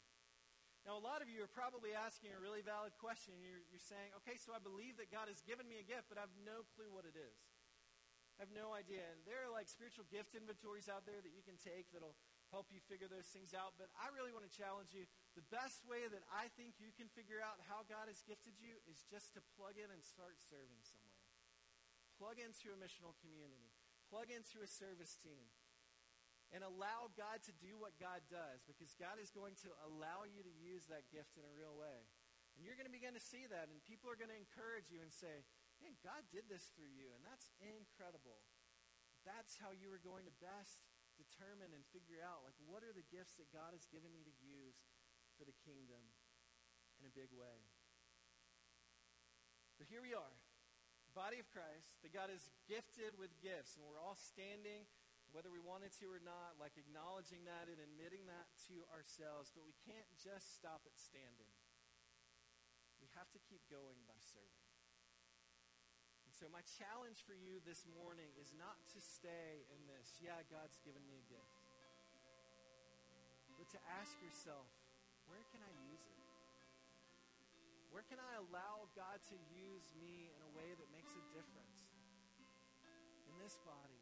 Now, 0.88 0.96
a 0.96 1.04
lot 1.04 1.20
of 1.20 1.28
you 1.28 1.44
are 1.44 1.52
probably 1.52 1.92
asking 1.92 2.32
a 2.32 2.40
really 2.40 2.64
valid 2.64 2.96
question. 2.96 3.36
You're, 3.44 3.60
you're 3.68 3.84
saying, 3.92 4.08
okay, 4.24 4.40
so 4.40 4.56
I 4.56 4.60
believe 4.64 4.96
that 4.96 5.12
God 5.12 5.28
has 5.28 5.44
given 5.44 5.68
me 5.68 5.76
a 5.76 5.84
gift, 5.84 6.08
but 6.08 6.16
I 6.16 6.24
have 6.24 6.32
no 6.48 6.64
clue 6.72 6.88
what 6.88 7.04
it 7.04 7.12
is. 7.12 7.36
I 8.40 8.48
have 8.48 8.54
no 8.56 8.72
idea. 8.72 9.04
And 9.04 9.20
there 9.28 9.44
are 9.44 9.52
like 9.52 9.68
spiritual 9.68 10.08
gift 10.08 10.32
inventories 10.32 10.88
out 10.88 11.04
there 11.04 11.20
that 11.20 11.36
you 11.36 11.44
can 11.44 11.60
take 11.60 11.92
that'll 11.92 12.16
help 12.48 12.72
you 12.72 12.80
figure 12.88 13.04
those 13.04 13.28
things 13.28 13.52
out. 13.52 13.76
But 13.76 13.92
I 14.00 14.08
really 14.16 14.32
want 14.32 14.48
to 14.48 14.54
challenge 14.56 14.96
you. 14.96 15.04
The 15.36 15.44
best 15.52 15.84
way 15.84 16.08
that 16.08 16.24
I 16.32 16.48
think 16.56 16.80
you 16.80 16.88
can 16.96 17.12
figure 17.12 17.44
out 17.44 17.60
how 17.68 17.84
God 17.84 18.08
has 18.08 18.24
gifted 18.24 18.56
you 18.56 18.80
is 18.88 19.04
just 19.12 19.36
to 19.36 19.44
plug 19.60 19.76
in 19.76 19.92
and 19.92 20.00
start 20.00 20.40
serving 20.40 20.80
somewhere 20.88 21.18
plug 22.18 22.42
into 22.42 22.74
a 22.74 22.78
missional 22.82 23.14
community, 23.22 23.70
plug 24.10 24.26
into 24.26 24.58
a 24.58 24.66
service 24.66 25.14
team, 25.22 25.46
and 26.54 26.64
allow 26.64 27.12
God 27.12 27.44
to 27.44 27.52
do 27.60 27.76
what 27.76 27.96
God 28.00 28.24
does 28.32 28.64
because 28.64 28.96
God 28.96 29.20
is 29.20 29.28
going 29.28 29.56
to 29.64 29.70
allow 29.84 30.24
you 30.24 30.40
to 30.40 30.54
use 30.56 30.88
that 30.88 31.08
gift 31.12 31.36
in 31.36 31.44
a 31.44 31.52
real 31.52 31.76
way. 31.76 32.08
And 32.56 32.64
you're 32.64 32.78
going 32.78 32.88
to 32.88 32.94
begin 32.94 33.14
to 33.14 33.22
see 33.22 33.46
that, 33.46 33.68
and 33.70 33.78
people 33.84 34.08
are 34.08 34.18
going 34.18 34.32
to 34.32 34.40
encourage 34.40 34.88
you 34.88 35.04
and 35.04 35.12
say, 35.12 35.44
Man, 35.78 35.94
God 36.02 36.26
did 36.34 36.50
this 36.50 36.74
through 36.74 36.90
you, 36.90 37.14
and 37.14 37.22
that's 37.22 37.54
incredible. 37.62 38.42
That's 39.22 39.54
how 39.62 39.70
you 39.70 39.94
are 39.94 40.02
going 40.02 40.26
to 40.26 40.34
best 40.42 40.82
determine 41.14 41.70
and 41.70 41.86
figure 41.94 42.18
out, 42.18 42.42
like, 42.42 42.58
what 42.66 42.82
are 42.82 42.90
the 42.90 43.06
gifts 43.14 43.38
that 43.38 43.46
God 43.54 43.70
has 43.70 43.86
given 43.86 44.10
me 44.10 44.26
to 44.26 44.34
use 44.42 44.82
for 45.38 45.46
the 45.46 45.54
kingdom 45.62 46.02
in 46.98 47.06
a 47.06 47.14
big 47.14 47.30
way. 47.30 47.62
But 49.78 49.86
here 49.86 50.02
we 50.02 50.18
are 50.18 50.34
body 51.18 51.42
of 51.42 51.50
Christ, 51.50 51.98
that 52.06 52.14
God 52.14 52.30
is 52.30 52.46
gifted 52.70 53.18
with 53.18 53.34
gifts, 53.42 53.74
and 53.74 53.82
we're 53.82 53.98
all 53.98 54.14
standing, 54.14 54.86
whether 55.32 55.52
we 55.52 55.60
wanted 55.60 55.92
to 56.00 56.08
or 56.08 56.20
not, 56.24 56.56
like 56.56 56.74
acknowledging 56.80 57.44
that 57.44 57.68
and 57.68 57.76
admitting 57.78 58.24
that 58.28 58.48
to 58.72 58.80
ourselves. 58.92 59.52
But 59.52 59.68
we 59.68 59.76
can't 59.84 60.08
just 60.16 60.56
stop 60.56 60.80
at 60.88 60.96
standing. 60.96 61.52
We 62.98 63.08
have 63.14 63.28
to 63.36 63.40
keep 63.46 63.62
going 63.68 64.00
by 64.08 64.16
serving. 64.18 64.66
And 66.24 66.32
so, 66.34 66.48
my 66.52 66.64
challenge 66.80 67.24
for 67.24 67.36
you 67.36 67.60
this 67.64 67.84
morning 67.88 68.28
is 68.36 68.52
not 68.56 68.76
to 68.92 69.00
stay 69.00 69.64
in 69.72 69.80
this, 69.88 70.20
yeah, 70.20 70.44
God's 70.52 70.76
given 70.84 71.00
me 71.08 71.16
a 71.16 71.26
gift, 71.28 71.56
but 73.56 73.68
to 73.72 73.80
ask 74.00 74.12
yourself, 74.20 74.68
where 75.26 75.42
can 75.50 75.60
I 75.64 75.72
use 75.88 76.04
it? 76.04 76.18
Where 77.90 78.04
can 78.04 78.20
I 78.20 78.36
allow 78.38 78.86
God 78.92 79.18
to 79.32 79.36
use 79.50 79.90
me 79.96 80.28
in 80.28 80.40
a 80.44 80.50
way 80.52 80.76
that 80.76 80.88
makes 80.92 81.12
a 81.16 81.24
difference? 81.32 81.88
In 83.26 83.34
this 83.40 83.56
body, 83.64 83.97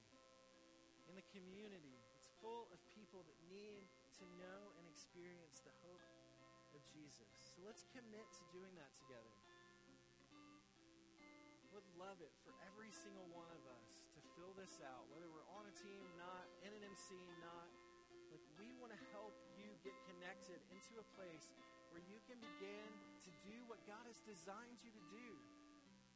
the 1.16 1.24
community. 1.32 1.96
It's 2.20 2.28
full 2.44 2.68
of 2.68 2.78
people 2.92 3.24
that 3.24 3.38
need 3.48 3.88
to 4.20 4.24
know 4.36 4.60
and 4.76 4.84
experience 4.84 5.64
the 5.64 5.72
hope 5.80 6.04
of 6.76 6.84
Jesus. 6.92 7.24
So 7.56 7.64
let's 7.64 7.88
commit 7.96 8.28
to 8.36 8.42
doing 8.52 8.76
that 8.76 8.92
together. 9.00 9.32
Would 11.72 11.88
love 11.96 12.20
it 12.20 12.32
for 12.44 12.52
every 12.68 12.92
single 12.92 13.28
one 13.32 13.48
of 13.52 13.60
us 13.68 13.88
to 14.16 14.20
fill 14.36 14.52
this 14.56 14.80
out, 14.84 15.08
whether 15.12 15.28
we're 15.28 15.48
on 15.56 15.64
a 15.64 15.74
team, 15.80 16.04
not, 16.20 16.44
in 16.64 16.72
an 16.72 16.84
MC, 16.84 17.16
not. 17.40 17.68
Like 18.28 18.44
we 18.60 18.72
want 18.76 18.92
to 18.92 19.00
help 19.12 19.32
you 19.56 19.68
get 19.80 19.96
connected 20.08 20.60
into 20.72 21.00
a 21.00 21.06
place 21.16 21.52
where 21.92 22.00
you 22.12 22.20
can 22.28 22.36
begin 22.40 22.88
to 23.24 23.30
do 23.44 23.56
what 23.68 23.80
God 23.88 24.04
has 24.04 24.20
designed 24.24 24.80
you 24.84 24.92
to 24.92 25.04
do. 25.12 25.28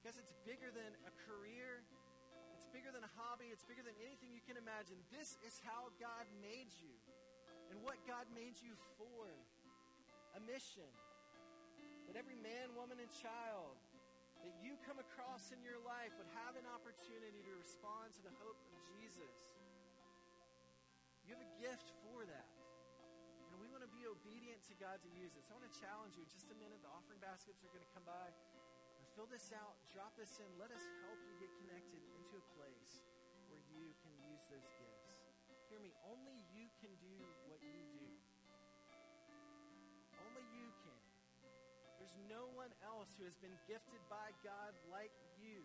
Because 0.00 0.16
it's 0.16 0.32
bigger 0.48 0.72
than 0.72 0.96
a 1.04 1.12
career, 1.28 1.84
bigger 2.70 2.90
than 2.94 3.02
a 3.02 3.12
hobby, 3.18 3.50
it's 3.50 3.66
bigger 3.66 3.82
than 3.82 3.94
anything 4.02 4.30
you 4.34 4.42
can 4.42 4.58
imagine. 4.58 4.98
This 5.10 5.36
is 5.46 5.58
how 5.66 5.90
God 5.98 6.26
made 6.38 6.70
you 6.78 6.94
and 7.70 7.78
what 7.82 7.98
God 8.06 8.26
made 8.34 8.58
you 8.58 8.74
for 8.98 9.30
a 10.34 10.40
mission. 10.46 10.86
That 12.10 12.18
every 12.18 12.38
man, 12.38 12.74
woman, 12.74 12.98
and 12.98 13.10
child 13.10 13.78
that 14.42 14.54
you 14.64 14.74
come 14.88 14.98
across 14.98 15.52
in 15.52 15.60
your 15.60 15.78
life 15.84 16.10
would 16.16 16.30
have 16.32 16.56
an 16.56 16.66
opportunity 16.66 17.44
to 17.44 17.52
respond 17.60 18.16
to 18.16 18.22
the 18.24 18.34
hope 18.40 18.58
of 18.58 18.72
Jesus. 18.96 19.34
You 21.28 21.36
have 21.36 21.44
a 21.44 21.52
gift 21.62 21.94
for 22.02 22.26
that 22.26 22.50
And 23.52 23.62
we 23.62 23.70
want 23.70 23.86
to 23.86 23.92
be 23.94 24.02
obedient 24.06 24.62
to 24.66 24.74
God 24.78 24.98
to 25.02 25.10
use 25.14 25.34
it. 25.38 25.46
So 25.46 25.54
I 25.54 25.62
want 25.62 25.70
to 25.70 25.76
challenge 25.78 26.18
you. 26.18 26.22
In 26.26 26.30
just 26.30 26.50
a 26.50 26.58
minute, 26.58 26.82
the 26.82 26.90
offering 26.90 27.22
baskets 27.22 27.62
are 27.62 27.70
going 27.70 27.84
to 27.86 27.92
come 27.94 28.06
by. 28.06 28.30
Fill 29.14 29.30
this 29.30 29.50
out, 29.54 29.78
drop 29.90 30.14
this 30.18 30.38
in. 30.38 30.48
Let 30.58 30.70
us 30.70 30.82
help 31.06 31.18
you 31.26 31.34
get 31.38 31.50
connected 31.60 32.00
into 32.30 32.38
a 32.38 32.54
place 32.54 33.02
where 33.50 33.58
you 33.74 33.90
can 34.06 34.14
use 34.22 34.38
those 34.46 34.62
gifts. 34.78 35.02
Hear 35.66 35.82
me, 35.82 35.90
only 36.06 36.38
you 36.54 36.70
can 36.78 36.94
do 37.02 37.18
what 37.50 37.58
you 37.58 37.82
do. 37.90 38.06
Only 40.14 40.46
you 40.54 40.70
can. 40.86 41.02
There's 41.98 42.14
no 42.30 42.46
one 42.54 42.70
else 42.86 43.10
who 43.18 43.26
has 43.26 43.34
been 43.42 43.58
gifted 43.66 43.98
by 44.06 44.30
God 44.46 44.78
like 44.94 45.10
you. 45.42 45.58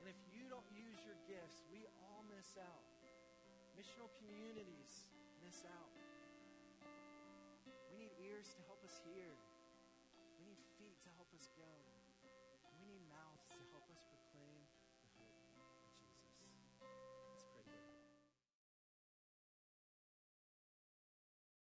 And 0.00 0.08
if 0.08 0.16
you 0.32 0.48
don't 0.48 0.64
use 0.72 0.96
your 1.04 1.20
gifts, 1.28 1.60
we 1.68 1.84
all 2.08 2.24
miss 2.32 2.56
out. 2.56 2.88
Missional 3.76 4.08
communities 4.16 5.12
miss 5.44 5.60
out 5.68 5.92
to 5.92 6.00
hear. 6.08 7.76
We 7.92 8.08
need 8.08 8.16
ears 8.16 8.48
to 8.56 8.64
help 8.64 8.80
us 8.80 8.96
go. 9.04 9.49